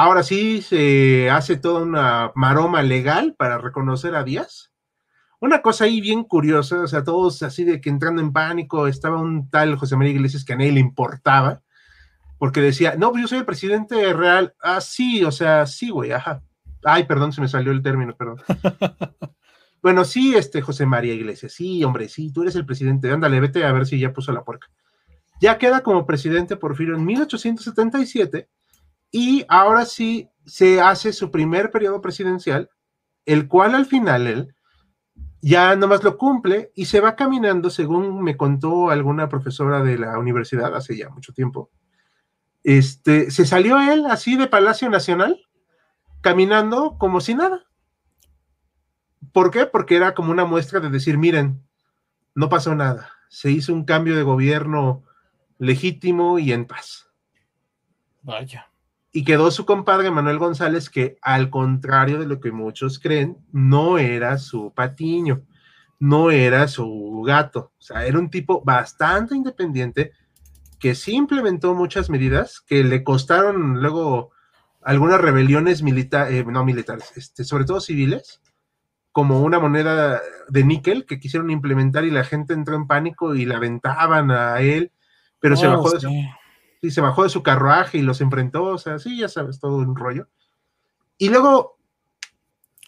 Ahora 0.01 0.23
sí 0.23 0.61
se 0.61 1.29
hace 1.29 1.57
toda 1.57 1.81
una 1.81 2.31
maroma 2.33 2.81
legal 2.81 3.35
para 3.37 3.57
reconocer 3.57 4.15
a 4.15 4.23
Díaz. 4.23 4.71
Una 5.41 5.61
cosa 5.61 5.83
ahí 5.83 5.99
bien 5.99 6.23
curiosa, 6.23 6.79
o 6.83 6.87
sea, 6.87 7.03
todos 7.03 7.43
así 7.43 7.65
de 7.65 7.81
que 7.81 7.89
entrando 7.89 8.21
en 8.21 8.31
pánico, 8.31 8.87
estaba 8.87 9.19
un 9.19 9.49
tal 9.49 9.75
José 9.75 9.97
María 9.97 10.13
Iglesias 10.13 10.45
que 10.45 10.53
a 10.53 10.55
nadie 10.55 10.71
le 10.71 10.79
importaba, 10.79 11.63
porque 12.37 12.61
decía, 12.61 12.95
no, 12.97 13.11
pues 13.11 13.23
yo 13.23 13.27
soy 13.27 13.39
el 13.39 13.45
presidente 13.45 14.13
real. 14.13 14.55
Ah, 14.61 14.79
sí, 14.79 15.25
o 15.25 15.33
sea, 15.33 15.65
sí, 15.65 15.89
güey, 15.89 16.13
ajá. 16.13 16.43
Ay, 16.85 17.03
perdón, 17.03 17.33
se 17.33 17.41
me 17.41 17.49
salió 17.49 17.73
el 17.73 17.83
término, 17.83 18.15
perdón. 18.15 18.37
bueno, 19.83 20.05
sí, 20.05 20.33
este 20.33 20.61
José 20.61 20.85
María 20.85 21.13
Iglesias, 21.13 21.51
sí, 21.51 21.83
hombre, 21.83 22.07
sí, 22.07 22.31
tú 22.31 22.43
eres 22.43 22.55
el 22.55 22.65
presidente, 22.65 23.11
ándale, 23.11 23.41
vete 23.41 23.65
a 23.65 23.73
ver 23.73 23.85
si 23.85 23.99
ya 23.99 24.13
puso 24.13 24.31
la 24.31 24.45
puerca. 24.45 24.69
Ya 25.41 25.57
queda 25.57 25.81
como 25.81 26.05
presidente 26.05 26.55
Porfirio 26.55 26.95
en 26.95 27.03
1877 27.03 28.47
y 29.11 29.45
ahora 29.47 29.85
sí 29.85 30.29
se 30.45 30.81
hace 30.81 31.13
su 31.13 31.31
primer 31.31 31.71
periodo 31.71 32.01
presidencial, 32.01 32.69
el 33.25 33.47
cual 33.47 33.75
al 33.75 33.85
final 33.85 34.27
él 34.27 34.55
ya 35.41 35.75
nomás 35.75 36.03
lo 36.03 36.17
cumple 36.17 36.71
y 36.75 36.85
se 36.85 36.99
va 36.99 37.15
caminando, 37.15 37.69
según 37.69 38.21
me 38.21 38.35
contó 38.35 38.89
alguna 38.89 39.29
profesora 39.29 39.81
de 39.81 39.97
la 39.97 40.17
universidad 40.17 40.75
hace 40.75 40.97
ya 40.97 41.09
mucho 41.09 41.33
tiempo. 41.33 41.69
Este, 42.63 43.31
se 43.31 43.45
salió 43.45 43.79
él 43.79 44.05
así 44.07 44.35
de 44.35 44.47
Palacio 44.47 44.89
Nacional, 44.89 45.39
caminando 46.21 46.97
como 46.97 47.21
si 47.21 47.35
nada. 47.35 47.65
¿Por 49.31 49.51
qué? 49.51 49.65
Porque 49.65 49.95
era 49.95 50.13
como 50.13 50.31
una 50.31 50.45
muestra 50.45 50.79
de 50.79 50.89
decir, 50.89 51.17
miren, 51.17 51.63
no 52.35 52.49
pasó 52.49 52.75
nada. 52.75 53.11
Se 53.29 53.51
hizo 53.51 53.73
un 53.73 53.85
cambio 53.85 54.15
de 54.15 54.23
gobierno 54.23 55.03
legítimo 55.57 56.39
y 56.39 56.51
en 56.51 56.65
paz. 56.65 57.07
Vaya 58.23 58.68
y 59.11 59.23
quedó 59.23 59.51
su 59.51 59.65
compadre 59.65 60.11
Manuel 60.11 60.37
González, 60.37 60.89
que 60.89 61.17
al 61.21 61.49
contrario 61.49 62.19
de 62.19 62.27
lo 62.27 62.39
que 62.39 62.51
muchos 62.51 62.99
creen, 62.99 63.37
no 63.51 63.97
era 63.97 64.37
su 64.37 64.71
patiño, 64.73 65.41
no 65.99 66.31
era 66.31 66.67
su 66.67 67.23
gato, 67.25 67.73
o 67.77 67.81
sea, 67.81 68.05
era 68.05 68.19
un 68.19 68.29
tipo 68.29 68.61
bastante 68.63 69.35
independiente 69.35 70.13
que 70.79 70.95
sí 70.95 71.13
implementó 71.13 71.75
muchas 71.75 72.09
medidas 72.09 72.61
que 72.61 72.83
le 72.83 73.03
costaron 73.03 73.81
luego 73.81 74.31
algunas 74.81 75.19
rebeliones 75.19 75.83
militares, 75.83 76.33
eh, 76.33 76.45
no 76.45 76.63
militares, 76.63 77.11
este, 77.15 77.43
sobre 77.43 77.65
todo 77.65 77.81
civiles, 77.81 78.41
como 79.11 79.41
una 79.41 79.59
moneda 79.59 80.21
de 80.47 80.63
níquel 80.63 81.05
que 81.05 81.19
quisieron 81.19 81.49
implementar 81.49 82.05
y 82.05 82.11
la 82.11 82.23
gente 82.23 82.53
entró 82.53 82.75
en 82.75 82.87
pánico 82.87 83.35
y 83.35 83.45
la 83.45 83.57
aventaban 83.57 84.31
a 84.31 84.61
él, 84.61 84.93
pero 85.39 85.57
se 85.57 85.67
bajó 85.67 85.89
de 85.91 85.99
su 85.99 86.09
y 86.81 86.91
se 86.91 87.01
bajó 87.01 87.23
de 87.23 87.29
su 87.29 87.43
carruaje 87.43 87.97
y 87.97 88.01
los 88.01 88.21
enfrentó, 88.21 88.63
o 88.63 88.77
sea, 88.77 88.99
sí, 88.99 89.17
ya 89.17 89.27
sabes, 89.27 89.59
todo 89.59 89.77
un 89.77 89.95
rollo. 89.95 90.27
Y 91.17 91.29
luego 91.29 91.77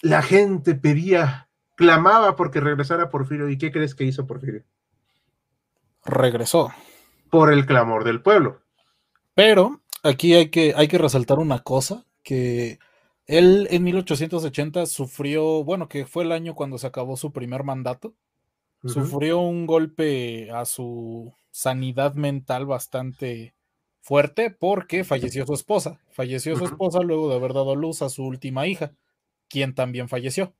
la 0.02 0.22
gente 0.22 0.76
pedía, 0.76 1.50
clamaba 1.76 2.36
porque 2.36 2.60
regresara 2.60 3.10
Porfirio. 3.10 3.50
¿Y 3.50 3.58
qué 3.58 3.72
crees 3.72 3.96
que 3.96 4.06
hizo 4.06 4.26
Porfirio? 4.26 4.64
Regresó. 6.06 6.72
Por 7.30 7.52
el 7.52 7.66
clamor 7.66 8.04
del 8.04 8.22
pueblo. 8.22 8.62
Pero 9.34 9.82
aquí 10.04 10.34
hay 10.34 10.50
que, 10.50 10.74
hay 10.76 10.88
que 10.88 10.98
resaltar 10.98 11.40
una 11.40 11.60
cosa, 11.60 12.06
que 12.24 12.80
él 13.26 13.68
en 13.72 13.84
1880 13.84 14.86
sufrió, 14.86 15.64
bueno, 15.64 15.88
que 15.88 16.06
fue 16.06 16.24
el 16.24 16.32
año 16.32 16.56
cuando 16.56 16.78
se 16.78 16.88
acabó 16.88 17.18
su 17.18 17.32
primer 17.32 17.64
mandato, 17.64 18.14
sufrió 18.84 19.40
un 19.40 19.68
golpe 19.68 20.50
a 20.52 20.66
su 20.66 21.34
sanidad 21.52 22.16
mental 22.16 22.66
bastante 22.66 23.54
fuerte 24.02 24.52
porque 24.52 25.04
falleció 25.04 25.46
su 25.46 25.54
esposa. 25.54 26.00
Falleció 26.12 26.56
su 26.56 26.66
esposa 26.66 27.00
luego 27.02 27.30
de 27.30 27.36
haber 27.36 27.54
dado 27.54 27.76
luz 27.76 28.02
a 28.02 28.10
su 28.10 28.26
última 28.26 28.68
hija, 28.68 28.92
quien 29.48 29.74
también 29.74 30.10
falleció. 30.10 30.54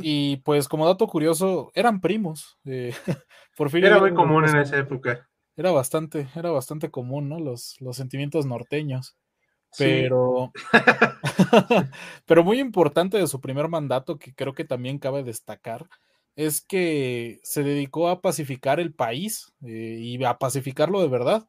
Y 0.00 0.36
pues 0.38 0.68
como 0.68 0.86
dato 0.86 1.08
curioso, 1.08 1.72
eran 1.74 2.00
primos. 2.00 2.56
Eh, 2.64 2.94
era 3.74 3.98
muy 3.98 4.14
común 4.14 4.48
en 4.48 4.58
esa 4.58 4.78
época. 4.78 5.28
Era 5.56 5.72
bastante, 5.72 6.28
era 6.36 6.50
bastante 6.50 6.90
común, 6.90 7.28
¿no? 7.28 7.40
Los, 7.40 7.80
los 7.80 7.96
sentimientos 7.96 8.46
norteños. 8.46 9.16
Pero, 9.76 10.52
pero 12.26 12.44
muy 12.44 12.60
importante 12.60 13.18
de 13.18 13.26
su 13.26 13.40
primer 13.40 13.68
mandato, 13.68 14.18
que 14.18 14.34
creo 14.34 14.54
que 14.54 14.64
también 14.64 14.98
cabe 14.98 15.24
destacar, 15.24 15.88
es 16.36 16.60
que 16.60 17.40
se 17.42 17.64
dedicó 17.64 18.08
a 18.08 18.20
pacificar 18.20 18.78
el 18.78 18.94
país 18.94 19.52
eh, 19.66 19.98
y 20.00 20.22
a 20.24 20.38
pacificarlo 20.38 21.00
de 21.00 21.08
verdad, 21.08 21.48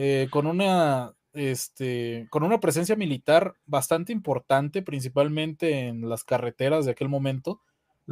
eh, 0.00 0.28
con, 0.30 0.46
una, 0.46 1.12
este, 1.32 2.28
con 2.30 2.44
una 2.44 2.60
presencia 2.60 2.94
militar 2.94 3.56
bastante 3.66 4.12
importante, 4.12 4.80
principalmente 4.80 5.88
en 5.88 6.08
las 6.08 6.22
carreteras 6.22 6.84
de 6.84 6.92
aquel 6.92 7.08
momento, 7.08 7.60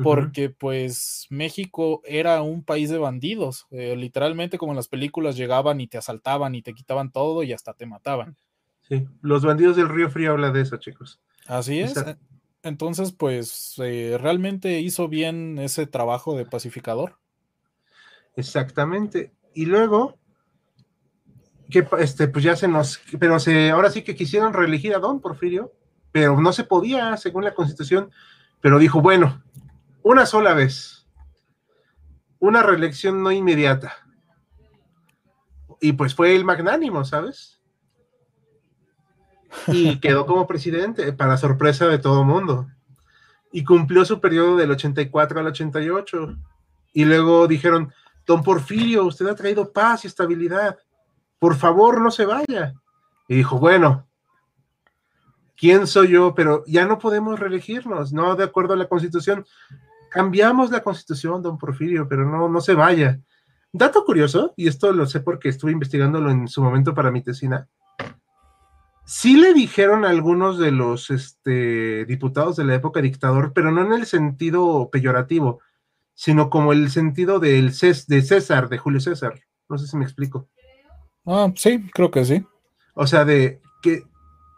porque 0.03 0.51
pues 0.51 1.29
México 1.31 2.03
era 2.05 2.43
un 2.43 2.65
país 2.65 2.91
de 2.91 2.99
bandidos, 2.99 3.69
eh, 3.71 3.95
literalmente 3.95 4.59
como 4.59 4.73
en 4.73 4.77
las 4.77 4.89
películas 4.89 5.37
llegaban 5.37 5.81
y 5.81 5.87
te 5.87 5.97
asaltaban 5.97 6.57
y 6.57 6.63
te 6.63 6.75
quitaban 6.75 7.13
todo 7.13 7.45
y 7.45 7.53
hasta 7.53 7.73
te 7.73 7.87
mataban. 7.87 8.37
Sí, 8.83 9.07
los 9.23 9.45
bandidos 9.45 9.77
del 9.77 9.89
Río 9.89 10.11
Frío 10.11 10.33
habla 10.33 10.51
de 10.51 10.63
eso, 10.63 10.79
chicos. 10.79 11.21
Así 11.47 11.79
es. 11.79 11.95
Entonces, 12.65 13.13
pues, 13.13 13.75
eh, 13.79 14.19
realmente 14.21 14.81
hizo 14.81 15.07
bien 15.09 15.61
ese 15.61 15.87
trabajo 15.87 16.37
de 16.37 16.47
pacificador. 16.47 17.21
Exactamente. 18.35 19.33
Y 19.55 19.67
luego, 19.67 20.19
que 21.71 21.87
este, 21.99 22.29
pues 22.29 22.45
ya 22.45 22.57
se 22.57 22.69
nos, 22.69 23.01
pero 23.19 23.39
se, 23.39 23.71
ahora 23.71 23.91
sí 23.91 24.03
que 24.03 24.15
quisieron 24.15 24.53
reelegir 24.53 24.95
a 24.95 24.99
Don 24.99 25.21
Porfirio, 25.21 25.73
pero 26.13 26.41
no 26.41 26.53
se 26.53 26.65
podía, 26.65 27.17
según 27.17 27.45
la 27.45 27.55
constitución, 27.55 28.11
pero 28.61 28.79
dijo, 28.79 29.01
bueno, 29.01 29.43
una 30.03 30.27
sola 30.27 30.55
vez, 30.55 31.07
una 32.39 32.63
reelección 32.63 33.23
no 33.23 33.33
inmediata. 33.33 33.95
Y 35.81 35.93
pues 35.93 36.15
fue 36.15 36.35
el 36.35 36.45
magnánimo, 36.45 37.05
¿sabes? 37.05 37.57
y 39.67 39.99
quedó 40.01 40.27
como 40.27 40.47
presidente, 40.47 41.13
para 41.13 41.37
sorpresa 41.37 41.87
de 41.87 41.99
todo 41.99 42.25
mundo. 42.25 42.69
Y 43.53 43.65
cumplió 43.65 44.05
su 44.05 44.21
periodo 44.21 44.57
del 44.57 44.71
84 44.71 45.41
al 45.41 45.47
88. 45.47 46.37
Y 46.93 47.05
luego 47.05 47.47
dijeron, 47.47 47.93
don 48.27 48.43
Porfirio, 48.43 49.05
usted 49.05 49.27
ha 49.27 49.35
traído 49.35 49.73
paz 49.73 50.05
y 50.05 50.09
estabilidad. 50.09 50.79
Por 51.39 51.57
favor, 51.57 52.01
no 52.01 52.11
se 52.11 52.27
vaya. 52.27 52.75
Y 53.29 53.37
dijo, 53.37 53.59
bueno, 53.59 54.07
¿quién 55.57 55.87
soy 55.87 56.09
yo? 56.09 56.35
Pero 56.35 56.65
ya 56.67 56.87
no 56.87 56.99
podemos 56.99 57.39
reelegirnos, 57.39 58.13
no 58.13 58.37
de 58.37 58.45
acuerdo 58.45 58.75
a 58.75 58.77
la 58.77 58.89
constitución. 58.89 59.45
Cambiamos 60.11 60.71
la 60.71 60.83
constitución, 60.83 61.43
don 61.43 61.59
Porfirio, 61.59 62.09
pero 62.09 62.25
no, 62.25 62.49
no 62.49 62.61
se 62.61 62.75
vaya. 62.75 63.21
Dato 63.73 64.05
curioso, 64.05 64.55
y 64.57 64.69
esto 64.69 64.93
lo 64.93 65.07
sé 65.07 65.21
porque 65.21 65.49
estuve 65.49 65.73
investigándolo 65.73 66.31
en 66.31 66.49
su 66.49 66.63
momento 66.63 66.95
para 66.95 67.11
mi 67.11 67.23
tesina 67.23 67.69
Sí 69.09 69.37
le 69.37 69.55
dijeron 69.55 70.05
a 70.05 70.09
algunos 70.09 70.59
de 70.59 70.73
los 70.73 71.11
este, 71.11 72.05
diputados 72.07 72.57
de 72.57 72.65
la 72.65 72.75
época 72.75 73.01
dictador, 73.01 73.53
pero 73.53 73.71
no 73.71 73.83
en 73.83 73.93
el 73.93 74.05
sentido 74.05 74.91
peyorativo, 74.91 75.61
sino 76.13 76.51
como 76.51 76.73
el 76.73 76.91
sentido 76.91 77.39
de 77.39 77.71
César, 77.71 78.69
de 78.69 78.79
Julio 78.79 78.99
César. 78.99 79.41
No 79.69 79.79
sé 79.79 79.87
si 79.87 79.97
me 79.97 80.05
explico. 80.05 80.49
Ah, 81.27 81.53
sí, 81.57 81.91
creo 81.93 82.11
que 82.11 82.25
sí. 82.25 82.47
O 82.95 83.07
sea, 83.07 83.25
de 83.25 83.61
que, 83.83 84.05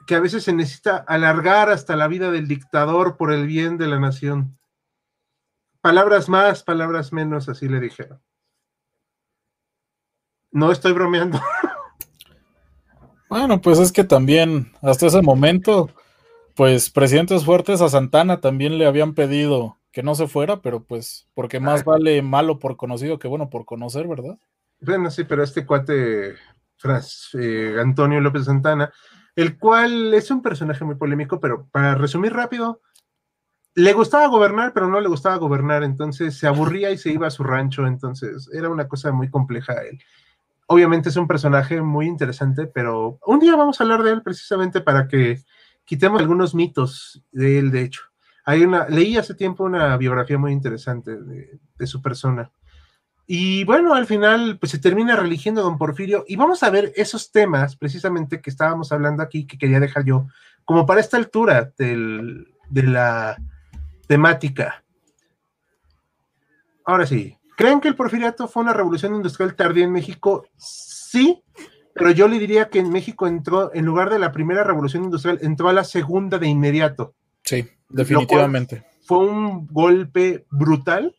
que 0.07 0.15
a 0.15 0.21
veces 0.21 0.45
se 0.45 0.53
necesita 0.53 0.99
alargar 0.99 1.71
hasta 1.71 1.97
la 1.97 2.09
vida 2.09 2.31
del 2.31 2.47
dictador 2.47 3.17
por 3.17 3.33
el 3.33 3.47
bien 3.47 3.79
de 3.79 3.89
la 3.89 3.99
nación. 3.99 4.59
Palabras 5.81 6.29
más, 6.29 6.63
palabras 6.63 7.13
menos, 7.13 7.49
así 7.49 7.69
le 7.69 7.81
dijeron. 7.81 8.21
No 10.51 10.71
estoy 10.73 10.93
bromeando. 10.93 11.41
Bueno, 13.31 13.61
pues 13.61 13.79
es 13.79 13.93
que 13.93 14.05
también 14.05 14.73
hasta 14.81 15.07
ese 15.07 15.21
momento, 15.21 15.91
pues 16.55 16.89
presidentes 16.89 17.45
fuertes 17.45 17.83
a 17.83 17.91
Santana 17.91 18.41
también 18.41 18.79
le 18.79 18.87
habían 18.87 19.15
pedido 19.15 19.77
que 19.93 20.03
no 20.03 20.15
se 20.15 20.29
fuera, 20.29 20.63
pero 20.63 20.83
pues 20.83 21.29
porque 21.35 21.61
más 21.61 21.85
vale 21.85 22.23
malo 22.23 22.59
por 22.59 22.79
conocido 22.79 23.19
que 23.19 23.29
bueno 23.29 23.51
por 23.51 23.67
conocer, 23.67 24.07
¿verdad? 24.07 24.39
Bueno, 24.81 25.11
sí, 25.11 25.25
pero 25.25 25.43
este 25.43 25.67
cuate 25.67 26.37
eh, 27.35 27.77
Antonio 27.81 28.21
López 28.21 28.45
Santana, 28.45 28.93
el 29.37 29.59
cual 29.59 30.15
es 30.15 30.31
un 30.31 30.43
personaje 30.43 30.85
muy 30.85 30.97
polémico, 30.97 31.41
pero 31.41 31.69
para 31.71 31.95
resumir 31.95 32.33
rápido, 32.33 32.81
le 33.75 33.93
gustaba 33.93 34.27
gobernar, 34.27 34.73
pero 34.73 34.89
no 34.89 35.01
le 35.01 35.09
gustaba 35.09 35.37
gobernar, 35.37 35.85
entonces 35.85 36.37
se 36.37 36.47
aburría 36.47 36.91
y 36.91 36.99
se 36.99 37.11
iba 37.11 37.27
a 37.27 37.31
su 37.31 37.45
rancho, 37.45 37.87
entonces 37.87 38.49
era 38.53 38.69
una 38.69 38.89
cosa 38.89 39.13
muy 39.13 39.31
compleja 39.31 39.75
él 39.83 39.99
obviamente 40.69 41.09
es 41.09 41.17
un 41.17 41.27
personaje 41.27 41.81
muy 41.81 42.07
interesante, 42.07 42.67
pero 42.67 43.19
un 43.27 43.41
día 43.41 43.57
vamos 43.57 43.81
a 43.81 43.85
hablar 43.85 44.03
de 44.03 44.13
él 44.13 44.23
precisamente 44.23 44.81
para 44.81 45.09
que 45.09 45.43
quitemos 45.85 46.21
algunos 46.21 46.55
mitos 46.55 47.23
de 47.33 47.59
él, 47.59 47.71
de 47.71 47.83
hecho. 47.83 48.03
Hay 48.45 48.63
una, 48.63 48.87
leí 48.89 49.17
hace 49.17 49.35
tiempo 49.35 49.65
una 49.65 49.97
biografía 49.97 50.39
muy 50.39 50.53
interesante 50.53 51.17
de, 51.17 51.87
su 51.87 52.03
persona. 52.03 52.51
Y 53.29 53.63
bueno, 53.65 53.95
al 53.95 54.07
final, 54.07 54.59
pues 54.59 54.73
se 54.73 54.79
termina 54.79 55.15
religiendo 55.15 55.63
don 55.63 55.79
Porfirio 55.79 56.25
y 56.27 56.35
vamos 56.35 56.65
a 56.65 56.71
ver 56.71 56.93
esos 56.97 57.31
temas 57.31 57.77
precisamente 57.77 58.41
que 58.41 58.51
estábamos 58.51 58.91
hablando 58.91 59.23
aquí, 59.23 59.47
que 59.47 59.59
quería 59.59 59.79
dejar 59.79 60.05
yo, 60.05 60.27
como 60.65 60.85
para 60.85 61.01
esta 61.01 61.17
altura 61.17 61.73
de 61.77 62.47
la 62.71 63.37
temática. 64.09 64.83
Ahora 66.85 67.07
sí, 67.07 67.39
¿Creen 67.59 67.81
que 67.81 67.89
el 67.89 67.97
porfiriato 67.97 68.47
fue 68.47 68.63
una 68.63 68.73
revolución 68.73 69.17
industrial 69.17 69.57
tardía 69.57 69.83
en 69.83 69.91
México? 69.91 70.47
Sí, 70.57 71.43
pero 71.93 72.13
yo 72.13 72.29
le 72.29 72.39
diría 72.39 72.69
que 72.69 72.79
en 72.79 72.89
México 72.89 73.27
entró, 73.27 73.75
en 73.75 73.85
lugar 73.85 74.11
de 74.11 74.21
la 74.21 74.31
primera 74.31 74.63
revolución 74.63 75.03
industrial, 75.03 75.41
entró 75.43 75.69
a 75.69 75.73
la 75.73 75.83
segunda 75.83 76.39
de 76.39 76.47
inmediato. 76.47 77.17
Sí, 77.43 77.67
definitivamente. 77.89 78.87
Fue 79.03 79.19
un 79.19 79.67
golpe 79.67 80.47
brutal, 80.53 81.17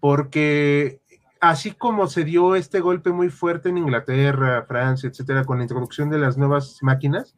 porque 0.00 1.00
así 1.40 1.72
como 1.72 2.06
se 2.08 2.24
dio 2.24 2.54
este 2.54 2.80
golpe 2.80 3.12
muy 3.12 3.30
fuerte 3.30 3.68
en 3.68 3.78
Inglaterra, 3.78 4.64
Francia, 4.66 5.08
etcétera, 5.08 5.44
con 5.44 5.58
la 5.58 5.64
introducción 5.64 6.10
de 6.10 6.18
las 6.18 6.36
nuevas 6.36 6.78
máquinas, 6.82 7.36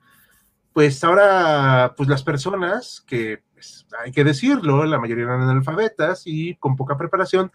pues 0.72 1.02
ahora, 1.02 1.94
pues 1.96 2.08
las 2.08 2.22
personas 2.22 3.02
que, 3.06 3.42
pues, 3.52 3.86
hay 4.02 4.12
que 4.12 4.24
decirlo, 4.24 4.84
la 4.84 4.98
mayoría 4.98 5.24
eran 5.24 5.42
analfabetas 5.42 6.22
y 6.26 6.54
con 6.56 6.76
poca 6.76 6.96
preparación, 6.96 7.50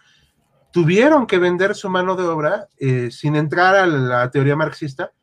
tuvieron 0.72 1.26
que 1.26 1.40
vender 1.40 1.74
su 1.76 1.90
mano 1.90 2.16
de 2.16 2.24
obra 2.24 2.68
eh, 2.78 3.10
sin 3.10 3.36
entrar 3.36 3.76
a 3.76 3.86
la 3.86 4.30
teoría 4.30 4.58
marxista, 4.58 5.14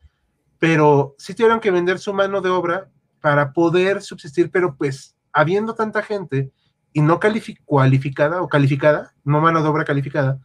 pero 0.57 1.15
sí 1.19 1.35
tuvieron 1.35 1.59
que 1.59 1.71
vender 1.71 1.99
su 1.99 2.13
mano 2.13 2.41
de 2.41 2.49
obra 2.49 2.89
para 3.21 3.53
poder 3.53 4.01
subsistir, 4.01 4.49
pero 4.49 4.75
pues 4.75 5.15
habiendo 5.31 5.75
tanta 5.75 6.01
gente 6.01 6.51
y 6.93 7.01
no 7.01 7.19
cualificada 7.65 8.41
o 8.41 8.47
calificada, 8.47 9.13
no 9.23 9.41
mano 9.41 9.61
de 9.61 9.69
obra 9.69 9.83
calificada, 9.83 10.39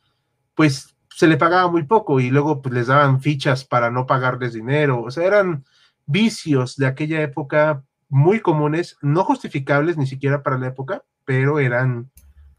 pues 0.54 0.96
se 1.10 1.26
le 1.26 1.36
pagaba 1.36 1.70
muy 1.70 1.84
poco 1.84 2.20
y 2.20 2.30
luego 2.30 2.62
pues, 2.62 2.74
les 2.74 2.86
daban 2.86 3.20
fichas 3.20 3.64
para 3.64 3.90
no 3.90 4.06
pagarles 4.06 4.54
dinero, 4.54 5.02
o 5.02 5.10
sea, 5.10 5.24
eran 5.24 5.64
vicios 6.06 6.76
de 6.76 6.86
aquella 6.86 7.20
época 7.22 7.84
muy 8.08 8.40
comunes, 8.40 8.96
no 9.02 9.24
justificables 9.24 9.96
ni 9.98 10.06
siquiera 10.06 10.42
para 10.42 10.58
la 10.58 10.68
época, 10.68 11.04
pero 11.24 11.58
eran 11.58 12.10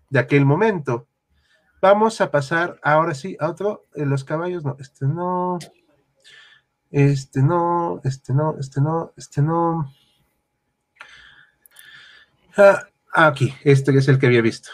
de 0.10 0.20
aquel 0.20 0.46
momento. 0.46 1.08
Vamos 1.82 2.20
a 2.22 2.30
pasar 2.30 2.80
ahora 2.84 3.14
sí 3.14 3.38
a 3.40 3.50
otro. 3.50 3.86
Los 3.94 4.24
caballos, 4.24 4.64
no, 4.66 4.76
este 4.80 5.06
no. 5.06 5.58
Este 6.92 7.42
no, 7.42 8.02
este 8.04 8.34
no, 8.34 8.56
este 8.60 8.82
no, 8.82 9.14
este 9.16 9.42
no. 9.42 9.94
Ah, 12.58 12.84
aquí, 13.28 13.54
este 13.64 13.98
es 13.98 14.08
el 14.08 14.20
que 14.20 14.28
había 14.28 14.42
visto. 14.42 14.70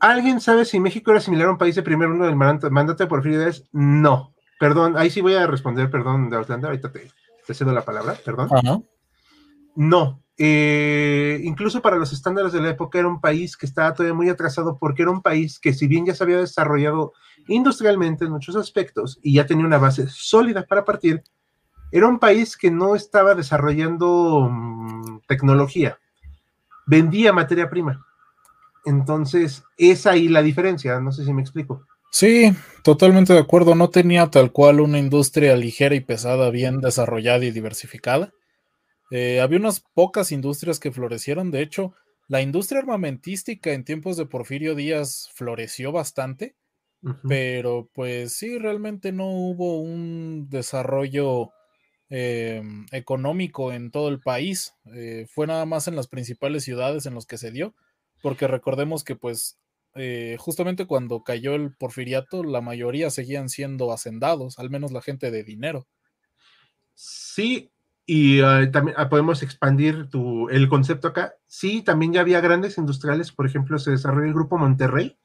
¿Alguien 0.00 0.40
sabe 0.40 0.64
si 0.64 0.78
México 0.78 1.10
era 1.10 1.20
similar 1.20 1.48
a 1.48 1.52
un 1.52 1.58
país 1.58 1.74
de 1.74 1.82
primer 1.82 2.08
uno 2.08 2.26
del 2.26 2.36
mandato 2.36 3.02
de 3.02 3.06
Porfirio 3.06 3.40
Díaz? 3.40 3.64
No. 3.72 4.34
Perdón, 4.58 4.96
ahí 4.96 5.10
sí 5.10 5.20
voy 5.20 5.34
a 5.34 5.46
responder, 5.46 5.90
perdón, 5.90 6.30
de 6.30 6.36
Outlander, 6.36 6.70
ahorita 6.70 6.92
te, 6.92 7.10
cedo 7.54 7.72
la 7.72 7.84
palabra, 7.84 8.16
perdón. 8.24 8.48
No, 9.74 10.22
eh, 10.38 11.40
incluso 11.44 11.80
para 11.80 11.96
los 11.96 12.12
estándares 12.12 12.52
de 12.52 12.60
la 12.60 12.70
época 12.70 12.98
era 12.98 13.08
un 13.08 13.20
país 13.20 13.56
que 13.56 13.66
estaba 13.66 13.94
todavía 13.94 14.14
muy 14.14 14.28
atrasado 14.28 14.78
porque 14.78 15.02
era 15.02 15.10
un 15.10 15.22
país 15.22 15.58
que 15.58 15.72
si 15.72 15.86
bien 15.86 16.04
ya 16.04 16.14
se 16.14 16.24
había 16.24 16.38
desarrollado 16.38 17.12
industrialmente 17.48 18.24
en 18.24 18.32
muchos 18.32 18.56
aspectos 18.56 19.18
y 19.22 19.34
ya 19.34 19.46
tenía 19.46 19.66
una 19.66 19.78
base 19.78 20.08
sólida 20.08 20.66
para 20.66 20.84
partir, 20.84 21.22
era 21.90 22.06
un 22.06 22.18
país 22.18 22.56
que 22.56 22.70
no 22.70 22.96
estaba 22.96 23.34
desarrollando 23.34 24.48
mm, 24.50 25.20
tecnología, 25.26 25.98
vendía 26.86 27.32
materia 27.32 27.68
prima. 27.68 28.06
Entonces, 28.84 29.64
es 29.76 30.06
ahí 30.06 30.28
la 30.28 30.42
diferencia, 30.42 31.00
no 31.00 31.12
sé 31.12 31.24
si 31.24 31.32
me 31.32 31.42
explico. 31.42 31.84
Sí, 32.10 32.52
totalmente 32.82 33.32
de 33.32 33.40
acuerdo, 33.40 33.74
no 33.74 33.90
tenía 33.90 34.28
tal 34.30 34.52
cual 34.52 34.80
una 34.80 34.98
industria 34.98 35.56
ligera 35.56 35.94
y 35.94 36.00
pesada 36.00 36.50
bien 36.50 36.80
desarrollada 36.80 37.44
y 37.44 37.50
diversificada 37.50 38.32
eh, 39.10 39.40
había 39.40 39.58
unas 39.58 39.80
pocas 39.80 40.32
industrias 40.32 40.80
que 40.80 40.92
florecieron. 40.92 41.50
De 41.50 41.62
hecho, 41.62 41.94
la 42.28 42.42
industria 42.42 42.80
armamentística 42.80 43.72
en 43.72 43.84
tiempos 43.84 44.16
de 44.16 44.26
Porfirio 44.26 44.74
Díaz 44.74 45.30
floreció 45.34 45.92
bastante, 45.92 46.56
pero 47.28 47.88
pues 47.94 48.32
sí, 48.32 48.58
realmente 48.58 49.12
no 49.12 49.26
hubo 49.28 49.80
un 49.80 50.48
desarrollo 50.48 51.52
em, 52.08 52.86
económico 52.92 53.72
en 53.72 53.90
todo 53.90 54.08
el 54.08 54.20
país. 54.20 54.74
Eh, 54.94 55.26
fue 55.28 55.46
nada 55.46 55.66
más 55.66 55.88
en 55.88 55.96
las 55.96 56.08
principales 56.08 56.64
ciudades 56.64 57.06
en 57.06 57.14
los 57.14 57.26
que 57.26 57.38
se 57.38 57.50
dio, 57.50 57.74
porque 58.22 58.46
recordemos 58.46 59.04
que 59.04 59.16
pues 59.16 59.58
eh, 59.94 60.36
justamente 60.38 60.86
cuando 60.86 61.22
cayó 61.22 61.54
el 61.54 61.74
porfiriato, 61.74 62.44
la 62.44 62.60
mayoría 62.60 63.10
seguían 63.10 63.48
siendo 63.48 63.92
hacendados, 63.92 64.58
al 64.58 64.68
menos 64.68 64.92
la 64.92 65.00
gente 65.00 65.30
de 65.30 65.42
dinero. 65.42 65.86
Sí, 66.94 67.70
y 68.04 68.40
eh, 68.40 68.68
también 68.72 68.96
ah, 68.98 69.08
podemos 69.08 69.42
expandir 69.42 70.08
tu, 70.08 70.48
el 70.50 70.68
concepto 70.68 71.08
acá. 71.08 71.34
Sí, 71.46 71.82
también 71.82 72.12
ya 72.12 72.20
había 72.20 72.40
grandes 72.40 72.78
industriales, 72.78 73.32
por 73.32 73.46
ejemplo, 73.46 73.78
se 73.78 73.90
desarrolló 73.90 74.26
el 74.26 74.34
grupo 74.34 74.58
Monterrey 74.58 75.18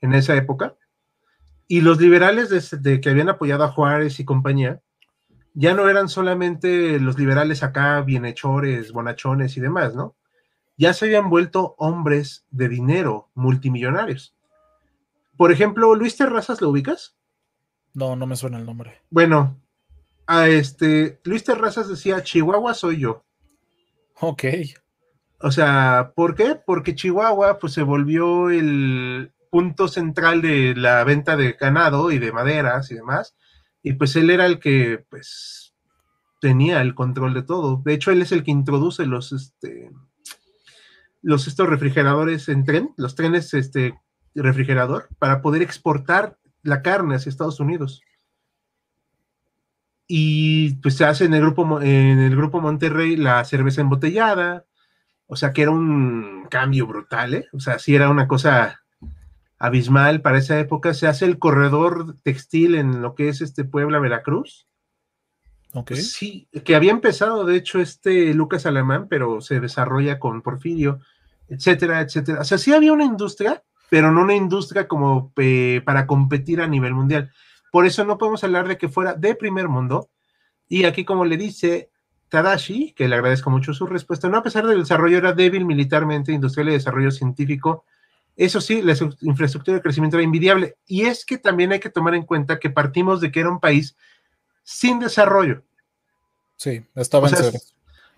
en 0.00 0.14
esa 0.14 0.34
época, 0.36 0.74
y 1.66 1.80
los 1.80 2.00
liberales 2.00 2.50
de, 2.82 3.00
que 3.00 3.10
habían 3.10 3.28
apoyado 3.28 3.64
a 3.64 3.72
Juárez 3.72 4.20
y 4.20 4.24
compañía, 4.24 4.80
ya 5.54 5.72
no 5.72 5.88
eran 5.88 6.08
solamente 6.08 6.98
los 6.98 7.18
liberales 7.18 7.62
acá, 7.62 8.00
bienhechores, 8.02 8.92
bonachones 8.92 9.56
y 9.56 9.60
demás, 9.60 9.94
¿no? 9.94 10.16
Ya 10.76 10.92
se 10.92 11.06
habían 11.06 11.30
vuelto 11.30 11.76
hombres 11.78 12.44
de 12.50 12.68
dinero, 12.68 13.30
multimillonarios. 13.34 14.34
Por 15.36 15.52
ejemplo, 15.52 15.94
Luis 15.94 16.16
Terrazas, 16.16 16.60
¿lo 16.60 16.70
ubicas? 16.70 17.16
No, 17.94 18.16
no 18.16 18.26
me 18.26 18.34
suena 18.34 18.58
el 18.58 18.66
nombre. 18.66 19.00
Bueno, 19.10 19.56
a 20.26 20.48
este, 20.48 21.20
Luis 21.22 21.44
Terrazas 21.44 21.88
decía, 21.88 22.22
Chihuahua 22.22 22.74
soy 22.74 22.98
yo. 22.98 23.24
Ok. 24.20 24.44
O 25.40 25.52
sea, 25.52 26.12
¿por 26.16 26.34
qué? 26.34 26.56
Porque 26.56 26.96
Chihuahua 26.96 27.58
pues 27.60 27.72
se 27.72 27.82
volvió 27.82 28.50
el 28.50 29.32
punto 29.50 29.86
central 29.86 30.42
de 30.42 30.74
la 30.74 31.04
venta 31.04 31.36
de 31.36 31.52
ganado 31.52 32.10
y 32.10 32.18
de 32.18 32.32
maderas 32.32 32.90
y 32.90 32.94
demás. 32.94 33.36
Y 33.84 33.92
pues 33.92 34.16
él 34.16 34.30
era 34.30 34.46
el 34.46 34.58
que 34.58 35.04
pues 35.08 35.76
tenía 36.40 36.82
el 36.82 36.96
control 36.96 37.34
de 37.34 37.42
todo. 37.42 37.80
De 37.84 37.94
hecho, 37.94 38.10
él 38.10 38.20
es 38.22 38.32
el 38.32 38.42
que 38.42 38.50
introduce 38.50 39.06
los, 39.06 39.30
este, 39.32 39.92
los 41.22 41.46
estos 41.46 41.68
refrigeradores 41.68 42.48
en 42.48 42.64
tren, 42.64 42.92
los 42.96 43.14
trenes 43.14 43.54
este, 43.54 43.96
refrigerador, 44.34 45.08
para 45.20 45.40
poder 45.40 45.62
exportar 45.62 46.36
la 46.62 46.82
carne 46.82 47.14
hacia 47.14 47.30
Estados 47.30 47.60
Unidos 47.60 48.02
y 50.06 50.74
pues 50.76 50.96
se 50.96 51.04
hace 51.04 51.24
en 51.24 51.34
el 51.34 51.40
grupo 51.40 51.80
en 51.80 52.18
el 52.18 52.36
grupo 52.36 52.60
Monterrey 52.60 53.16
la 53.16 53.44
cerveza 53.44 53.80
embotellada, 53.80 54.66
o 55.26 55.36
sea 55.36 55.52
que 55.52 55.62
era 55.62 55.70
un 55.70 56.46
cambio 56.50 56.86
brutal, 56.86 57.34
¿eh? 57.34 57.48
o 57.52 57.60
sea, 57.60 57.78
sí 57.78 57.94
era 57.94 58.10
una 58.10 58.28
cosa 58.28 58.83
abismal 59.58 60.20
para 60.20 60.38
esa 60.38 60.58
época. 60.58 60.94
Se 60.94 61.06
hace 61.06 61.24
el 61.24 61.38
corredor 61.38 62.16
textil 62.22 62.74
en 62.74 63.02
lo 63.02 63.14
que 63.14 63.28
es 63.28 63.40
este 63.40 63.64
Puebla, 63.64 63.98
Veracruz. 63.98 64.68
Okay. 65.72 65.96
Sí, 65.96 66.48
que 66.64 66.76
había 66.76 66.92
empezado, 66.92 67.44
de 67.44 67.56
hecho, 67.56 67.80
este 67.80 68.32
Lucas 68.32 68.64
Alemán, 68.64 69.08
pero 69.08 69.40
se 69.40 69.58
desarrolla 69.58 70.20
con 70.20 70.40
Porfirio, 70.40 71.00
etcétera, 71.48 72.00
etcétera. 72.00 72.40
O 72.40 72.44
sea, 72.44 72.58
sí 72.58 72.72
había 72.72 72.92
una 72.92 73.04
industria, 73.04 73.62
pero 73.90 74.12
no 74.12 74.22
una 74.22 74.36
industria 74.36 74.86
como 74.86 75.32
eh, 75.36 75.82
para 75.84 76.06
competir 76.06 76.60
a 76.60 76.68
nivel 76.68 76.94
mundial. 76.94 77.32
Por 77.72 77.86
eso 77.86 78.04
no 78.04 78.18
podemos 78.18 78.44
hablar 78.44 78.68
de 78.68 78.78
que 78.78 78.88
fuera 78.88 79.14
de 79.14 79.34
primer 79.34 79.68
mundo. 79.68 80.10
Y 80.68 80.84
aquí, 80.84 81.04
como 81.04 81.24
le 81.24 81.36
dice 81.36 81.90
Tadashi, 82.28 82.92
que 82.92 83.08
le 83.08 83.16
agradezco 83.16 83.50
mucho 83.50 83.74
su 83.74 83.86
respuesta, 83.86 84.28
no 84.28 84.38
a 84.38 84.42
pesar 84.42 84.66
del 84.66 84.78
desarrollo 84.78 85.18
era 85.18 85.32
débil 85.32 85.64
militarmente, 85.64 86.32
industrial 86.32 86.68
y 86.68 86.72
desarrollo 86.72 87.10
científico, 87.10 87.84
eso 88.36 88.60
sí, 88.60 88.82
la 88.82 88.94
infraestructura 89.20 89.76
de 89.76 89.82
crecimiento 89.82 90.16
era 90.16 90.24
invidiable. 90.24 90.76
Y 90.86 91.02
es 91.02 91.24
que 91.24 91.38
también 91.38 91.72
hay 91.72 91.80
que 91.80 91.90
tomar 91.90 92.14
en 92.14 92.24
cuenta 92.24 92.58
que 92.58 92.70
partimos 92.70 93.20
de 93.20 93.30
que 93.30 93.40
era 93.40 93.50
un 93.50 93.60
país 93.60 93.96
sin 94.62 94.98
desarrollo. 94.98 95.62
Sí, 96.56 96.84
estaba 96.94 97.28
en 97.28 97.36
cero. 97.36 97.58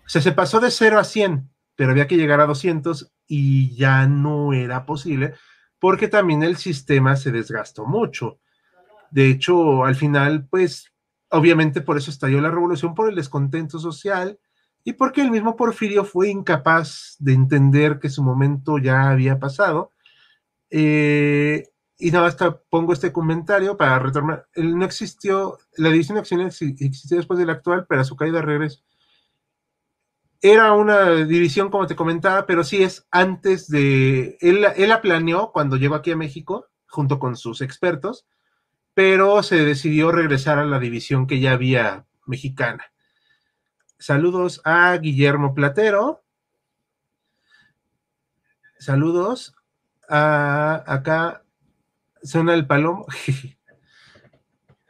O 0.05 0.09
sea, 0.09 0.21
se 0.21 0.31
pasó 0.31 0.59
de 0.59 0.71
0 0.71 0.99
a 0.99 1.03
100, 1.03 1.49
pero 1.75 1.91
había 1.91 2.07
que 2.07 2.15
llegar 2.15 2.39
a 2.39 2.45
200 2.45 3.11
y 3.27 3.75
ya 3.75 4.07
no 4.07 4.53
era 4.53 4.85
posible 4.85 5.33
porque 5.79 6.07
también 6.07 6.43
el 6.43 6.57
sistema 6.57 7.15
se 7.15 7.31
desgastó 7.31 7.85
mucho. 7.85 8.39
De 9.11 9.29
hecho, 9.29 9.85
al 9.85 9.95
final, 9.95 10.47
pues, 10.49 10.91
obviamente 11.29 11.81
por 11.81 11.97
eso 11.97 12.11
estalló 12.11 12.41
la 12.41 12.51
revolución, 12.51 12.95
por 12.95 13.09
el 13.09 13.15
descontento 13.15 13.79
social 13.79 14.39
y 14.83 14.93
porque 14.93 15.21
el 15.21 15.31
mismo 15.31 15.55
Porfirio 15.55 16.05
fue 16.05 16.29
incapaz 16.29 17.15
de 17.19 17.33
entender 17.33 17.99
que 17.99 18.09
su 18.09 18.23
momento 18.23 18.77
ya 18.77 19.09
había 19.09 19.39
pasado. 19.39 19.91
Eh, 20.69 21.63
y 21.97 22.11
nada, 22.11 22.27
hasta 22.27 22.59
pongo 22.69 22.93
este 22.93 23.11
comentario 23.11 23.75
para 23.75 23.99
retomar. 23.99 24.47
no 24.55 24.85
existió, 24.85 25.57
la 25.77 25.89
división 25.89 26.15
de 26.15 26.21
acciones 26.21 26.61
existió 26.61 27.17
después 27.17 27.39
de 27.39 27.45
la 27.45 27.53
actual, 27.53 27.85
pero 27.87 28.01
a 28.01 28.05
su 28.05 28.15
caída 28.15 28.41
regreso. 28.41 28.83
Era 30.41 30.73
una 30.73 31.09
división, 31.25 31.71
como 31.71 31.87
te 31.87 31.95
comentaba, 31.95 32.45
pero 32.45 32.63
sí 32.63 32.83
es 32.83 33.07
antes 33.09 33.67
de. 33.67 34.37
Él, 34.39 34.65
él 34.75 34.89
la 34.89 35.01
planeó 35.01 35.51
cuando 35.51 35.77
llegó 35.77 35.95
aquí 35.95 36.11
a 36.11 36.17
México, 36.17 36.67
junto 36.87 37.17
con 37.17 37.35
sus 37.35 37.61
expertos, 37.61 38.27
pero 38.93 39.41
se 39.41 39.65
decidió 39.65 40.11
regresar 40.11 40.59
a 40.59 40.65
la 40.65 40.79
división 40.79 41.25
que 41.25 41.39
ya 41.39 41.53
había 41.53 42.05
mexicana. 42.27 42.91
Saludos 43.97 44.61
a 44.63 44.95
Guillermo 44.97 45.55
Platero. 45.55 46.23
Saludos 48.77 49.56
a 50.07 50.83
acá 50.85 51.43
suena 52.23 52.53
el 52.53 52.65
palomo. 52.65 53.05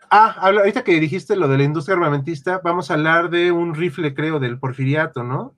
ah, 0.09 0.35
ahorita 0.39 0.83
que 0.83 0.99
dijiste 0.99 1.35
lo 1.35 1.47
de 1.47 1.57
la 1.57 1.63
industria 1.63 1.95
armamentista, 1.95 2.61
vamos 2.63 2.89
a 2.89 2.95
hablar 2.95 3.29
de 3.29 3.51
un 3.51 3.75
rifle, 3.75 4.13
creo, 4.13 4.39
del 4.39 4.59
porfiriato, 4.59 5.23
¿no? 5.23 5.55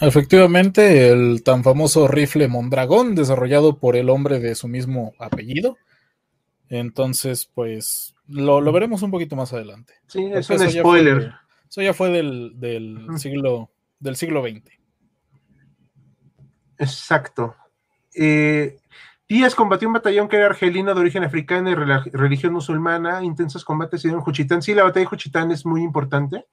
Efectivamente, 0.00 1.10
el 1.10 1.42
tan 1.42 1.64
famoso 1.64 2.06
rifle 2.06 2.48
Mondragón, 2.48 3.14
desarrollado 3.14 3.78
por 3.78 3.96
el 3.96 4.10
hombre 4.10 4.40
de 4.40 4.54
su 4.54 4.68
mismo 4.68 5.14
apellido, 5.18 5.78
entonces, 6.68 7.50
pues 7.52 8.14
lo, 8.26 8.60
veremos 8.72 9.02
un 9.02 9.10
poquito 9.10 9.36
más 9.36 9.52
adelante. 9.52 9.94
Sí, 10.06 10.24
es 10.32 10.50
un 10.50 10.70
spoiler. 10.70 11.32
eso 11.68 11.82
ya 11.82 11.94
fue 11.94 12.10
del, 12.10 13.06
siglo 13.18 13.70
del 13.98 14.16
siglo 14.16 14.42
XX. 14.42 14.62
Exacto. 16.78 17.54
Eh, 18.16 18.78
Díaz 19.28 19.54
combatió 19.54 19.88
un 19.88 19.94
batallón 19.94 20.28
que 20.28 20.36
era 20.36 20.46
argelino 20.46 20.94
de 20.94 21.00
origen 21.00 21.24
africano 21.24 21.70
y 21.70 21.74
religión 21.74 22.52
musulmana. 22.52 23.22
Intensos 23.22 23.64
combates 23.64 24.04
en 24.04 24.20
Juchitán. 24.20 24.62
Sí, 24.62 24.74
la 24.74 24.84
batalla 24.84 25.00
de 25.00 25.10
Juchitán 25.10 25.50
es 25.50 25.66
muy 25.66 25.82
importante. 25.82 26.46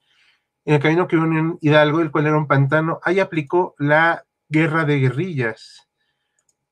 En 0.65 0.75
el 0.75 0.81
camino 0.81 1.07
que 1.07 1.17
unió 1.17 1.57
Hidalgo, 1.61 2.01
el 2.01 2.11
cual 2.11 2.27
era 2.27 2.37
un 2.37 2.47
pantano, 2.47 2.99
ahí 3.03 3.19
aplicó 3.19 3.75
la 3.77 4.25
guerra 4.49 4.85
de 4.85 4.99
guerrillas. 4.99 5.87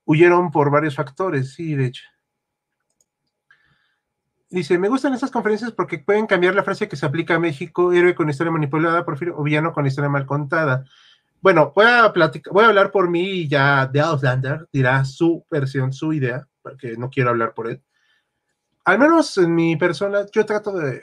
Huyeron 0.04 0.50
por 0.50 0.70
varios 0.70 0.96
factores, 0.96 1.54
sí, 1.54 1.74
de 1.74 1.86
hecho. 1.86 2.04
Dice, 4.50 4.76
me 4.78 4.88
gustan 4.88 5.14
estas 5.14 5.30
conferencias 5.30 5.72
porque 5.72 5.98
pueden 5.98 6.26
cambiar 6.26 6.54
la 6.54 6.64
frase 6.64 6.88
que 6.88 6.96
se 6.96 7.06
aplica 7.06 7.36
a 7.36 7.38
México, 7.38 7.92
héroe 7.92 8.14
con 8.14 8.28
historia 8.28 8.50
manipulada, 8.50 9.04
Porfirio, 9.04 9.36
o 9.38 9.42
villano 9.42 9.72
con 9.72 9.86
historia 9.86 10.10
mal 10.10 10.26
contada. 10.26 10.84
Bueno, 11.42 11.72
voy 11.74 11.86
a, 11.86 12.12
platicar, 12.12 12.52
voy 12.52 12.64
a 12.64 12.68
hablar 12.68 12.92
por 12.92 13.10
mí 13.10 13.28
y 13.28 13.48
ya 13.48 13.88
de 13.88 14.00
Outlander 14.00 14.68
dirá 14.72 15.04
su 15.04 15.44
versión, 15.50 15.92
su 15.92 16.12
idea, 16.12 16.46
porque 16.62 16.96
no 16.96 17.10
quiero 17.10 17.30
hablar 17.30 17.52
por 17.52 17.68
él. 17.68 17.82
Al 18.84 19.00
menos 19.00 19.36
en 19.38 19.52
mi 19.52 19.76
persona, 19.76 20.24
yo 20.32 20.46
trato 20.46 20.70
de, 20.72 21.02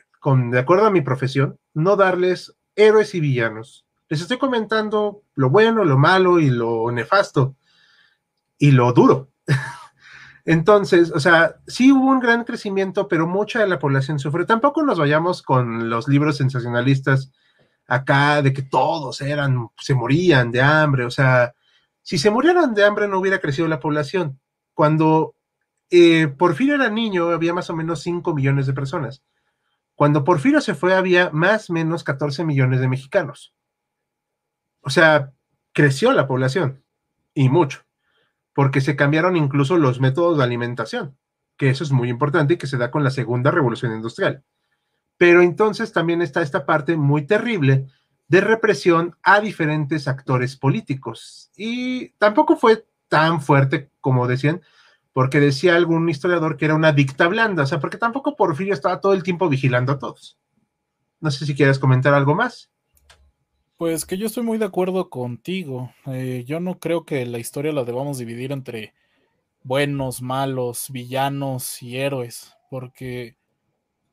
de 0.52 0.60
acuerdo 0.60 0.86
a 0.86 0.92
mi 0.92 1.02
profesión, 1.02 1.60
no 1.74 1.98
darles 1.98 2.56
héroes 2.78 3.14
y 3.16 3.20
villanos. 3.20 3.86
Les 4.08 4.22
estoy 4.22 4.38
comentando 4.38 5.24
lo 5.36 5.50
bueno, 5.50 5.84
lo 5.84 5.98
malo 5.98 6.40
y 6.40 6.50
lo 6.50 6.90
nefasto 6.90 7.58
y 8.58 8.72
lo 8.72 8.94
duro. 8.94 9.32
Entonces, 10.46 11.12
o 11.12 11.20
sea, 11.20 11.58
sí 11.68 11.92
hubo 11.92 12.10
un 12.10 12.22
gran 12.22 12.46
crecimiento, 12.46 13.10
pero 13.10 13.28
mucha 13.28 13.60
de 13.60 13.68
la 13.68 13.78
población 13.78 14.20
sufre. 14.20 14.46
Tampoco 14.46 14.84
nos 14.84 15.00
vayamos 15.00 15.42
con 15.42 15.90
los 15.90 16.08
libros 16.08 16.38
sensacionalistas 16.38 17.34
acá 17.90 18.42
de 18.42 18.54
que 18.54 18.62
todos 18.62 19.22
eran, 19.22 19.70
se 19.78 19.94
morían 19.94 20.52
de 20.52 20.62
hambre. 20.62 21.06
O 21.06 21.12
sea, 21.12 21.54
si 22.02 22.18
se 22.18 22.30
murieran 22.30 22.74
de 22.74 22.86
hambre 22.86 23.08
no 23.08 23.20
hubiera 23.20 23.40
crecido 23.40 23.68
la 23.68 23.80
población. 23.80 24.40
Cuando 24.74 25.36
eh, 25.90 26.28
Porfirio 26.28 26.76
era 26.76 26.90
niño, 26.90 27.30
había 27.30 27.54
más 27.54 27.70
o 27.70 27.76
menos 27.76 28.02
5 28.02 28.34
millones 28.34 28.68
de 28.68 28.74
personas. 28.74 29.24
Cuando 29.96 30.24
Porfirio 30.24 30.62
se 30.62 30.76
fue, 30.76 30.96
había 30.96 31.30
más 31.32 31.70
o 31.70 31.74
menos 31.74 32.04
14 32.04 32.46
millones 32.46 32.80
de 32.80 32.88
mexicanos. 32.88 33.54
O 34.82 34.90
sea, 34.90 35.34
creció 35.74 36.14
la 36.14 36.28
población 36.28 36.84
y 37.34 37.50
mucho 37.50 37.84
porque 38.60 38.82
se 38.82 38.98
cambiaron 38.98 39.38
incluso 39.38 39.78
los 39.78 40.02
métodos 40.02 40.38
de 40.38 40.44
alimentación, 40.44 41.18
que 41.58 41.70
eso 41.70 41.86
es 41.86 41.94
muy 41.94 42.10
importante 42.10 42.56
y 42.56 42.58
que 42.58 42.68
se 42.68 42.76
da 42.76 42.92
con 42.92 43.06
la 43.06 43.10
segunda 43.10 43.52
revolución 43.52 43.94
industrial. 43.94 44.44
Pero 45.20 45.42
entonces 45.42 45.92
también 45.92 46.22
está 46.22 46.42
esta 46.42 46.66
parte 46.66 46.96
muy 46.96 47.28
terrible 47.28 47.88
de 48.30 48.40
represión 48.40 49.18
a 49.22 49.42
diferentes 49.42 50.08
actores 50.08 50.56
políticos. 50.56 51.52
Y 51.58 52.12
tampoco 52.12 52.56
fue 52.56 52.86
tan 53.10 53.42
fuerte 53.42 53.92
como 54.00 54.28
decían, 54.28 54.62
porque 55.12 55.42
decía 55.42 55.76
algún 55.76 56.08
historiador 56.08 56.56
que 56.56 56.64
era 56.64 56.76
una 56.76 56.94
dicta 56.94 57.28
blanda, 57.28 57.64
o 57.64 57.66
sea, 57.66 57.82
porque 57.82 57.98
tampoco 57.98 58.38
Porfirio 58.38 58.74
estaba 58.74 59.02
todo 59.02 59.14
el 59.14 59.24
tiempo 59.24 59.50
vigilando 59.50 59.92
a 59.92 60.00
todos. 60.00 60.40
No 61.20 61.32
sé 61.32 61.46
si 61.46 61.54
quieres 61.54 61.80
comentar 61.80 62.14
algo 62.14 62.34
más. 62.34 62.72
Pues 63.76 64.06
que 64.06 64.18
yo 64.18 64.28
estoy 64.28 64.44
muy 64.44 64.58
de 64.58 64.66
acuerdo 64.66 65.10
contigo. 65.10 65.92
Eh, 66.06 66.46
yo 66.48 66.62
no 66.62 66.80
creo 66.80 67.04
que 67.04 67.26
la 67.26 67.40
historia 67.40 67.74
la 67.74 67.84
debamos 67.84 68.20
dividir 68.20 68.54
entre 68.54 68.94
buenos, 69.64 70.22
malos, 70.22 70.88
villanos 70.90 71.84
y 71.84 71.98
héroes, 71.98 72.54
porque 72.70 73.36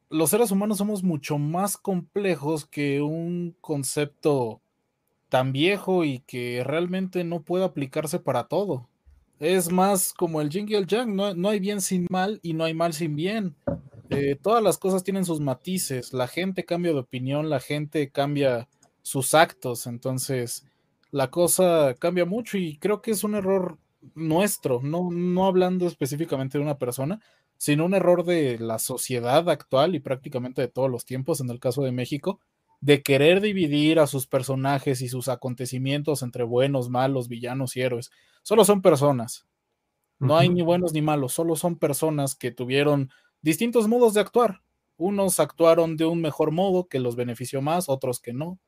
los 0.08 0.30
seres 0.30 0.50
humanos 0.50 0.78
somos 0.78 1.02
mucho 1.02 1.38
más 1.38 1.76
complejos 1.76 2.66
que 2.66 3.02
un 3.02 3.56
concepto 3.60 4.60
tan 5.28 5.52
viejo 5.52 6.04
y 6.04 6.20
que 6.20 6.62
realmente 6.64 7.24
no 7.24 7.42
puede 7.42 7.64
aplicarse 7.64 8.18
para 8.18 8.44
todo. 8.44 8.88
Es 9.38 9.70
más 9.70 10.14
como 10.14 10.40
el 10.40 10.48
yin 10.48 10.66
y 10.68 10.74
el 10.74 10.86
yang, 10.86 11.14
no, 11.14 11.48
hay 11.48 11.60
bien 11.60 11.80
sin 11.80 12.06
mal 12.10 12.40
y 12.42 12.54
no 12.54 12.64
hay 12.64 12.74
mal 12.74 12.94
sin 12.94 13.16
bien. 13.16 13.54
Eh, 14.08 14.36
todas 14.40 14.62
las 14.62 14.78
cosas 14.78 15.02
tienen 15.02 15.24
sus 15.24 15.40
matices, 15.40 16.12
la 16.12 16.28
gente 16.28 16.64
cambia 16.64 16.92
de 16.92 17.00
opinión, 17.00 17.50
la 17.50 17.60
gente 17.60 18.10
cambia 18.10 18.68
sus 19.02 19.34
actos, 19.34 19.86
entonces 19.86 20.64
la 21.10 21.28
cosa 21.30 21.94
cambia 21.98 22.24
mucho 22.24 22.56
y 22.56 22.78
creo 22.78 23.02
que 23.02 23.10
es 23.10 23.24
un 23.24 23.34
error 23.34 23.78
nuestro, 24.14 24.80
no, 24.82 25.10
no 25.10 25.46
hablando 25.46 25.86
específicamente 25.86 26.58
de 26.58 26.64
una 26.64 26.78
persona, 26.78 27.20
sino 27.56 27.84
un 27.86 27.94
error 27.94 28.24
de 28.24 28.58
la 28.58 28.78
sociedad 28.78 29.48
actual 29.48 29.94
y 29.94 30.00
prácticamente 30.00 30.62
de 30.62 30.68
todos 30.68 30.90
los 30.90 31.04
tiempos, 31.04 31.40
en 31.40 31.50
el 31.50 31.60
caso 31.60 31.82
de 31.82 31.92
México, 31.92 32.40
de 32.80 33.02
querer 33.02 33.40
dividir 33.40 33.98
a 33.98 34.06
sus 34.06 34.26
personajes 34.26 35.00
y 35.00 35.08
sus 35.08 35.28
acontecimientos 35.28 36.22
entre 36.22 36.44
buenos, 36.44 36.90
malos, 36.90 37.28
villanos 37.28 37.76
y 37.76 37.80
héroes. 37.80 38.10
Solo 38.42 38.64
son 38.64 38.82
personas. 38.82 39.46
No 40.18 40.36
hay 40.36 40.48
ni 40.48 40.62
buenos 40.62 40.92
ni 40.92 41.02
malos, 41.02 41.34
solo 41.34 41.56
son 41.56 41.76
personas 41.78 42.34
que 42.34 42.50
tuvieron 42.50 43.10
distintos 43.42 43.86
modos 43.86 44.14
de 44.14 44.20
actuar. 44.20 44.62
Unos 44.96 45.40
actuaron 45.40 45.96
de 45.96 46.06
un 46.06 46.22
mejor 46.22 46.52
modo 46.52 46.88
que 46.88 47.00
los 47.00 47.16
benefició 47.16 47.60
más, 47.60 47.88
otros 47.88 48.20
que 48.20 48.32
no. 48.32 48.58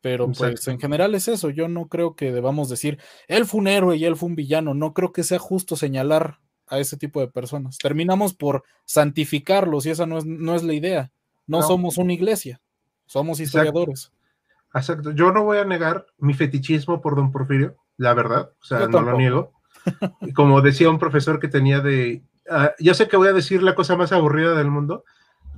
Pero 0.00 0.30
pues 0.30 0.68
en 0.68 0.78
general 0.78 1.14
es 1.14 1.28
eso. 1.28 1.48
Yo 1.48 1.66
no 1.66 1.88
creo 1.88 2.14
que 2.14 2.30
debamos 2.30 2.68
decir, 2.68 2.98
él 3.26 3.46
fue 3.46 3.60
un 3.60 3.68
héroe 3.68 3.96
y 3.96 4.04
él 4.04 4.16
fue 4.16 4.28
un 4.28 4.36
villano. 4.36 4.74
No 4.74 4.92
creo 4.92 5.12
que 5.12 5.24
sea 5.24 5.38
justo 5.38 5.76
señalar 5.76 6.40
a 6.66 6.78
ese 6.78 6.96
tipo 6.96 7.20
de 7.20 7.28
personas. 7.28 7.78
Terminamos 7.78 8.34
por 8.34 8.64
santificarlos 8.84 9.86
y 9.86 9.90
esa 9.90 10.06
no 10.06 10.18
es, 10.18 10.24
no 10.24 10.54
es 10.54 10.62
la 10.62 10.74
idea. 10.74 11.12
No, 11.46 11.62
somos 11.62 11.98
una 11.98 12.12
iglesia, 12.12 12.60
somos 13.06 13.38
historiadores. 13.38 14.12
Exacto. 14.74 15.12
Yo 15.12 15.30
no 15.30 15.44
voy 15.44 15.58
a 15.58 15.64
negar 15.64 16.06
mi 16.18 16.34
fetichismo 16.34 17.00
por 17.00 17.16
don 17.16 17.30
Porfirio, 17.30 17.76
la 17.96 18.14
verdad, 18.14 18.50
o 18.60 18.64
sea, 18.64 18.88
no 18.88 19.02
lo 19.02 19.16
niego. 19.16 19.52
Como 20.34 20.62
decía 20.62 20.88
un 20.88 20.98
profesor 20.98 21.38
que 21.38 21.48
tenía 21.48 21.80
de, 21.80 22.22
uh, 22.50 22.82
yo 22.82 22.94
sé 22.94 23.08
que 23.08 23.18
voy 23.18 23.28
a 23.28 23.34
decir 23.34 23.62
la 23.62 23.74
cosa 23.74 23.96
más 23.96 24.12
aburrida 24.12 24.54
del 24.54 24.70
mundo, 24.70 25.04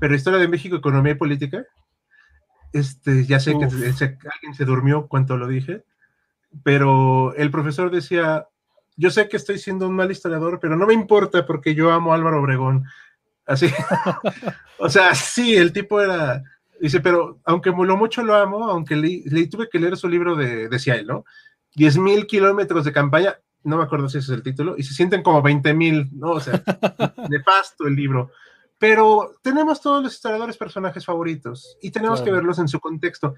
pero 0.01 0.15
historia 0.15 0.41
de 0.41 0.49
México, 0.49 0.77
economía 0.77 1.13
y 1.13 1.17
política, 1.17 1.65
este, 2.73 3.25
ya 3.25 3.41
sé 3.41 3.53
que 3.53 3.65
alguien 3.65 4.55
se 4.55 4.65
durmió 4.65 5.07
cuando 5.07 5.37
lo 5.37 5.47
dije, 5.47 5.85
pero 6.63 7.35
el 7.37 7.51
profesor 7.51 7.91
decía, 7.91 8.49
yo 8.97 9.11
sé 9.11 9.29
que 9.29 9.37
estoy 9.37 9.59
siendo 9.59 9.87
un 9.87 9.95
mal 9.95 10.11
historiador, 10.11 10.59
pero 10.61 10.77
no 10.77 10.87
me 10.87 10.95
importa 10.95 11.45
porque 11.45 11.75
yo 11.75 11.91
amo 11.93 12.13
a 12.13 12.17
Álvaro 12.17 12.41
Obregón. 12.41 12.85
Así. 13.45 13.67
o 14.79 14.89
sea, 14.89 15.15
sí, 15.15 15.55
el 15.55 15.73
tipo 15.73 16.01
era. 16.01 16.43
Dice, 16.81 17.01
pero 17.01 17.39
aunque 17.45 17.71
lo 17.71 17.97
mucho 17.97 18.23
lo 18.23 18.35
amo, 18.35 18.65
aunque 18.65 18.97
le, 18.97 19.47
tuve 19.47 19.69
que 19.71 19.79
leer 19.79 19.97
su 19.97 20.09
libro 20.09 20.37
de, 20.37 20.69
decía 20.69 20.97
él, 20.97 21.07
¿no? 21.07 21.25
10 21.75 21.99
mil 21.99 22.27
kilómetros 22.27 22.85
de 22.85 22.93
campaña, 22.93 23.39
no 23.63 23.79
me 23.79 23.85
acuerdo 23.85 24.09
si 24.09 24.19
ese 24.19 24.33
es 24.33 24.37
el 24.37 24.43
título, 24.43 24.75
y 24.77 24.83
se 24.83 24.93
sienten 24.93 25.23
como 25.23 25.41
20 25.41 25.73
mil, 25.73 26.11
¿no? 26.13 26.33
O 26.33 26.41
sea, 26.41 26.53
de 27.29 27.41
pasto 27.41 27.87
el 27.87 27.97
libro. 27.97 28.31
Pero 28.79 29.37
tenemos 29.43 29.81
todos 29.81 30.03
los 30.03 30.15
historiadores 30.15 30.59
personajes 30.59 31.05
favoritos 31.05 31.79
y 31.81 31.91
tenemos 31.91 32.21
que 32.21 32.31
verlos 32.31 32.59
en 32.59 32.69
su 32.69 32.79
contexto. 32.79 33.35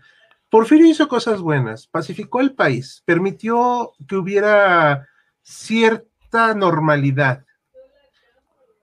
Porfirio 0.50 0.86
hizo 0.86 1.06
cosas 1.06 1.40
buenas, 1.40 1.86
pacificó 1.86 2.40
el 2.40 2.54
país, 2.54 3.02
permitió 3.04 3.92
que 4.08 4.16
hubiera 4.16 5.06
cierta 5.48 6.54
normalidad 6.54 7.46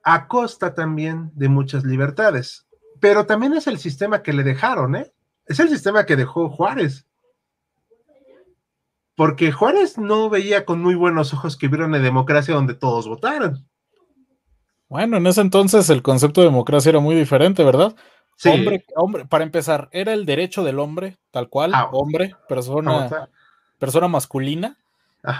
a 0.02 0.26
costa 0.26 0.74
también 0.74 1.30
de 1.34 1.48
muchas 1.48 1.84
libertades. 1.84 2.66
Pero 3.00 3.24
también 3.24 3.54
es 3.54 3.68
el 3.68 3.78
sistema 3.78 4.22
que 4.22 4.32
le 4.32 4.42
dejaron, 4.42 4.96
¿eh? 4.96 5.12
Es 5.46 5.60
el 5.60 5.68
sistema 5.68 6.06
que 6.06 6.16
dejó 6.16 6.48
Juárez. 6.48 7.06
Porque 9.14 9.52
Juárez 9.52 9.96
no 9.96 10.28
veía 10.28 10.64
con 10.64 10.82
muy 10.82 10.96
buenos 10.96 11.32
ojos 11.32 11.56
que 11.56 11.68
hubiera 11.68 11.86
una 11.86 12.00
democracia 12.00 12.54
donde 12.54 12.74
todos 12.74 13.06
votaran. 13.06 13.64
Bueno, 14.88 15.18
en 15.18 15.26
ese 15.26 15.42
entonces 15.42 15.88
el 15.88 16.02
concepto 16.02 16.40
de 16.40 16.48
democracia 16.48 16.90
era 16.90 17.00
muy 17.00 17.14
diferente, 17.14 17.62
¿verdad? 17.62 17.94
Sí. 18.36 18.48
Hombre, 18.50 18.84
hombre, 18.96 19.24
para 19.24 19.44
empezar, 19.44 19.88
era 19.92 20.12
el 20.12 20.26
derecho 20.26 20.64
del 20.64 20.80
hombre, 20.80 21.16
tal 21.30 21.48
cual, 21.48 21.72
ah, 21.74 21.88
hombre, 21.92 22.34
persona, 22.48 23.28
persona 23.78 24.08
masculina, 24.08 24.78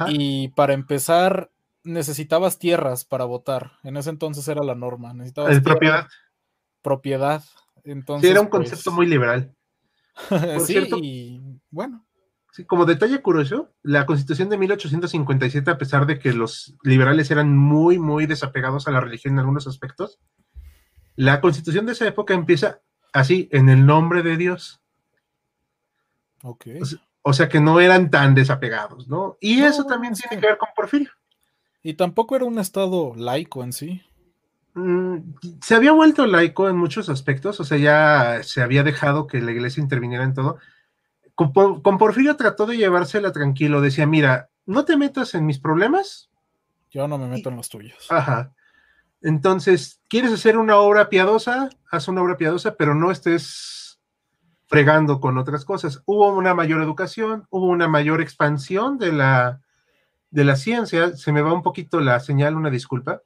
y 0.09 0.49
para 0.49 0.75
empezar, 0.75 1.51
necesitabas 1.85 2.59
tierras 2.59 3.05
para 3.05 3.25
votar. 3.25 3.73
En 3.85 3.97
ese 3.97 4.11
entonces 4.11 4.47
era 4.49 4.63
la 4.63 4.75
norma. 4.75 5.15
Necesitabas 5.15 5.61
propiedad. 5.61 6.09
Propiedad. 6.83 7.45
Entonces, 7.85 8.29
sí, 8.29 8.33
era 8.33 8.41
un 8.41 8.49
pues 8.49 8.69
concepto 8.69 8.91
muy 8.91 9.07
liberal. 9.07 9.55
sí, 10.67 10.77
y 11.03 11.41
bueno. 11.71 12.05
Sí, 12.53 12.65
como 12.65 12.87
detalle 12.87 13.21
curioso, 13.21 13.75
la 13.83 14.07
constitución 14.07 14.49
de 14.49 14.57
1857, 14.57 15.71
a 15.71 15.79
pesar 15.79 16.07
de 16.07 16.19
que 16.19 16.33
los 16.33 16.75
liberales 16.83 17.31
eran 17.31 17.57
muy, 17.57 17.99
muy 17.99 18.27
desapegados 18.27 18.89
a 18.89 18.93
la 18.93 19.01
religión 19.01 19.35
en 19.35 19.41
algunos 19.41 19.67
aspectos, 19.67 20.19
la 21.17 21.43
constitución 21.43 21.85
de 21.85 21.93
esa 21.93 22.07
época 22.07 22.33
empieza 22.33 22.81
así, 23.13 23.49
en 23.53 23.69
el 23.69 23.85
nombre 23.85 24.23
de 24.23 24.39
Dios. 24.39 24.81
Ok. 26.43 26.67
O 26.81 26.85
sea 26.87 27.06
que 27.49 27.61
no 27.61 27.81
eran 27.81 28.11
tan 28.11 28.35
desapegados, 28.35 29.09
¿no? 29.09 29.37
Y 29.41 29.63
eso 29.63 29.85
también 29.85 30.15
tiene 30.15 30.41
que 30.41 30.47
ver 30.47 30.59
con 30.59 30.69
Porfirio. 30.77 31.11
Y 31.83 31.95
tampoco 31.95 32.37
era 32.37 32.45
un 32.45 32.59
estado 32.59 33.15
laico 33.17 33.63
en 33.63 33.73
sí. 33.73 34.03
Mm, 34.75 35.19
se 35.61 35.75
había 35.75 35.93
vuelto 35.93 36.27
laico 36.27 36.69
en 36.69 36.77
muchos 36.77 37.09
aspectos, 37.09 37.59
o 37.61 37.65
sea, 37.65 37.79
ya 37.79 38.43
se 38.43 38.63
había 38.63 38.83
dejado 38.83 39.27
que 39.27 39.41
la 39.41 39.53
iglesia 39.53 39.83
interviniera 39.83 40.25
en 40.25 40.35
todo. 40.35 40.59
Con, 41.35 41.99
Porfirio 41.99 42.37
trató 42.37 42.67
de 42.67 42.77
llevársela 42.77 43.33
tranquilo, 43.33 43.81
decía, 43.81 44.07
mira, 44.07 44.49
no 44.65 44.85
te 44.85 44.97
metas 44.97 45.35
en 45.35 45.47
mis 45.47 45.59
problemas. 45.59 46.31
Yo 46.91 47.09
no 47.09 47.19
me 47.19 47.27
meto 47.27 47.49
en 47.49 47.57
los 47.57 47.69
tuyos. 47.69 48.07
Ajá. 48.11 48.53
Entonces, 49.21 50.01
¿quieres 50.09 50.33
hacer 50.33 50.57
una 50.57 50.77
obra 50.77 51.09
piadosa? 51.09 51.71
Haz 51.91 52.09
una 52.09 52.23
obra 52.23 52.37
piadosa, 52.37 52.77
pero 52.77 52.95
no 52.95 53.11
estés 53.11 53.86
fregando 54.67 55.21
con 55.21 55.39
otras 55.39 55.65
cosas. 55.65 56.03
Hubo 56.07 56.29
una 56.29 56.55
mayor 56.55 56.83
educación, 56.83 57.47
hubo 57.51 57.67
una 57.67 57.89
mayor 57.89 58.21
expansión 58.21 58.99
de 58.99 59.13
la, 59.13 59.61
de 60.31 60.45
la 60.45 60.57
ciencia, 60.57 61.17
se 61.17 61.33
me 61.33 61.43
va 61.43 61.53
un 61.53 61.63
poquito 61.63 62.01
la 62.01 62.21
señal, 62.21 62.57
una 62.57 62.71
disculpa. 62.71 63.23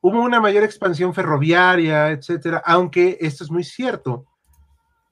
Hubo 0.00 0.20
una 0.20 0.40
mayor 0.40 0.64
expansión 0.64 1.14
ferroviaria, 1.14 2.10
etcétera, 2.10 2.62
aunque 2.64 3.18
esto 3.20 3.44
es 3.44 3.50
muy 3.50 3.64
cierto. 3.64 4.26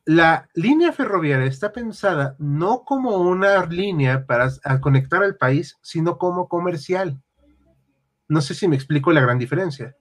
La 0.07 0.49
línea 0.55 0.93
ferroviaria 0.93 1.47
está 1.47 1.73
pensada 1.73 2.37
no 2.39 2.85
como 2.85 3.17
una 3.17 3.65
línea 3.65 4.27
para 4.27 4.51
conectar 4.81 5.23
al 5.23 5.37
país, 5.37 5.79
sino 5.81 6.19
como 6.19 6.47
comercial. 6.47 7.21
No 8.29 8.41
sé 8.41 8.55
si 8.55 8.69
me 8.69 8.77
explico 8.77 9.13
la 9.13 9.23
gran 9.23 9.39
diferencia. 9.39 9.97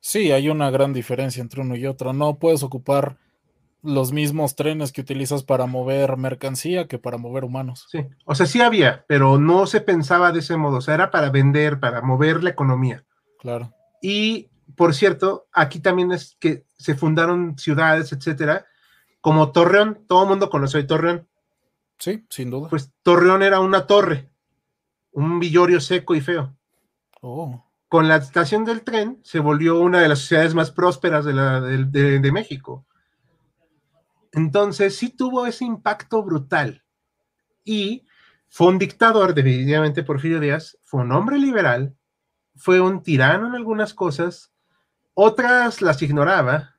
Sí, 0.00 0.32
hay 0.32 0.48
una 0.48 0.70
gran 0.70 0.92
diferencia 0.92 1.40
entre 1.40 1.62
uno 1.62 1.76
y 1.76 1.86
otro. 1.86 2.12
No 2.12 2.38
puedes 2.38 2.62
ocupar 2.62 3.16
los 3.82 4.12
mismos 4.12 4.54
trenes 4.54 4.92
que 4.92 5.00
utilizas 5.00 5.42
para 5.42 5.66
mover 5.66 6.16
mercancía 6.16 6.86
que 6.86 6.98
para 6.98 7.18
mover 7.18 7.44
humanos. 7.44 7.86
Sí, 7.90 8.06
o 8.24 8.34
sea, 8.34 8.46
sí 8.46 8.60
había, 8.60 9.04
pero 9.08 9.38
no 9.38 9.66
se 9.66 9.80
pensaba 9.80 10.32
de 10.32 10.38
ese 10.38 10.56
modo, 10.56 10.78
o 10.78 10.80
sea, 10.80 10.94
era 10.94 11.10
para 11.10 11.30
vender, 11.30 11.80
para 11.80 12.00
mover 12.00 12.44
la 12.44 12.50
economía. 12.50 13.04
Claro. 13.40 13.74
Y, 14.00 14.50
por 14.76 14.94
cierto, 14.94 15.46
aquí 15.52 15.80
también 15.80 16.12
es 16.12 16.36
que 16.38 16.64
se 16.78 16.94
fundaron 16.94 17.58
ciudades, 17.58 18.12
etcétera, 18.12 18.66
como 19.20 19.52
Torreón, 19.52 20.04
todo 20.06 20.22
el 20.22 20.28
mundo 20.28 20.48
conoce 20.48 20.78
hoy 20.78 20.86
Torreón. 20.86 21.28
Sí, 21.98 22.24
sin 22.30 22.50
duda. 22.50 22.68
Pues 22.68 22.92
Torreón 23.02 23.42
era 23.42 23.60
una 23.60 23.86
torre, 23.86 24.30
un 25.12 25.40
villorio 25.40 25.80
seco 25.80 26.14
y 26.14 26.20
feo. 26.20 26.56
Oh. 27.20 27.64
Con 27.88 28.08
la 28.08 28.16
estación 28.16 28.64
del 28.64 28.82
tren 28.82 29.20
se 29.22 29.38
volvió 29.38 29.78
una 29.78 30.00
de 30.00 30.08
las 30.08 30.20
ciudades 30.20 30.54
más 30.54 30.70
prósperas 30.70 31.24
de, 31.24 31.34
la, 31.34 31.60
de 31.60 32.32
México 32.32 32.86
entonces 34.32 34.96
sí 34.96 35.10
tuvo 35.10 35.46
ese 35.46 35.64
impacto 35.64 36.22
brutal. 36.22 36.82
Y 37.64 38.06
fue 38.48 38.68
un 38.68 38.78
dictador, 38.78 39.34
definitivamente 39.34 40.02
Porfirio 40.02 40.40
Díaz, 40.40 40.78
fue 40.82 41.02
un 41.02 41.12
hombre 41.12 41.38
liberal, 41.38 41.94
fue 42.56 42.80
un 42.80 43.02
tirano 43.02 43.46
en 43.46 43.54
algunas 43.54 43.94
cosas, 43.94 44.52
otras 45.14 45.82
las 45.82 46.02
ignoraba. 46.02 46.76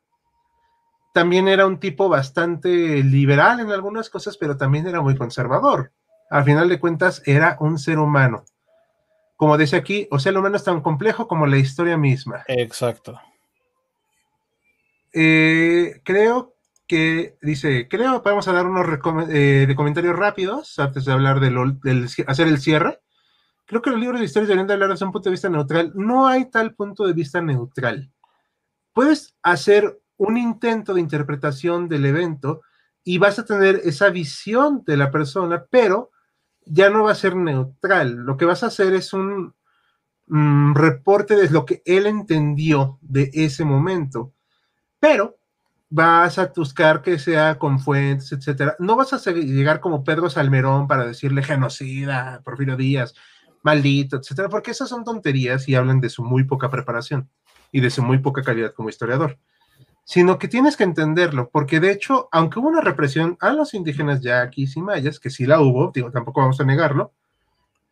También 1.13 1.47
era 1.47 1.67
un 1.67 1.79
tipo 1.79 2.09
bastante 2.09 3.03
liberal 3.03 3.59
en 3.59 3.71
algunas 3.71 4.09
cosas, 4.09 4.37
pero 4.37 4.57
también 4.57 4.87
era 4.87 5.01
muy 5.01 5.15
conservador. 5.15 5.91
Al 6.29 6.43
final 6.43 6.67
de 6.69 6.79
cuentas, 6.79 7.21
era 7.25 7.57
un 7.59 7.77
ser 7.77 7.99
humano. 7.99 8.43
Como 9.35 9.57
dice 9.57 9.75
aquí, 9.75 10.07
o 10.09 10.17
sea, 10.17 10.31
el 10.31 10.37
humano 10.37 10.55
es 10.55 10.63
tan 10.63 10.81
complejo 10.81 11.27
como 11.27 11.45
la 11.45 11.57
historia 11.57 11.97
misma. 11.97 12.43
Exacto. 12.47 13.19
Eh, 15.11 16.01
creo 16.03 16.55
que 16.87 17.37
dice, 17.41 17.87
creo 17.89 18.21
que 18.21 18.29
vamos 18.29 18.47
a 18.47 18.53
dar 18.53 18.65
unos 18.65 18.85
eh, 19.29 19.65
de 19.67 19.75
comentarios 19.75 20.15
rápidos 20.15 20.77
antes 20.79 21.05
de 21.05 21.11
hablar 21.11 21.39
del, 21.39 22.07
hacer 22.27 22.47
el 22.47 22.59
cierre. 22.59 22.99
Creo 23.65 23.81
que 23.81 23.89
los 23.89 23.99
libros 23.99 24.19
de 24.19 24.25
historia 24.25 24.47
deberían 24.47 24.67
de 24.67 24.73
hablar 24.73 24.89
desde 24.89 25.05
un 25.05 25.11
punto 25.11 25.29
de 25.29 25.33
vista 25.33 25.49
neutral. 25.49 25.93
No 25.95 26.27
hay 26.27 26.49
tal 26.49 26.75
punto 26.75 27.07
de 27.07 27.13
vista 27.13 27.41
neutral. 27.41 28.11
Puedes 28.91 29.35
hacer 29.41 30.01
un 30.17 30.37
intento 30.37 30.93
de 30.93 31.01
interpretación 31.01 31.87
del 31.87 32.05
evento 32.05 32.61
y 33.03 33.17
vas 33.17 33.39
a 33.39 33.45
tener 33.45 33.81
esa 33.83 34.09
visión 34.09 34.83
de 34.85 34.97
la 34.97 35.11
persona, 35.11 35.65
pero 35.69 36.11
ya 36.65 36.89
no 36.89 37.03
va 37.03 37.11
a 37.11 37.15
ser 37.15 37.35
neutral. 37.35 38.15
Lo 38.15 38.37
que 38.37 38.45
vas 38.45 38.63
a 38.63 38.67
hacer 38.67 38.93
es 38.93 39.13
un 39.13 39.53
mm, 40.27 40.75
reporte 40.75 41.35
de 41.35 41.49
lo 41.49 41.65
que 41.65 41.81
él 41.85 42.05
entendió 42.05 42.99
de 43.01 43.29
ese 43.33 43.65
momento. 43.65 44.33
Pero 44.99 45.37
vas 45.95 46.39
a 46.39 46.51
buscar 46.55 47.03
que 47.03 47.19
sea 47.19 47.59
con 47.59 47.79
fuentes, 47.79 48.31
etcétera. 48.31 48.75
No 48.79 48.95
vas 48.95 49.13
a 49.13 49.31
llegar 49.31 49.79
como 49.79 50.03
Pedro 50.03 50.27
Salmerón 50.27 50.87
para 50.87 51.05
decirle 51.05 51.43
genocida, 51.43 52.41
Porfirio 52.43 52.75
Díaz, 52.75 53.13
maldito, 53.61 54.17
etcétera, 54.17 54.49
porque 54.49 54.71
esas 54.71 54.89
son 54.89 55.03
tonterías 55.03 55.69
y 55.69 55.75
hablan 55.75 56.01
de 56.01 56.09
su 56.09 56.23
muy 56.23 56.45
poca 56.45 56.71
preparación 56.71 57.29
y 57.71 57.79
de 57.79 57.91
su 57.91 58.01
muy 58.01 58.17
poca 58.17 58.41
calidad 58.41 58.73
como 58.73 58.89
historiador 58.89 59.37
sino 60.05 60.37
que 60.37 60.49
tienes 60.49 60.75
que 60.75 60.83
entenderlo, 60.83 61.49
porque 61.49 61.79
de 61.79 61.89
hecho, 61.89 62.27
aunque 62.33 62.59
hubo 62.59 62.67
una 62.67 62.81
represión 62.81 63.37
a 63.39 63.53
los 63.53 63.73
indígenas 63.73 64.19
yaquis 64.19 64.75
y 64.75 64.81
mayas, 64.81 65.17
que 65.17 65.29
sí 65.29 65.45
la 65.45 65.61
hubo, 65.61 65.91
digo, 65.93 66.11
tampoco 66.11 66.41
vamos 66.41 66.59
a 66.59 66.65
negarlo, 66.65 67.13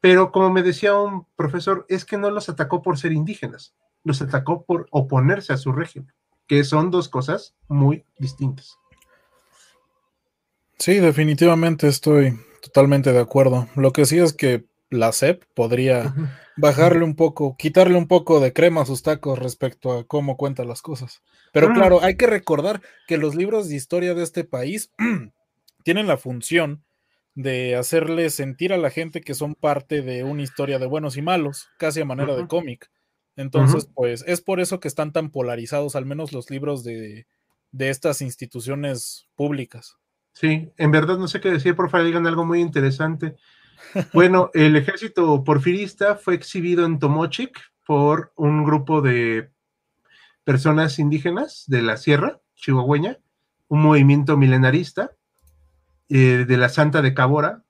pero 0.01 0.33
como 0.33 0.49
me 0.49 0.61
decía 0.61 0.93
un 0.93 1.25
profesor, 1.37 1.85
es 1.87 2.03
que 2.03 2.17
no 2.17 2.29
los 2.29 2.49
atacó 2.49 2.81
por 2.81 2.97
ser 2.97 3.13
indígenas, 3.13 3.73
los 4.03 4.21
atacó 4.21 4.65
por 4.65 4.87
oponerse 4.91 5.53
a 5.53 5.57
su 5.57 5.71
régimen, 5.71 6.13
que 6.47 6.63
son 6.63 6.91
dos 6.91 7.09
cosas 7.09 7.55
muy 7.67 8.03
distintas. 8.17 8.77
Sí, 10.79 10.95
definitivamente 10.95 11.87
estoy 11.87 12.39
totalmente 12.61 13.13
de 13.13 13.19
acuerdo. 13.19 13.67
Lo 13.75 13.91
que 13.91 14.05
sí 14.05 14.17
es 14.17 14.33
que 14.33 14.65
la 14.89 15.11
CEP 15.13 15.43
podría 15.53 16.13
bajarle 16.57 17.03
un 17.03 17.15
poco, 17.15 17.55
quitarle 17.57 17.97
un 17.97 18.07
poco 18.07 18.39
de 18.39 18.51
crema 18.51 18.81
a 18.81 18.85
sus 18.85 19.03
tacos 19.03 19.39
respecto 19.39 19.91
a 19.97 20.03
cómo 20.05 20.37
cuenta 20.37 20.65
las 20.65 20.81
cosas. 20.81 21.21
Pero 21.53 21.69
mm. 21.69 21.73
claro, 21.73 22.03
hay 22.03 22.17
que 22.17 22.27
recordar 22.27 22.81
que 23.07 23.17
los 23.17 23.35
libros 23.35 23.69
de 23.69 23.75
historia 23.75 24.13
de 24.13 24.23
este 24.23 24.43
país 24.43 24.91
tienen 25.83 26.07
la 26.07 26.17
función 26.17 26.83
de 27.35 27.75
hacerle 27.75 28.29
sentir 28.29 28.73
a 28.73 28.77
la 28.77 28.89
gente 28.89 29.21
que 29.21 29.33
son 29.33 29.55
parte 29.55 30.01
de 30.01 30.23
una 30.23 30.41
historia 30.41 30.79
de 30.79 30.85
buenos 30.85 31.15
y 31.15 31.21
malos, 31.21 31.69
casi 31.77 32.01
a 32.01 32.05
manera 32.05 32.35
de 32.35 32.47
cómic. 32.47 32.91
Entonces, 33.35 33.89
pues 33.93 34.23
es 34.27 34.41
por 34.41 34.59
eso 34.59 34.79
que 34.79 34.87
están 34.87 35.13
tan 35.13 35.31
polarizados, 35.31 35.95
al 35.95 36.05
menos 36.05 36.33
los 36.33 36.49
libros 36.49 36.83
de, 36.83 37.27
de 37.71 37.89
estas 37.89 38.21
instituciones 38.21 39.29
públicas. 39.35 39.97
Sí, 40.33 40.71
en 40.77 40.91
verdad 40.91 41.17
no 41.17 41.27
sé 41.27 41.41
qué 41.41 41.49
decir, 41.51 41.75
por 41.75 41.89
favor, 41.89 42.05
digan 42.05 42.27
algo 42.27 42.45
muy 42.45 42.59
interesante. 42.59 43.35
Bueno, 44.13 44.49
el 44.53 44.75
ejército 44.75 45.43
porfirista 45.43 46.15
fue 46.15 46.35
exhibido 46.35 46.85
en 46.85 46.99
Tomochic 46.99 47.59
por 47.85 48.31
un 48.35 48.63
grupo 48.63 49.01
de 49.01 49.51
personas 50.43 50.99
indígenas 50.99 51.65
de 51.67 51.81
la 51.81 51.97
sierra 51.97 52.39
chihuahueña, 52.55 53.17
un 53.67 53.81
movimiento 53.81 54.37
milenarista 54.37 55.11
eh, 56.09 56.45
de 56.47 56.57
la 56.57 56.69
Santa 56.69 57.01
de 57.01 57.13
Cabora, 57.13 57.63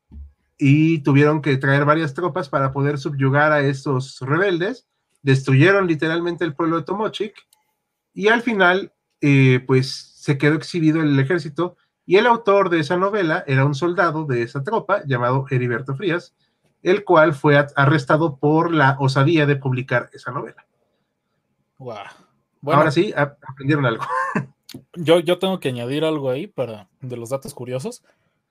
y 0.58 1.00
tuvieron 1.00 1.42
que 1.42 1.58
traer 1.58 1.86
varias 1.86 2.14
tropas 2.14 2.48
para 2.48 2.72
poder 2.72 3.00
subyugar 3.00 3.52
a 3.52 3.62
estos 3.62 4.20
rebeldes. 4.22 4.88
Destruyeron 5.22 5.88
literalmente 5.88 6.44
el 6.44 6.56
pueblo 6.56 6.78
de 6.78 6.84
Tomochic 6.84 7.36
y 8.14 8.28
al 8.28 8.42
final, 8.42 8.94
eh, 9.22 9.64
pues 9.66 10.14
se 10.16 10.38
quedó 10.38 10.56
exhibido 10.56 11.02
el 11.02 11.20
ejército 11.20 11.78
y 12.06 12.18
el 12.18 12.28
autor 12.28 12.70
de 12.70 12.80
esa 12.80 12.98
novela 12.98 13.44
era 13.48 13.66
un 13.66 13.76
soldado 13.76 14.26
de 14.26 14.44
esa 14.44 14.64
tropa 14.64 15.04
llamado 15.06 15.46
Heriberto 15.50 15.96
Frías, 15.96 16.36
el 16.84 17.04
cual 17.04 17.34
fue 17.34 17.64
arrestado 17.76 18.38
por 18.38 18.74
la 18.74 18.98
osadía 19.00 19.46
de 19.46 19.56
publicar 19.56 20.10
esa 20.14 20.32
novela. 20.32 20.66
Wow. 21.78 21.98
Ahora 22.68 22.92
sí, 22.92 23.14
aprendieron 23.16 23.86
algo. 23.86 24.06
Yo, 24.96 25.20
yo 25.20 25.38
tengo 25.38 25.60
que 25.60 25.68
añadir 25.68 26.06
algo 26.06 26.30
ahí 26.30 26.48
para 26.48 26.88
de 27.02 27.18
los 27.18 27.30
datos 27.30 27.54
curiosos. 27.54 28.04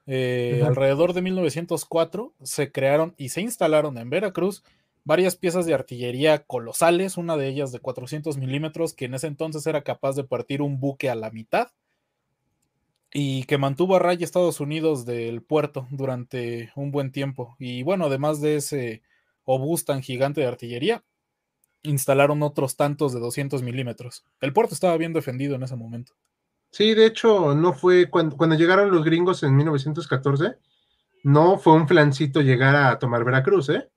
Eh, 0.06 0.62
alrededor 0.66 1.14
de 1.14 1.22
1904 1.22 2.34
se 2.42 2.72
crearon 2.72 3.14
y 3.16 3.30
se 3.30 3.40
instalaron 3.40 3.96
en 3.96 4.10
Veracruz 4.10 4.62
varias 5.10 5.34
piezas 5.34 5.66
de 5.66 5.74
artillería 5.74 6.44
colosales, 6.44 7.16
una 7.16 7.36
de 7.36 7.48
ellas 7.48 7.72
de 7.72 7.80
400 7.80 8.36
milímetros, 8.36 8.94
que 8.94 9.06
en 9.06 9.14
ese 9.14 9.26
entonces 9.26 9.66
era 9.66 9.82
capaz 9.82 10.14
de 10.14 10.22
partir 10.22 10.62
un 10.62 10.78
buque 10.78 11.10
a 11.10 11.16
la 11.16 11.32
mitad 11.32 11.72
y 13.12 13.42
que 13.46 13.58
mantuvo 13.58 13.96
a 13.96 13.98
raya 13.98 14.24
Estados 14.24 14.60
Unidos 14.60 15.06
del 15.06 15.42
puerto 15.42 15.88
durante 15.90 16.70
un 16.76 16.92
buen 16.92 17.10
tiempo. 17.10 17.56
Y 17.58 17.82
bueno, 17.82 18.04
además 18.04 18.40
de 18.40 18.54
ese 18.54 19.02
obús 19.42 19.84
tan 19.84 20.00
gigante 20.00 20.42
de 20.42 20.46
artillería, 20.46 21.02
instalaron 21.82 22.44
otros 22.44 22.76
tantos 22.76 23.12
de 23.12 23.18
200 23.18 23.64
milímetros. 23.64 24.24
El 24.40 24.52
puerto 24.52 24.74
estaba 24.74 24.96
bien 24.96 25.12
defendido 25.12 25.56
en 25.56 25.64
ese 25.64 25.74
momento. 25.74 26.12
Sí, 26.70 26.94
de 26.94 27.06
hecho, 27.06 27.52
no 27.56 27.72
fue 27.72 28.08
cuando, 28.08 28.36
cuando 28.36 28.54
llegaron 28.54 28.92
los 28.92 29.04
gringos 29.04 29.42
en 29.42 29.56
1914, 29.56 30.54
no 31.24 31.58
fue 31.58 31.72
un 31.72 31.88
flancito 31.88 32.42
llegar 32.42 32.76
a 32.76 32.96
tomar 33.00 33.24
Veracruz, 33.24 33.70
¿eh? 33.70 33.88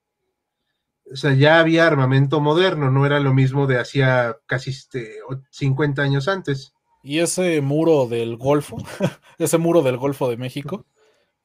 O 1.13 1.15
sea, 1.15 1.33
ya 1.33 1.59
había 1.59 1.85
armamento 1.85 2.39
moderno, 2.39 2.89
no 2.89 3.05
era 3.05 3.19
lo 3.19 3.33
mismo 3.33 3.67
de 3.67 3.79
hacía 3.79 4.35
casi 4.47 4.71
este, 4.71 5.19
50 5.51 6.01
años 6.01 6.27
antes. 6.27 6.73
Y 7.03 7.19
ese 7.19 7.61
muro 7.61 8.07
del 8.07 8.35
Golfo, 8.37 8.77
ese 9.37 9.59
muro 9.59 9.83
del 9.83 9.97
Golfo 9.97 10.27
de 10.27 10.37
México, 10.37 10.85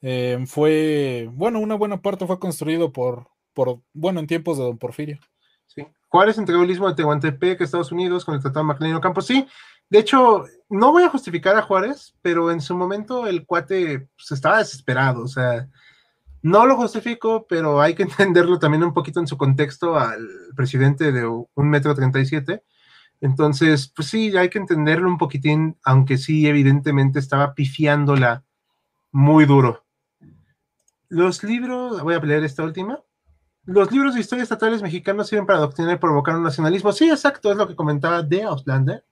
eh, 0.00 0.42
fue, 0.46 1.28
bueno, 1.32 1.58
una 1.58 1.74
buena 1.74 2.00
parte 2.00 2.26
fue 2.26 2.38
construido 2.38 2.92
por, 2.92 3.28
por, 3.52 3.80
bueno, 3.92 4.20
en 4.20 4.26
tiempos 4.26 4.56
de 4.56 4.64
Don 4.64 4.78
Porfirio. 4.78 5.18
Sí. 5.66 5.86
Juárez 6.08 6.38
entregó 6.38 6.62
el 6.62 6.70
istmo 6.70 6.88
de 6.88 6.94
Tehuantepec 6.94 7.60
a 7.60 7.64
Estados 7.64 7.92
Unidos 7.92 8.24
con 8.24 8.34
el 8.34 8.40
Tratado 8.40 8.64
Macleano 8.64 9.00
Campos. 9.00 9.26
Sí, 9.26 9.46
de 9.90 9.98
hecho, 9.98 10.44
no 10.70 10.92
voy 10.92 11.02
a 11.02 11.10
justificar 11.10 11.56
a 11.56 11.62
Juárez, 11.62 12.14
pero 12.22 12.50
en 12.50 12.60
su 12.60 12.74
momento 12.74 13.26
el 13.26 13.44
cuate 13.44 14.08
pues, 14.16 14.32
estaba 14.32 14.58
desesperado. 14.58 15.22
O 15.24 15.28
sea, 15.28 15.68
no 16.42 16.66
lo 16.66 16.76
justifico, 16.76 17.46
pero 17.48 17.80
hay 17.80 17.94
que 17.94 18.02
entenderlo 18.04 18.58
también 18.58 18.84
un 18.84 18.94
poquito 18.94 19.20
en 19.20 19.26
su 19.26 19.36
contexto 19.36 19.98
al 19.98 20.28
presidente 20.56 21.12
de 21.12 21.26
un 21.26 21.70
metro 21.70 21.94
treinta 21.94 22.20
y 22.20 22.26
siete 22.26 22.62
entonces, 23.20 23.92
pues 23.94 24.08
sí, 24.08 24.36
hay 24.36 24.48
que 24.48 24.58
entenderlo 24.58 25.08
un 25.08 25.18
poquitín, 25.18 25.76
aunque 25.84 26.18
sí, 26.18 26.46
evidentemente 26.46 27.18
estaba 27.18 27.54
pifiándola 27.54 28.44
muy 29.10 29.44
duro. 29.44 29.84
Los 31.08 31.42
libros, 31.42 32.02
voy 32.02 32.14
a 32.14 32.20
leer 32.20 32.44
esta 32.44 32.62
última. 32.62 33.00
Los 33.64 33.90
libros 33.90 34.14
de 34.14 34.20
historia 34.20 34.42
estatales 34.42 34.82
mexicanos 34.82 35.28
sirven 35.28 35.46
para 35.46 35.58
adoctrinar 35.58 35.96
y 35.96 35.98
provocar 35.98 36.36
un 36.36 36.44
nacionalismo. 36.44 36.92
Sí, 36.92 37.10
exacto, 37.10 37.50
es 37.50 37.56
lo 37.56 37.66
que 37.66 37.76
comentaba 37.76 38.22
de 38.22 38.44
Auslander, 38.44 39.04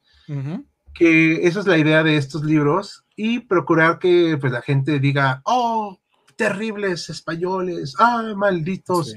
que 0.95 1.47
esa 1.47 1.61
es 1.61 1.67
la 1.67 1.77
idea 1.77 2.03
de 2.03 2.17
estos 2.17 2.45
libros 2.45 3.05
y 3.17 3.41
procurar 3.41 3.99
que 3.99 4.39
pues, 4.41 4.53
la 4.53 4.63
gente 4.63 4.99
diga, 4.99 5.43
oh, 5.45 6.01
terribles 6.37 7.09
españoles, 7.11 7.95
ah, 7.99 8.33
malditos 8.37 9.15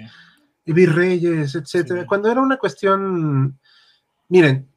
virreyes, 0.66 1.56
etcétera. 1.56 2.06
Cuando 2.06 2.32
era 2.32 2.42
una 2.42 2.58
cuestión, 2.58 3.60
miren, 4.28 4.70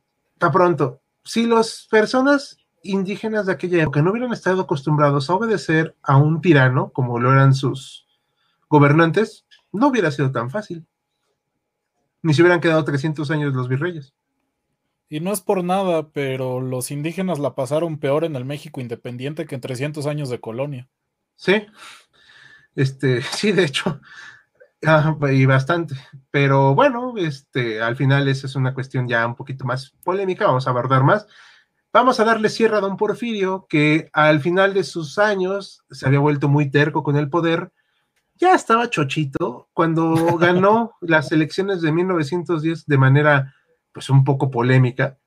pronto, 0.50 1.00
si 1.24 1.46
las 1.46 1.86
personas 1.90 2.56
indígenas 2.82 3.46
de 3.46 3.52
aquella 3.52 3.82
época 3.82 4.02
no 4.02 4.10
hubieran 4.10 4.32
estado 4.32 4.62
acostumbrados 4.62 5.30
a 5.30 5.34
obedecer 5.34 5.94
a 6.02 6.16
un 6.16 6.40
tirano, 6.40 6.90
como 6.90 7.18
lo 7.20 7.32
eran 7.32 7.54
sus 7.54 8.06
gobernantes, 8.68 9.46
no 9.70 9.88
hubiera 9.88 10.10
sido 10.10 10.32
tan 10.32 10.50
fácil. 10.50 10.86
Ni 12.22 12.34
se 12.34 12.42
hubieran 12.42 12.60
quedado 12.60 12.84
300 12.84 13.30
años 13.30 13.54
los 13.54 13.68
virreyes. 13.68 14.14
Y 15.08 15.20
no 15.20 15.32
es 15.32 15.40
por 15.40 15.62
nada, 15.62 16.08
pero 16.08 16.60
los 16.60 16.90
indígenas 16.90 17.38
la 17.38 17.54
pasaron 17.54 17.98
peor 17.98 18.24
en 18.24 18.34
el 18.34 18.44
México 18.44 18.80
independiente 18.80 19.44
que 19.46 19.54
en 19.54 19.60
300 19.60 20.06
años 20.06 20.30
de 20.30 20.40
colonia. 20.40 20.88
Sí, 21.36 21.66
este, 22.74 23.22
sí, 23.32 23.52
de 23.52 23.64
hecho, 23.64 24.00
y 25.30 25.46
bastante. 25.46 25.94
Pero 26.30 26.74
bueno, 26.74 27.14
este, 27.16 27.80
al 27.80 27.96
final 27.96 28.28
esa 28.28 28.46
es 28.46 28.56
una 28.56 28.74
cuestión 28.74 29.08
ya 29.08 29.26
un 29.26 29.36
poquito 29.36 29.64
más 29.64 29.92
polémica, 30.02 30.46
vamos 30.46 30.66
a 30.66 30.70
abordar 30.70 31.04
más. 31.04 31.26
Vamos 31.92 32.18
a 32.20 32.24
darle 32.24 32.48
cierre 32.48 32.78
a 32.78 32.80
don 32.80 32.96
Porfirio, 32.96 33.66
que 33.68 34.08
al 34.14 34.40
final 34.40 34.72
de 34.72 34.82
sus 34.82 35.18
años 35.18 35.84
se 35.90 36.06
había 36.06 36.20
vuelto 36.20 36.48
muy 36.48 36.70
terco 36.70 37.02
con 37.02 37.16
el 37.16 37.28
poder. 37.28 37.70
Ya 38.36 38.54
estaba 38.54 38.88
chochito 38.88 39.68
cuando 39.74 40.14
ganó 40.38 40.92
las 41.00 41.30
elecciones 41.32 41.82
de 41.82 41.92
1910 41.92 42.86
de 42.86 42.98
manera, 42.98 43.54
pues, 43.92 44.08
un 44.08 44.24
poco 44.24 44.50
polémica, 44.50 45.18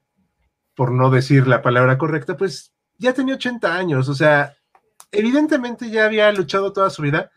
por 0.76 0.91
no 0.91 1.12
decir 1.12 1.48
la 1.48 1.62
palabra 1.62 1.98
correcta, 1.98 2.36
pues 2.36 2.74
ya 2.98 3.14
tenía 3.14 3.36
80 3.36 3.76
años, 3.76 4.10
o 4.10 4.16
sea, 4.16 4.56
evidentemente 5.12 5.89
ya 5.89 6.06
había 6.06 6.32
luchado 6.32 6.74
toda 6.74 6.89
su 6.89 7.02
vida 7.02 7.32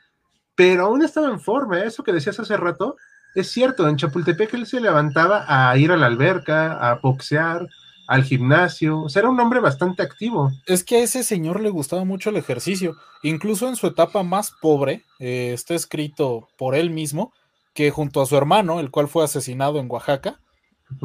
pero 0.58 0.86
aún 0.86 1.02
estaba 1.04 1.28
en 1.28 1.38
forma, 1.38 1.78
¿eh? 1.78 1.86
eso 1.86 2.02
que 2.02 2.12
decías 2.12 2.40
hace 2.40 2.56
rato, 2.56 2.96
es 3.36 3.48
cierto, 3.48 3.88
en 3.88 3.94
Chapultepec 3.94 4.54
él 4.54 4.66
se 4.66 4.80
levantaba 4.80 5.44
a 5.46 5.78
ir 5.78 5.92
a 5.92 5.96
la 5.96 6.06
alberca, 6.06 6.72
a 6.72 6.96
boxear, 6.96 7.68
al 8.08 8.24
gimnasio, 8.24 9.02
o 9.02 9.08
sea, 9.08 9.20
era 9.20 9.28
un 9.28 9.38
hombre 9.38 9.60
bastante 9.60 10.02
activo. 10.02 10.50
Es 10.66 10.82
que 10.82 10.96
a 10.96 11.02
ese 11.04 11.22
señor 11.22 11.60
le 11.60 11.70
gustaba 11.70 12.04
mucho 12.04 12.30
el 12.30 12.38
ejercicio, 12.38 12.96
incluso 13.22 13.68
en 13.68 13.76
su 13.76 13.86
etapa 13.86 14.24
más 14.24 14.50
pobre, 14.60 15.04
eh, 15.20 15.52
está 15.54 15.76
escrito 15.76 16.48
por 16.58 16.74
él 16.74 16.90
mismo, 16.90 17.32
que 17.72 17.92
junto 17.92 18.20
a 18.20 18.26
su 18.26 18.36
hermano, 18.36 18.80
el 18.80 18.90
cual 18.90 19.06
fue 19.06 19.22
asesinado 19.22 19.78
en 19.78 19.88
Oaxaca, 19.88 20.40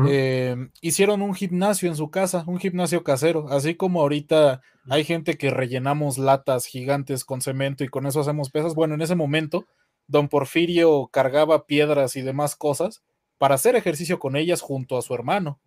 eh, 0.07 0.55
hicieron 0.81 1.21
un 1.21 1.34
gimnasio 1.34 1.89
en 1.89 1.95
su 1.95 2.09
casa, 2.09 2.43
un 2.47 2.59
gimnasio 2.59 3.03
casero, 3.03 3.47
así 3.49 3.75
como 3.75 4.01
ahorita 4.01 4.61
hay 4.89 5.03
gente 5.03 5.38
que 5.38 5.49
rellenamos 5.49 6.17
latas 6.17 6.65
gigantes 6.65 7.25
con 7.25 7.41
cemento 7.41 7.84
y 7.84 7.89
con 7.89 8.05
eso 8.05 8.21
hacemos 8.21 8.49
pesas. 8.49 8.75
Bueno, 8.75 8.95
en 8.95 9.01
ese 9.01 9.15
momento, 9.15 9.65
don 10.07 10.29
Porfirio 10.29 11.09
cargaba 11.11 11.65
piedras 11.65 12.15
y 12.15 12.21
demás 12.21 12.55
cosas 12.55 13.03
para 13.38 13.55
hacer 13.55 13.75
ejercicio 13.75 14.19
con 14.19 14.36
ellas 14.36 14.61
junto 14.61 14.97
a 14.97 15.01
su 15.01 15.13
hermano. 15.13 15.59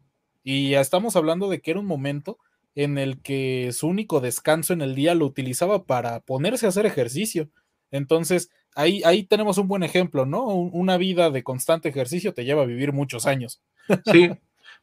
Y 0.42 0.70
ya 0.70 0.80
estamos 0.80 1.16
hablando 1.16 1.48
de 1.48 1.60
que 1.60 1.72
era 1.72 1.80
un 1.80 1.86
momento 1.86 2.38
en 2.74 2.98
el 2.98 3.20
que 3.22 3.70
su 3.72 3.88
único 3.88 4.20
descanso 4.20 4.72
en 4.72 4.82
el 4.82 4.94
día 4.94 5.14
lo 5.14 5.26
utilizaba 5.26 5.84
para 5.84 6.20
ponerse 6.20 6.66
a 6.66 6.68
hacer 6.68 6.86
ejercicio. 6.86 7.48
Entonces, 7.90 8.50
ahí, 8.76 9.02
ahí 9.04 9.24
tenemos 9.24 9.58
un 9.58 9.66
buen 9.66 9.82
ejemplo, 9.82 10.26
¿no? 10.26 10.44
Una 10.46 10.96
vida 10.96 11.30
de 11.30 11.42
constante 11.42 11.88
ejercicio 11.88 12.32
te 12.32 12.44
lleva 12.44 12.62
a 12.62 12.66
vivir 12.66 12.92
muchos 12.92 13.26
años. 13.26 13.60
Sí, 14.04 14.30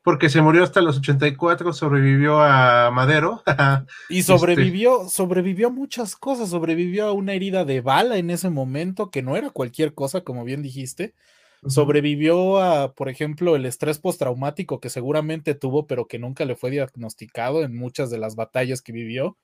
porque 0.04 0.30
se 0.30 0.42
murió 0.42 0.64
hasta 0.64 0.82
los 0.82 0.98
84, 0.98 1.72
sobrevivió 1.72 2.42
a 2.42 2.92
Madero. 2.92 3.42
y 4.10 4.20
este 4.20 4.34
sobrevivió, 4.34 5.08
sobrevivió 5.08 5.68
a 5.68 5.72
muchas 5.72 6.18
cosas, 6.18 6.50
sobrevivió 6.50 7.08
a 7.08 7.14
una 7.14 7.34
herida 7.34 7.64
de 7.64 7.80
bala 7.80 8.18
en 8.18 8.30
ese 8.30 8.50
momento, 8.50 9.10
que 9.10 9.22
no 9.22 9.38
era 9.38 9.50
cualquier 9.50 9.94
cosa, 9.94 10.22
como 10.22 10.44
bien 10.44 10.62
dijiste. 10.62 11.14
Sobrevivió 11.66 12.62
a, 12.62 12.94
por 12.94 13.08
ejemplo, 13.08 13.56
el 13.56 13.66
estrés 13.66 13.98
postraumático 13.98 14.82
que 14.82 14.90
seguramente 14.90 15.56
tuvo, 15.56 15.88
pero 15.88 16.08
que 16.08 16.20
nunca 16.20 16.44
le 16.44 16.58
fue 16.58 16.72
diagnosticado 16.72 17.64
en 17.64 17.74
muchas 17.74 18.10
de 18.10 18.18
las 18.18 18.36
batallas 18.36 18.82
que 18.82 18.92
vivió. 18.92 19.38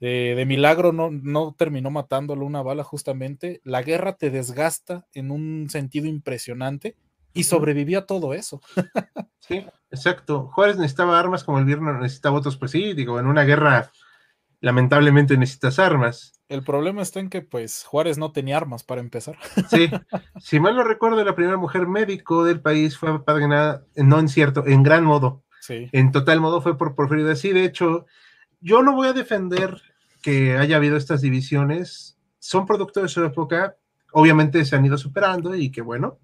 De 0.00 0.44
milagro 0.46 0.92
no, 0.92 1.10
no 1.10 1.54
terminó 1.56 1.90
matándolo 1.90 2.46
una 2.46 2.62
bala 2.62 2.84
justamente. 2.84 3.60
La 3.64 3.82
guerra 3.82 4.16
te 4.16 4.30
desgasta 4.30 5.06
en 5.12 5.30
un 5.30 5.68
sentido 5.70 6.06
impresionante 6.06 6.96
y 7.32 7.44
sobrevivió 7.44 8.00
a 8.00 8.06
todo 8.06 8.34
eso. 8.34 8.60
sí, 9.40 9.64
exacto. 9.90 10.50
Juárez 10.52 10.76
necesitaba 10.76 11.18
armas 11.18 11.44
como 11.44 11.58
el 11.58 11.64
viernes 11.64 11.96
necesitaba 12.00 12.38
otros, 12.38 12.56
pues 12.56 12.70
sí, 12.70 12.94
digo, 12.94 13.18
en 13.18 13.26
una 13.26 13.44
guerra 13.44 13.90
lamentablemente 14.60 15.36
necesitas 15.36 15.78
armas. 15.78 16.32
El 16.48 16.64
problema 16.64 17.02
está 17.02 17.20
en 17.20 17.28
que, 17.28 17.42
pues, 17.42 17.84
Juárez 17.84 18.18
no 18.18 18.32
tenía 18.32 18.56
armas 18.56 18.82
para 18.82 19.00
empezar. 19.00 19.36
Sí, 19.70 19.90
si 20.40 20.60
mal 20.60 20.76
no 20.76 20.82
recuerdo, 20.82 21.22
la 21.24 21.34
primera 21.34 21.56
mujer 21.56 21.86
médico 21.86 22.44
del 22.44 22.60
país 22.60 22.96
fue 22.96 23.10
apadrinada, 23.10 23.84
no 23.96 24.18
en 24.18 24.28
cierto, 24.28 24.66
en 24.66 24.82
gran 24.82 25.04
modo. 25.04 25.44
Sí. 25.60 25.88
En 25.92 26.12
total 26.12 26.40
modo 26.40 26.62
fue 26.62 26.78
por 26.78 26.94
Porfirio 26.94 27.26
de 27.26 27.36
sí. 27.36 27.52
De 27.52 27.64
hecho, 27.64 28.06
yo 28.60 28.82
no 28.82 28.94
voy 28.94 29.08
a 29.08 29.12
defender 29.12 29.80
que 30.22 30.56
haya 30.56 30.76
habido 30.76 30.96
estas 30.96 31.20
divisiones. 31.20 32.18
Son 32.38 32.66
producto 32.66 33.02
de 33.02 33.08
su 33.08 33.24
época. 33.24 33.76
Obviamente 34.12 34.64
se 34.64 34.76
han 34.76 34.84
ido 34.84 34.98
superando 34.98 35.54
y 35.54 35.70
que 35.70 35.82
bueno. 35.82 36.18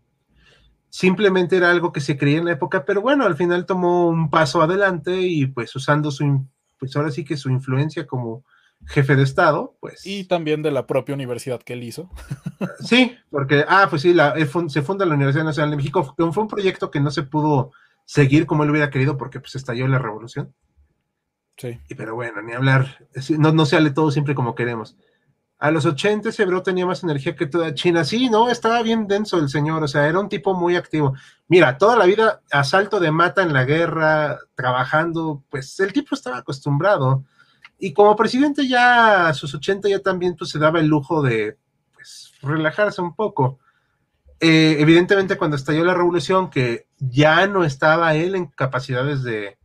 Simplemente 0.89 1.57
era 1.57 1.71
algo 1.71 1.93
que 1.93 2.01
se 2.01 2.17
creía 2.17 2.39
en 2.39 2.45
la 2.45 2.53
época, 2.53 2.85
pero 2.85 3.01
bueno, 3.01 3.25
al 3.25 3.37
final 3.37 3.67
tomó 3.67 4.09
un 4.09 4.31
paso 4.31 4.63
adelante 4.63 5.23
y 5.23 5.47
pues 5.47 5.75
usando 5.75 6.13
su, 6.13 6.47
pues 6.79 6.95
ahora 6.95 7.11
sí 7.11 7.25
que 7.25 7.37
su 7.37 7.51
influencia 7.51 8.07
como 8.07 8.45
jefe 8.87 9.17
de 9.17 9.25
Estado, 9.25 9.77
pues... 9.81 10.07
Y 10.07 10.25
también 10.25 10.63
de 10.63 10.71
la 10.71 10.87
propia 10.87 11.15
universidad 11.15 11.61
que 11.63 11.73
él 11.73 11.83
hizo. 11.83 12.11
Sí, 12.81 13.17
porque, 13.31 13.65
ah, 13.67 13.89
pues 13.91 14.03
sí, 14.03 14.15
la, 14.15 14.35
se 14.69 14.83
funda 14.83 15.05
la 15.05 15.15
Universidad 15.15 15.45
Nacional 15.45 15.71
de 15.71 15.77
México, 15.77 16.15
fue 16.17 16.43
un 16.43 16.49
proyecto 16.49 16.91
que 16.91 17.01
no 17.01 17.11
se 17.11 17.23
pudo 17.23 17.73
seguir 18.05 18.47
como 18.47 18.63
él 18.63 18.71
hubiera 18.71 18.91
querido 18.91 19.17
porque 19.17 19.41
pues 19.41 19.55
estalló 19.55 19.89
la 19.89 19.99
revolución. 19.99 20.55
Sí. 21.57 21.79
Y, 21.89 21.95
pero 21.95 22.15
bueno, 22.15 22.43
ni 22.43 22.53
hablar, 22.53 23.07
no, 23.39 23.53
no 23.53 23.67
sale 23.67 23.91
todo 23.91 24.11
siempre 24.11 24.35
como 24.35 24.55
queremos. 24.55 24.97
A 25.59 25.71
los 25.71 25.87
80 25.87 26.31
Hebreo 26.37 26.63
tenía 26.63 26.85
más 26.85 27.05
energía 27.05 27.37
que 27.37 27.47
toda 27.47 27.75
China. 27.75 28.05
Sí, 28.05 28.29
no, 28.29 28.51
estaba 28.51 28.83
bien 28.83 29.07
denso 29.07 29.39
el 29.39 29.49
señor, 29.49 29.83
o 29.83 29.89
sea, 29.89 30.09
era 30.09 30.21
un 30.21 30.29
tipo 30.29 30.53
muy 30.53 30.77
activo. 30.77 31.15
Mira, 31.49 31.79
toda 31.79 31.97
la 31.97 32.07
vida 32.07 32.43
asalto 32.51 33.01
de 33.01 33.11
mata 33.11 33.43
en 33.43 33.53
la 33.53 33.65
guerra, 33.65 34.39
trabajando, 34.57 35.43
pues 35.49 35.79
el 35.81 35.93
tipo 35.93 36.15
estaba 36.15 36.39
acostumbrado. 36.39 37.25
Y 37.79 37.93
como 37.93 38.17
presidente 38.17 38.69
ya 38.69 39.29
a 39.29 39.35
sus 39.35 39.55
80 39.55 39.89
ya 39.89 40.01
también 40.01 40.37
pues, 40.37 40.51
se 40.51 40.59
daba 40.59 40.81
el 40.81 40.87
lujo 40.87 41.23
de 41.23 41.57
pues, 41.95 42.33
relajarse 42.43 43.01
un 43.01 43.15
poco. 43.15 43.59
Eh, 44.41 44.77
evidentemente 44.81 45.39
cuando 45.39 45.57
estalló 45.57 45.85
la 45.85 45.95
revolución, 45.95 46.51
que 46.51 46.89
ya 46.99 47.47
no 47.47 47.65
estaba 47.65 48.15
él 48.15 48.35
en 48.35 48.47
capacidades 48.47 49.23
de, 49.23 49.57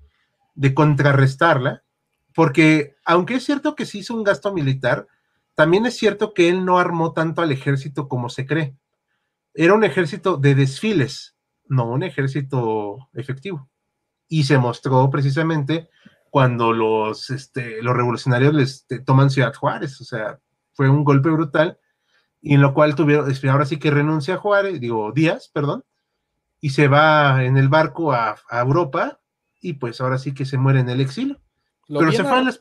de 0.59 0.73
contrarrestarla, 0.73 1.83
porque 2.35 2.97
aunque 3.05 3.35
es 3.35 3.45
cierto 3.45 3.75
que 3.75 3.85
se 3.85 3.99
hizo 3.99 4.13
un 4.13 4.25
gasto 4.25 4.53
militar, 4.53 5.07
también 5.55 5.85
es 5.85 5.95
cierto 5.95 6.33
que 6.33 6.49
él 6.49 6.65
no 6.65 6.79
armó 6.79 7.13
tanto 7.13 7.41
al 7.41 7.53
ejército 7.53 8.09
como 8.09 8.27
se 8.27 8.45
cree. 8.45 8.75
Era 9.53 9.73
un 9.73 9.85
ejército 9.85 10.35
de 10.35 10.55
desfiles, 10.55 11.37
no 11.65 11.89
un 11.89 12.03
ejército 12.03 13.07
efectivo. 13.13 13.69
Y 14.27 14.43
se 14.43 14.57
mostró 14.57 15.09
precisamente 15.09 15.89
cuando 16.29 16.73
los, 16.73 17.29
este, 17.29 17.81
los 17.81 17.95
revolucionarios 17.95 18.53
les 18.53 18.85
toman 19.05 19.29
Ciudad 19.29 19.53
Juárez. 19.53 20.01
O 20.01 20.03
sea, 20.03 20.39
fue 20.73 20.89
un 20.89 21.05
golpe 21.05 21.29
brutal 21.29 21.79
y 22.41 22.55
en 22.55 22.61
lo 22.61 22.73
cual 22.73 22.95
tuvieron, 22.95 23.33
ahora 23.49 23.65
sí 23.65 23.79
que 23.79 23.91
renuncia 23.91 24.33
a 24.33 24.39
Juárez, 24.39 24.81
digo, 24.81 25.13
Díaz, 25.13 25.49
perdón, 25.53 25.85
y 26.59 26.71
se 26.71 26.89
va 26.89 27.45
en 27.45 27.57
el 27.57 27.69
barco 27.69 28.11
a, 28.11 28.35
Europa 28.51 29.18
y 29.61 29.73
pues 29.73 30.01
ahora 30.01 30.17
sí 30.17 30.33
que 30.33 30.45
se 30.45 30.57
muere 30.57 30.79
en 30.79 30.89
el 30.89 31.01
exilio. 31.01 31.39
Pero 31.87 32.11
se 32.11 32.23
fue 32.23 32.37
a 32.37 32.51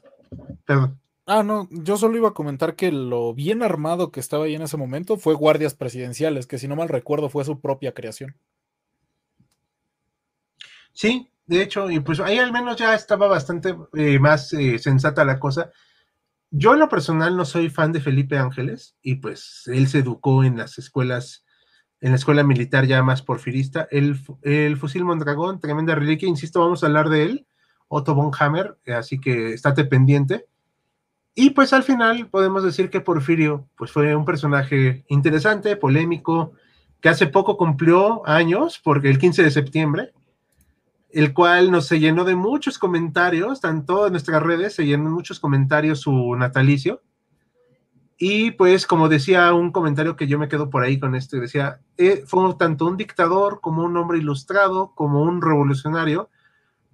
Perdón. 0.65 1.01
Ah, 1.31 1.43
no, 1.43 1.69
yo 1.71 1.99
solo 1.99 2.17
iba 2.17 2.31
a 2.31 2.35
comentar 2.35 2.75
que 2.75 2.91
lo 2.91 3.35
bien 3.35 3.63
armado 3.63 4.11
que 4.11 4.19
estaba 4.19 4.47
ahí 4.47 4.55
en 4.55 4.63
ese 4.63 4.79
momento 4.79 5.19
fue 5.19 5.35
guardias 5.35 5.75
presidenciales, 5.75 6.47
que 6.47 6.59
si 6.59 6.69
no 6.69 6.75
mal 6.75 6.89
recuerdo 6.89 7.29
fue 7.29 7.45
su 7.45 7.61
propia 7.61 7.93
creación. 7.93 8.35
Sí, 10.93 11.31
de 11.45 11.63
hecho, 11.63 11.91
y 11.91 12.01
pues 12.01 12.21
ahí 12.21 12.39
al 12.39 12.51
menos 12.51 12.77
ya 12.77 12.95
estaba 12.95 13.27
bastante 13.27 13.77
eh, 13.93 14.19
más 14.19 14.53
eh, 14.55 14.79
sensata 14.79 15.25
la 15.25 15.39
cosa. 15.39 15.71
Yo 16.51 16.73
en 16.73 16.79
lo 16.79 16.89
personal 16.89 17.37
no 17.37 17.45
soy 17.45 17.69
fan 17.69 17.93
de 17.93 18.01
Felipe 18.01 18.39
Ángeles 18.39 18.97
y 19.03 19.17
pues 19.17 19.65
él 19.67 19.87
se 19.89 19.99
educó 19.99 20.45
en 20.45 20.57
las 20.57 20.79
escuelas, 20.79 21.45
en 22.01 22.11
la 22.11 22.17
escuela 22.17 22.45
militar 22.45 22.87
ya 22.87 23.03
más 23.03 23.23
porfirista. 23.23 23.89
El, 23.91 24.21
el 24.43 24.77
fusil 24.77 25.05
Mondragón, 25.05 25.61
tremenda 25.61 25.95
reliquia, 25.95 26.29
insisto, 26.29 26.61
vamos 26.61 26.83
a 26.83 26.87
hablar 26.87 27.09
de 27.09 27.23
él, 27.25 27.47
Otto 27.89 28.15
von 28.15 28.31
Hammer, 28.39 28.79
así 28.87 29.19
que 29.21 29.55
estate 29.55 29.85
pendiente. 29.85 30.47
Y 31.35 31.51
pues 31.51 31.73
al 31.73 31.85
final 31.85 32.29
podemos 32.29 32.65
decir 32.65 32.91
que 32.91 33.01
Porfirio 33.01 33.69
pues 33.77 33.93
fue 33.93 34.15
un 34.17 34.25
personaje 34.25 35.05
interesante, 35.09 35.77
polémico, 35.77 36.53
que 37.01 37.09
hace 37.09 37.29
poco 37.29 37.57
cumplió 37.57 38.27
años, 38.27 38.81
porque 38.83 39.09
el 39.09 39.19
15 39.19 39.45
de 39.45 39.51
septiembre, 39.51 40.13
el 41.11 41.33
cual 41.33 41.71
nos 41.71 41.87
se 41.87 42.01
llenó 42.01 42.25
de 42.25 42.35
muchos 42.35 42.79
comentarios, 42.79 43.61
tanto 43.61 44.07
en 44.07 44.13
nuestras 44.13 44.43
redes 44.43 44.75
se 44.75 44.85
llenó 44.85 45.05
de 45.05 45.11
muchos 45.11 45.41
comentarios 45.41 46.01
su 46.01 46.35
natalicio. 46.35 47.03
Y 48.21 48.51
pues 48.51 48.85
como 48.87 49.09
decía 49.09 49.53
un 49.55 49.71
comentario 49.71 50.17
que 50.17 50.27
yo 50.27 50.41
me 50.41 50.49
quedo 50.49 50.71
por 50.71 50.83
ahí 50.83 50.99
con 50.99 51.15
esto, 51.15 51.39
decía, 51.39 51.81
eh, 51.97 52.25
fue 52.27 52.53
tanto 52.59 52.87
un 52.87 52.97
dictador 52.97 53.61
como 53.61 53.85
un 53.85 53.97
hombre 53.97 54.19
ilustrado, 54.19 54.93
como 54.97 55.23
un 55.23 55.41
revolucionario, 55.41 56.29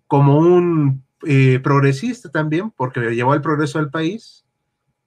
como 0.06 0.36
un 0.36 1.02
eh, 1.26 1.60
progresista 1.60 2.30
también, 2.30 2.70
porque 2.70 3.00
llevó 3.14 3.32
al 3.32 3.40
progreso 3.40 3.78
del 3.78 3.90
país, 3.90 4.44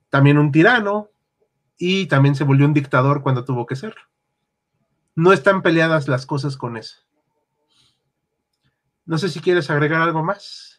también 0.09 0.39
un 0.39 0.51
tirano 0.51 1.09
y 1.77 2.07
también 2.07 2.33
se 2.33 2.43
volvió 2.43 2.65
un 2.65 2.73
dictador 2.73 3.21
cuando 3.21 3.45
tuvo 3.45 3.67
que 3.67 3.75
ser. 3.75 3.95
No 5.13 5.31
están 5.31 5.61
peleadas 5.61 6.07
las 6.07 6.25
cosas 6.25 6.57
con 6.57 6.77
eso. 6.77 6.97
No 9.05 9.19
sé 9.19 9.29
si 9.29 9.39
quieres 9.39 9.69
agregar 9.69 10.01
algo 10.01 10.23
más. 10.23 10.76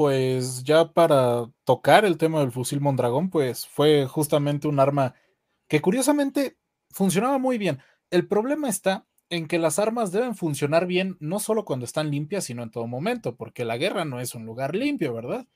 Pues 0.00 0.64
ya 0.64 0.94
para 0.94 1.50
tocar 1.64 2.06
el 2.06 2.16
tema 2.16 2.40
del 2.40 2.52
fusil 2.52 2.80
Mondragón, 2.80 3.28
pues 3.28 3.66
fue 3.66 4.06
justamente 4.06 4.66
un 4.66 4.80
arma 4.80 5.14
que 5.68 5.82
curiosamente 5.82 6.56
funcionaba 6.88 7.36
muy 7.36 7.58
bien. 7.58 7.80
El 8.10 8.26
problema 8.26 8.70
está 8.70 9.06
en 9.28 9.46
que 9.46 9.58
las 9.58 9.78
armas 9.78 10.10
deben 10.10 10.36
funcionar 10.36 10.86
bien 10.86 11.18
no 11.20 11.38
solo 11.38 11.66
cuando 11.66 11.84
están 11.84 12.10
limpias, 12.10 12.44
sino 12.44 12.62
en 12.62 12.70
todo 12.70 12.86
momento, 12.86 13.36
porque 13.36 13.66
la 13.66 13.76
guerra 13.76 14.06
no 14.06 14.20
es 14.20 14.34
un 14.34 14.46
lugar 14.46 14.74
limpio, 14.74 15.12
¿verdad? 15.12 15.46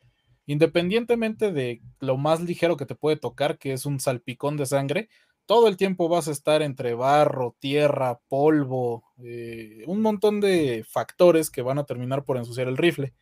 Independientemente 0.45 1.51
de 1.51 1.81
lo 1.99 2.19
más 2.19 2.43
ligero 2.43 2.77
que 2.77 2.85
te 2.85 2.95
puede 2.95 3.17
tocar, 3.17 3.57
que 3.57 3.73
es 3.73 3.87
un 3.87 3.99
salpicón 3.99 4.59
de 4.59 4.67
sangre, 4.67 5.09
todo 5.47 5.69
el 5.69 5.79
tiempo 5.79 6.11
vas 6.11 6.29
a 6.29 6.33
estar 6.33 6.61
entre 6.61 6.93
barro, 6.93 7.57
tierra, 7.61 8.21
polvo, 8.29 9.05
eh, 9.25 9.85
un 9.87 10.03
montón 10.03 10.43
de 10.43 10.85
factores 10.87 11.51
que 11.51 11.63
van 11.63 11.79
a 11.79 11.85
terminar 11.87 12.25
por 12.25 12.37
ensuciar 12.37 12.69
el 12.69 12.77
rifle. 12.77 13.15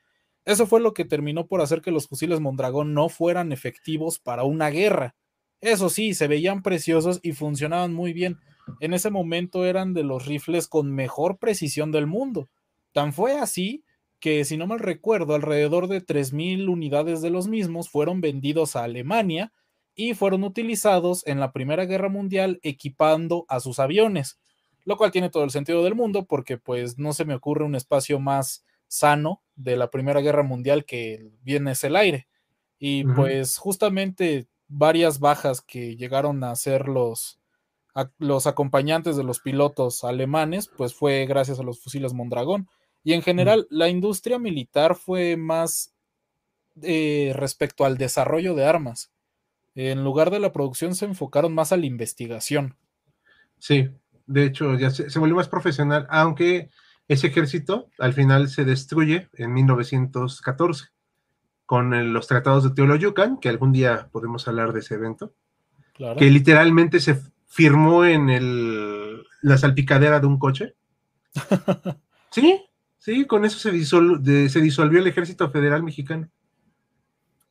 Eso 0.44 0.66
fue 0.66 0.80
lo 0.80 0.94
que 0.94 1.04
terminó 1.04 1.46
por 1.46 1.60
hacer 1.60 1.82
que 1.82 1.90
los 1.90 2.08
fusiles 2.08 2.40
Mondragón 2.40 2.94
no 2.94 3.08
fueran 3.08 3.52
efectivos 3.52 4.18
para 4.18 4.44
una 4.44 4.70
guerra. 4.70 5.14
Eso 5.60 5.88
sí, 5.88 6.14
se 6.14 6.26
veían 6.26 6.62
preciosos 6.62 7.20
y 7.22 7.32
funcionaban 7.32 7.92
muy 7.92 8.12
bien 8.12 8.38
en 8.80 8.94
ese 8.94 9.10
momento 9.10 9.64
eran 9.64 9.94
de 9.94 10.04
los 10.04 10.26
rifles 10.26 10.68
con 10.68 10.92
mejor 10.92 11.38
precisión 11.38 11.92
del 11.92 12.06
mundo. 12.06 12.48
Tan 12.92 13.12
fue 13.12 13.38
así 13.38 13.84
que 14.20 14.44
si 14.44 14.56
no 14.56 14.66
mal 14.66 14.78
recuerdo, 14.78 15.34
alrededor 15.34 15.88
de 15.88 16.00
3.000 16.00 16.68
unidades 16.68 17.22
de 17.22 17.30
los 17.30 17.48
mismos 17.48 17.88
fueron 17.88 18.20
vendidos 18.20 18.76
a 18.76 18.84
Alemania 18.84 19.52
y 19.94 20.14
fueron 20.14 20.44
utilizados 20.44 21.26
en 21.26 21.40
la 21.40 21.52
Primera 21.52 21.86
Guerra 21.86 22.08
Mundial 22.08 22.60
equipando 22.62 23.44
a 23.48 23.60
sus 23.60 23.78
aviones, 23.78 24.38
lo 24.84 24.96
cual 24.96 25.10
tiene 25.10 25.28
todo 25.28 25.44
el 25.44 25.50
sentido 25.50 25.82
del 25.82 25.96
mundo 25.96 26.24
porque 26.26 26.56
pues 26.56 26.98
no 26.98 27.12
se 27.12 27.24
me 27.24 27.34
ocurre 27.34 27.64
un 27.64 27.74
espacio 27.74 28.20
más 28.20 28.64
sano 28.92 29.42
de 29.56 29.76
la 29.76 29.90
Primera 29.90 30.20
Guerra 30.20 30.42
Mundial 30.42 30.84
que 30.84 31.30
viene 31.42 31.72
es 31.72 31.82
el 31.82 31.96
aire. 31.96 32.28
Y 32.78 33.04
pues 33.04 33.56
justamente 33.56 34.48
varias 34.68 35.18
bajas 35.18 35.62
que 35.62 35.96
llegaron 35.96 36.44
a 36.44 36.54
ser 36.56 36.88
los, 36.88 37.40
los 38.18 38.46
acompañantes 38.46 39.16
de 39.16 39.24
los 39.24 39.40
pilotos 39.40 40.04
alemanes, 40.04 40.68
pues 40.76 40.94
fue 40.94 41.24
gracias 41.26 41.58
a 41.58 41.62
los 41.62 41.80
fusiles 41.80 42.12
Mondragón. 42.12 42.68
Y 43.02 43.14
en 43.14 43.22
general, 43.22 43.66
la 43.70 43.88
industria 43.88 44.38
militar 44.38 44.94
fue 44.94 45.36
más 45.36 45.94
eh, 46.82 47.32
respecto 47.34 47.84
al 47.84 47.96
desarrollo 47.96 48.54
de 48.54 48.66
armas. 48.66 49.10
En 49.74 50.04
lugar 50.04 50.30
de 50.30 50.40
la 50.40 50.52
producción, 50.52 50.94
se 50.94 51.06
enfocaron 51.06 51.54
más 51.54 51.72
a 51.72 51.76
la 51.76 51.86
investigación. 51.86 52.76
Sí, 53.58 53.88
de 54.26 54.44
hecho, 54.44 54.74
ya 54.74 54.90
se, 54.90 55.18
volvió 55.18 55.36
más 55.36 55.48
profesional, 55.48 56.06
aunque 56.10 56.68
ese 57.12 57.28
ejército 57.28 57.88
al 57.98 58.12
final 58.12 58.48
se 58.48 58.64
destruye 58.64 59.28
en 59.34 59.52
1914 59.52 60.86
con 61.66 62.12
los 62.12 62.26
tratados 62.26 62.64
de 62.64 62.70
Teoloyucan, 62.70 63.38
que 63.38 63.48
algún 63.48 63.72
día 63.72 64.08
podemos 64.12 64.46
hablar 64.46 64.72
de 64.72 64.80
ese 64.80 64.94
evento, 64.94 65.32
que 66.18 66.30
literalmente 66.30 67.00
se 67.00 67.18
firmó 67.46 68.04
en 68.04 68.28
el, 68.28 69.22
la 69.40 69.56
salpicadera 69.56 70.20
de 70.20 70.26
un 70.26 70.38
coche. 70.38 70.74
sí, 72.30 72.62
sí, 72.98 73.26
con 73.26 73.44
eso 73.44 73.58
se, 73.58 73.70
se 74.48 74.60
disolvió 74.60 75.00
el 75.00 75.06
ejército 75.06 75.50
federal 75.50 75.82
mexicano. 75.82 76.28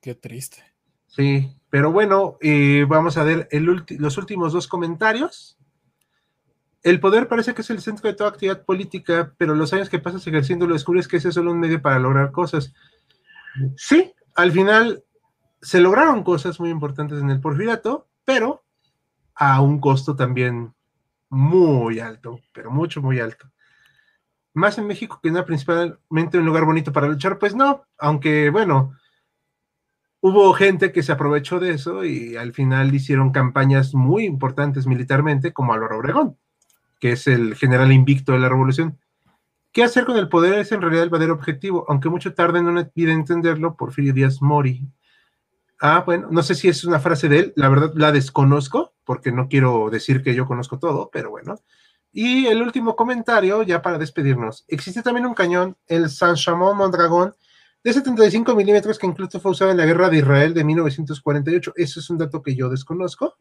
Qué 0.02 0.16
triste. 0.16 0.64
Sí, 1.08 1.56
pero 1.70 1.92
bueno, 1.92 2.38
eh, 2.42 2.86
vamos 2.88 3.18
a 3.18 3.24
ver 3.24 3.48
los 3.52 4.18
últimos 4.18 4.54
dos 4.54 4.68
comentarios. 4.68 5.58
El 6.84 7.00
poder 7.00 7.28
parece 7.28 7.54
que 7.54 7.62
es 7.62 7.70
el 7.70 7.82
centro 7.82 8.10
de 8.10 8.16
toda 8.16 8.32
actividad 8.32 8.66
política, 8.66 9.34
pero 9.38 9.54
los 9.54 9.72
años 9.74 9.90
que 9.90 10.00
pasas 10.00 10.26
ejerciendo 10.26 10.66
lo 10.66 10.74
descubres 10.74 11.08
que 11.08 11.18
ese 11.18 11.30
es 11.30 11.36
solo 11.36 11.52
un 11.52 11.60
medio 11.60 11.82
para 11.82 12.00
lograr 12.00 12.32
cosas. 12.32 12.74
Sí, 13.76 14.14
al 14.36 14.52
final 14.52 15.04
se 15.62 15.80
lograron 15.80 16.24
cosas 16.24 16.60
muy 16.60 16.70
importantes 16.70 17.20
en 17.20 17.30
el 17.30 17.40
porfiriato, 17.40 18.08
pero 18.26 18.64
a 19.36 19.62
un 19.62 19.80
costo 19.80 20.16
también 20.16 20.74
muy 21.30 22.00
alto, 22.00 22.40
pero 22.54 22.72
mucho, 22.72 23.02
muy 23.02 23.20
alto. 23.20 23.52
Más 24.54 24.78
en 24.78 24.88
México 24.88 25.20
que 25.22 25.32
no 25.32 25.46
principalmente 25.46 26.38
un 26.38 26.46
lugar 26.46 26.66
bonito 26.66 26.92
para 26.92 27.08
luchar, 27.08 27.40
pues 27.40 27.56
no, 27.56 27.84
aunque 27.98 28.50
bueno, 28.50 28.94
hubo 30.20 30.54
gente 30.54 30.92
que 30.92 31.04
se 31.04 31.12
aprovechó 31.12 31.60
de 31.60 31.72
eso 31.72 32.04
y 32.04 32.36
al 32.36 32.54
final 32.54 32.94
hicieron 32.94 33.32
campañas 33.32 33.94
muy 33.94 34.26
importantes 34.26 34.88
militarmente, 34.88 35.54
como 35.54 35.74
Álvaro 35.74 36.00
Obregón, 36.00 36.38
que 37.02 37.14
es 37.14 37.28
el 37.28 37.56
general 37.56 37.92
invicto 37.92 38.32
de 38.32 38.40
la 38.40 38.48
revolución. 38.48 38.98
¿Qué 39.74 39.84
hacer 39.84 40.06
con 40.06 40.18
el 40.18 40.30
poder? 40.30 40.60
Es 40.60 40.72
en 40.72 40.82
realidad 40.82 41.04
el 41.04 41.10
verdadero 41.10 41.34
objetivo, 41.34 41.84
aunque 41.90 42.10
mucho 42.10 42.34
tarde 42.34 42.60
en 42.60 42.68
una 42.68 42.90
vida 42.94 43.12
entenderlo, 43.12 43.76
Porfirio 43.76 44.14
Díaz 44.14 44.42
Mori. 44.42 44.88
Ah, 45.80 46.04
bueno, 46.06 46.28
no 46.30 46.44
sé 46.44 46.54
si 46.54 46.70
es 46.70 46.84
una 46.84 47.00
frase 47.00 47.28
de 47.28 47.40
él, 47.40 47.54
la 47.56 47.70
verdad 47.70 47.92
la 47.96 48.12
desconozco, 48.12 48.94
porque 49.04 49.32
no 49.32 49.48
quiero 49.48 49.90
decir 49.90 50.22
que 50.22 50.36
yo 50.36 50.46
conozco 50.46 50.78
todo, 50.78 51.10
pero 51.12 51.32
bueno. 51.32 51.56
Y 52.14 52.46
el 52.46 52.62
último 52.62 52.96
comentario, 52.96 53.64
ya 53.64 53.82
para 53.82 53.98
despedirnos. 53.98 54.64
Existe 54.68 55.02
también 55.02 55.26
un 55.26 55.34
cañón, 55.34 55.78
el 55.88 56.10
San 56.10 56.36
Chamón 56.36 56.78
Mondragón, 56.78 57.34
de 57.84 57.94
75 57.94 58.56
milímetros 58.56 59.00
que 59.00 59.08
incluso 59.08 59.40
fue 59.40 59.52
usado 59.52 59.72
en 59.72 59.78
la 59.78 59.88
guerra 59.88 60.10
de 60.10 60.18
Israel 60.18 60.54
de 60.54 60.64
1948. 60.64 61.74
Eso 61.76 62.00
es 62.00 62.10
un 62.12 62.20
dato 62.20 62.44
que 62.44 62.56
yo 62.56 62.70
desconozco. 62.70 63.38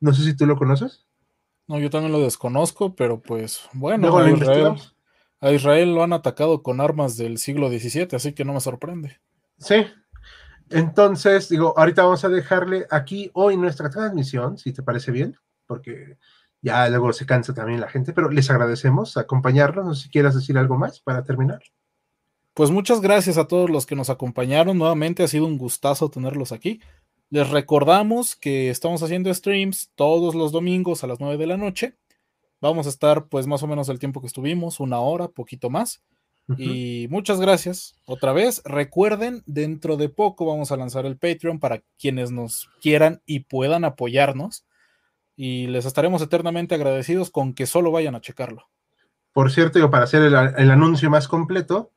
No 0.00 0.14
sé 0.14 0.24
si 0.24 0.34
tú 0.34 0.46
lo 0.46 0.56
conoces. 0.56 1.04
No, 1.68 1.78
yo 1.78 1.90
también 1.90 2.12
lo 2.12 2.20
desconozco, 2.20 2.96
pero 2.96 3.20
pues 3.20 3.68
bueno, 3.74 4.16
a 4.16 4.30
Israel, 4.30 4.74
a 5.40 5.52
Israel, 5.52 5.94
lo 5.94 6.02
han 6.02 6.14
atacado 6.14 6.62
con 6.62 6.80
armas 6.80 7.16
del 7.18 7.36
siglo 7.38 7.68
XVII, 7.68 8.08
así 8.12 8.32
que 8.32 8.44
no 8.44 8.54
me 8.54 8.60
sorprende. 8.60 9.20
Sí. 9.58 9.86
Entonces, 10.70 11.48
digo, 11.48 11.74
ahorita 11.76 12.02
vamos 12.02 12.24
a 12.24 12.28
dejarle 12.30 12.86
aquí 12.90 13.30
hoy 13.34 13.56
nuestra 13.56 13.90
transmisión, 13.90 14.56
si 14.58 14.72
te 14.72 14.82
parece 14.82 15.12
bien, 15.12 15.36
porque 15.66 16.16
ya 16.62 16.88
luego 16.88 17.12
se 17.12 17.26
cansa 17.26 17.54
también 17.54 17.80
la 17.80 17.88
gente, 17.88 18.12
pero 18.12 18.30
les 18.30 18.50
agradecemos 18.50 19.16
acompañarnos. 19.16 19.86
No 19.86 19.94
sé 19.94 20.04
si 20.04 20.08
quieras 20.10 20.34
decir 20.34 20.56
algo 20.58 20.76
más 20.78 21.00
para 21.00 21.22
terminar. 21.22 21.62
Pues 22.54 22.70
muchas 22.70 23.00
gracias 23.00 23.38
a 23.38 23.46
todos 23.46 23.70
los 23.70 23.86
que 23.86 23.94
nos 23.94 24.10
acompañaron. 24.10 24.76
Nuevamente 24.76 25.22
ha 25.22 25.28
sido 25.28 25.46
un 25.46 25.58
gustazo 25.58 26.10
tenerlos 26.10 26.50
aquí. 26.50 26.80
Les 27.30 27.48
recordamos 27.50 28.36
que 28.36 28.70
estamos 28.70 29.02
haciendo 29.02 29.32
streams 29.32 29.90
todos 29.94 30.34
los 30.34 30.50
domingos 30.50 31.04
a 31.04 31.06
las 31.06 31.20
9 31.20 31.36
de 31.36 31.46
la 31.46 31.56
noche. 31.58 31.94
Vamos 32.60 32.86
a 32.86 32.90
estar 32.90 33.26
pues 33.26 33.46
más 33.46 33.62
o 33.62 33.66
menos 33.66 33.88
el 33.88 33.98
tiempo 33.98 34.20
que 34.20 34.26
estuvimos, 34.26 34.80
una 34.80 34.98
hora, 34.98 35.28
poquito 35.28 35.70
más. 35.70 36.02
Y 36.56 37.08
muchas 37.10 37.40
gracias 37.40 37.94
otra 38.06 38.32
vez. 38.32 38.62
Recuerden, 38.64 39.42
dentro 39.44 39.98
de 39.98 40.08
poco 40.08 40.46
vamos 40.46 40.72
a 40.72 40.78
lanzar 40.78 41.04
el 41.04 41.18
Patreon 41.18 41.60
para 41.60 41.82
quienes 41.98 42.30
nos 42.30 42.70
quieran 42.80 43.20
y 43.26 43.40
puedan 43.40 43.84
apoyarnos. 43.84 44.64
Y 45.36 45.66
les 45.66 45.84
estaremos 45.84 46.22
eternamente 46.22 46.74
agradecidos 46.74 47.30
con 47.30 47.52
que 47.52 47.66
solo 47.66 47.92
vayan 47.92 48.14
a 48.14 48.22
checarlo. 48.22 48.66
Por 49.34 49.52
cierto, 49.52 49.90
para 49.90 50.04
hacer 50.04 50.22
el 50.22 50.70
anuncio 50.70 51.10
más 51.10 51.28
completo, 51.28 51.92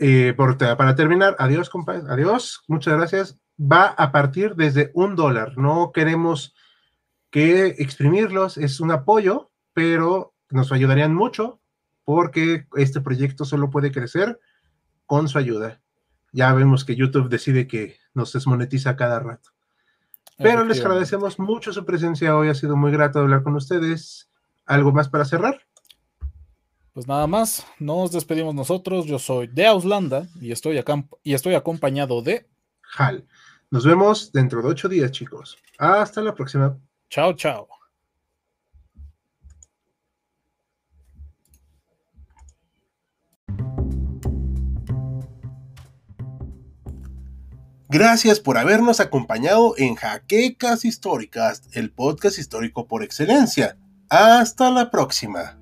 eh, 0.00 0.34
para 0.36 0.96
terminar, 0.96 1.36
adiós, 1.38 1.70
compadre, 1.70 2.02
adiós, 2.08 2.64
muchas 2.66 2.94
gracias. 2.94 3.38
Va 3.60 3.86
a 3.86 4.12
partir 4.12 4.54
desde 4.54 4.90
un 4.94 5.14
dólar. 5.16 5.56
No 5.58 5.92
queremos 5.92 6.54
que 7.30 7.66
exprimirlos, 7.78 8.58
es 8.58 8.80
un 8.80 8.90
apoyo, 8.90 9.50
pero 9.72 10.34
nos 10.50 10.72
ayudarían 10.72 11.14
mucho 11.14 11.60
porque 12.04 12.66
este 12.76 13.00
proyecto 13.00 13.44
solo 13.44 13.70
puede 13.70 13.90
crecer 13.92 14.38
con 15.06 15.28
su 15.28 15.38
ayuda. 15.38 15.80
Ya 16.32 16.52
vemos 16.52 16.84
que 16.84 16.96
YouTube 16.96 17.28
decide 17.28 17.66
que 17.66 17.96
nos 18.14 18.32
desmonetiza 18.32 18.96
cada 18.96 19.18
rato. 19.18 19.50
Pero 20.38 20.64
les 20.64 20.80
agradecemos 20.80 21.38
mucho 21.38 21.72
su 21.72 21.84
presencia 21.84 22.36
hoy, 22.36 22.48
ha 22.48 22.54
sido 22.54 22.76
muy 22.76 22.90
grato 22.90 23.20
hablar 23.20 23.42
con 23.42 23.54
ustedes. 23.54 24.30
¿Algo 24.66 24.92
más 24.92 25.08
para 25.08 25.24
cerrar? 25.24 25.60
Pues 26.92 27.06
nada 27.06 27.26
más, 27.26 27.66
nos 27.78 28.12
despedimos 28.12 28.54
nosotros. 28.54 29.06
Yo 29.06 29.18
soy 29.18 29.46
de 29.46 29.66
Auslanda 29.66 30.26
y 30.40 30.52
estoy, 30.52 30.78
acá, 30.78 31.04
y 31.22 31.34
estoy 31.34 31.54
acompañado 31.54 32.22
de 32.22 32.48
Hal. 32.96 33.26
Nos 33.70 33.86
vemos 33.86 34.32
dentro 34.32 34.60
de 34.62 34.68
ocho 34.68 34.88
días, 34.88 35.10
chicos. 35.10 35.56
Hasta 35.78 36.20
la 36.20 36.34
próxima. 36.34 36.76
Chao, 37.08 37.34
chao. 37.34 37.68
Gracias 47.88 48.40
por 48.40 48.56
habernos 48.56 49.00
acompañado 49.00 49.74
en 49.76 49.96
Jaquecas 49.96 50.86
Históricas, 50.86 51.64
el 51.72 51.90
podcast 51.90 52.38
histórico 52.38 52.88
por 52.88 53.02
excelencia. 53.02 53.76
Hasta 54.08 54.70
la 54.70 54.90
próxima. 54.90 55.61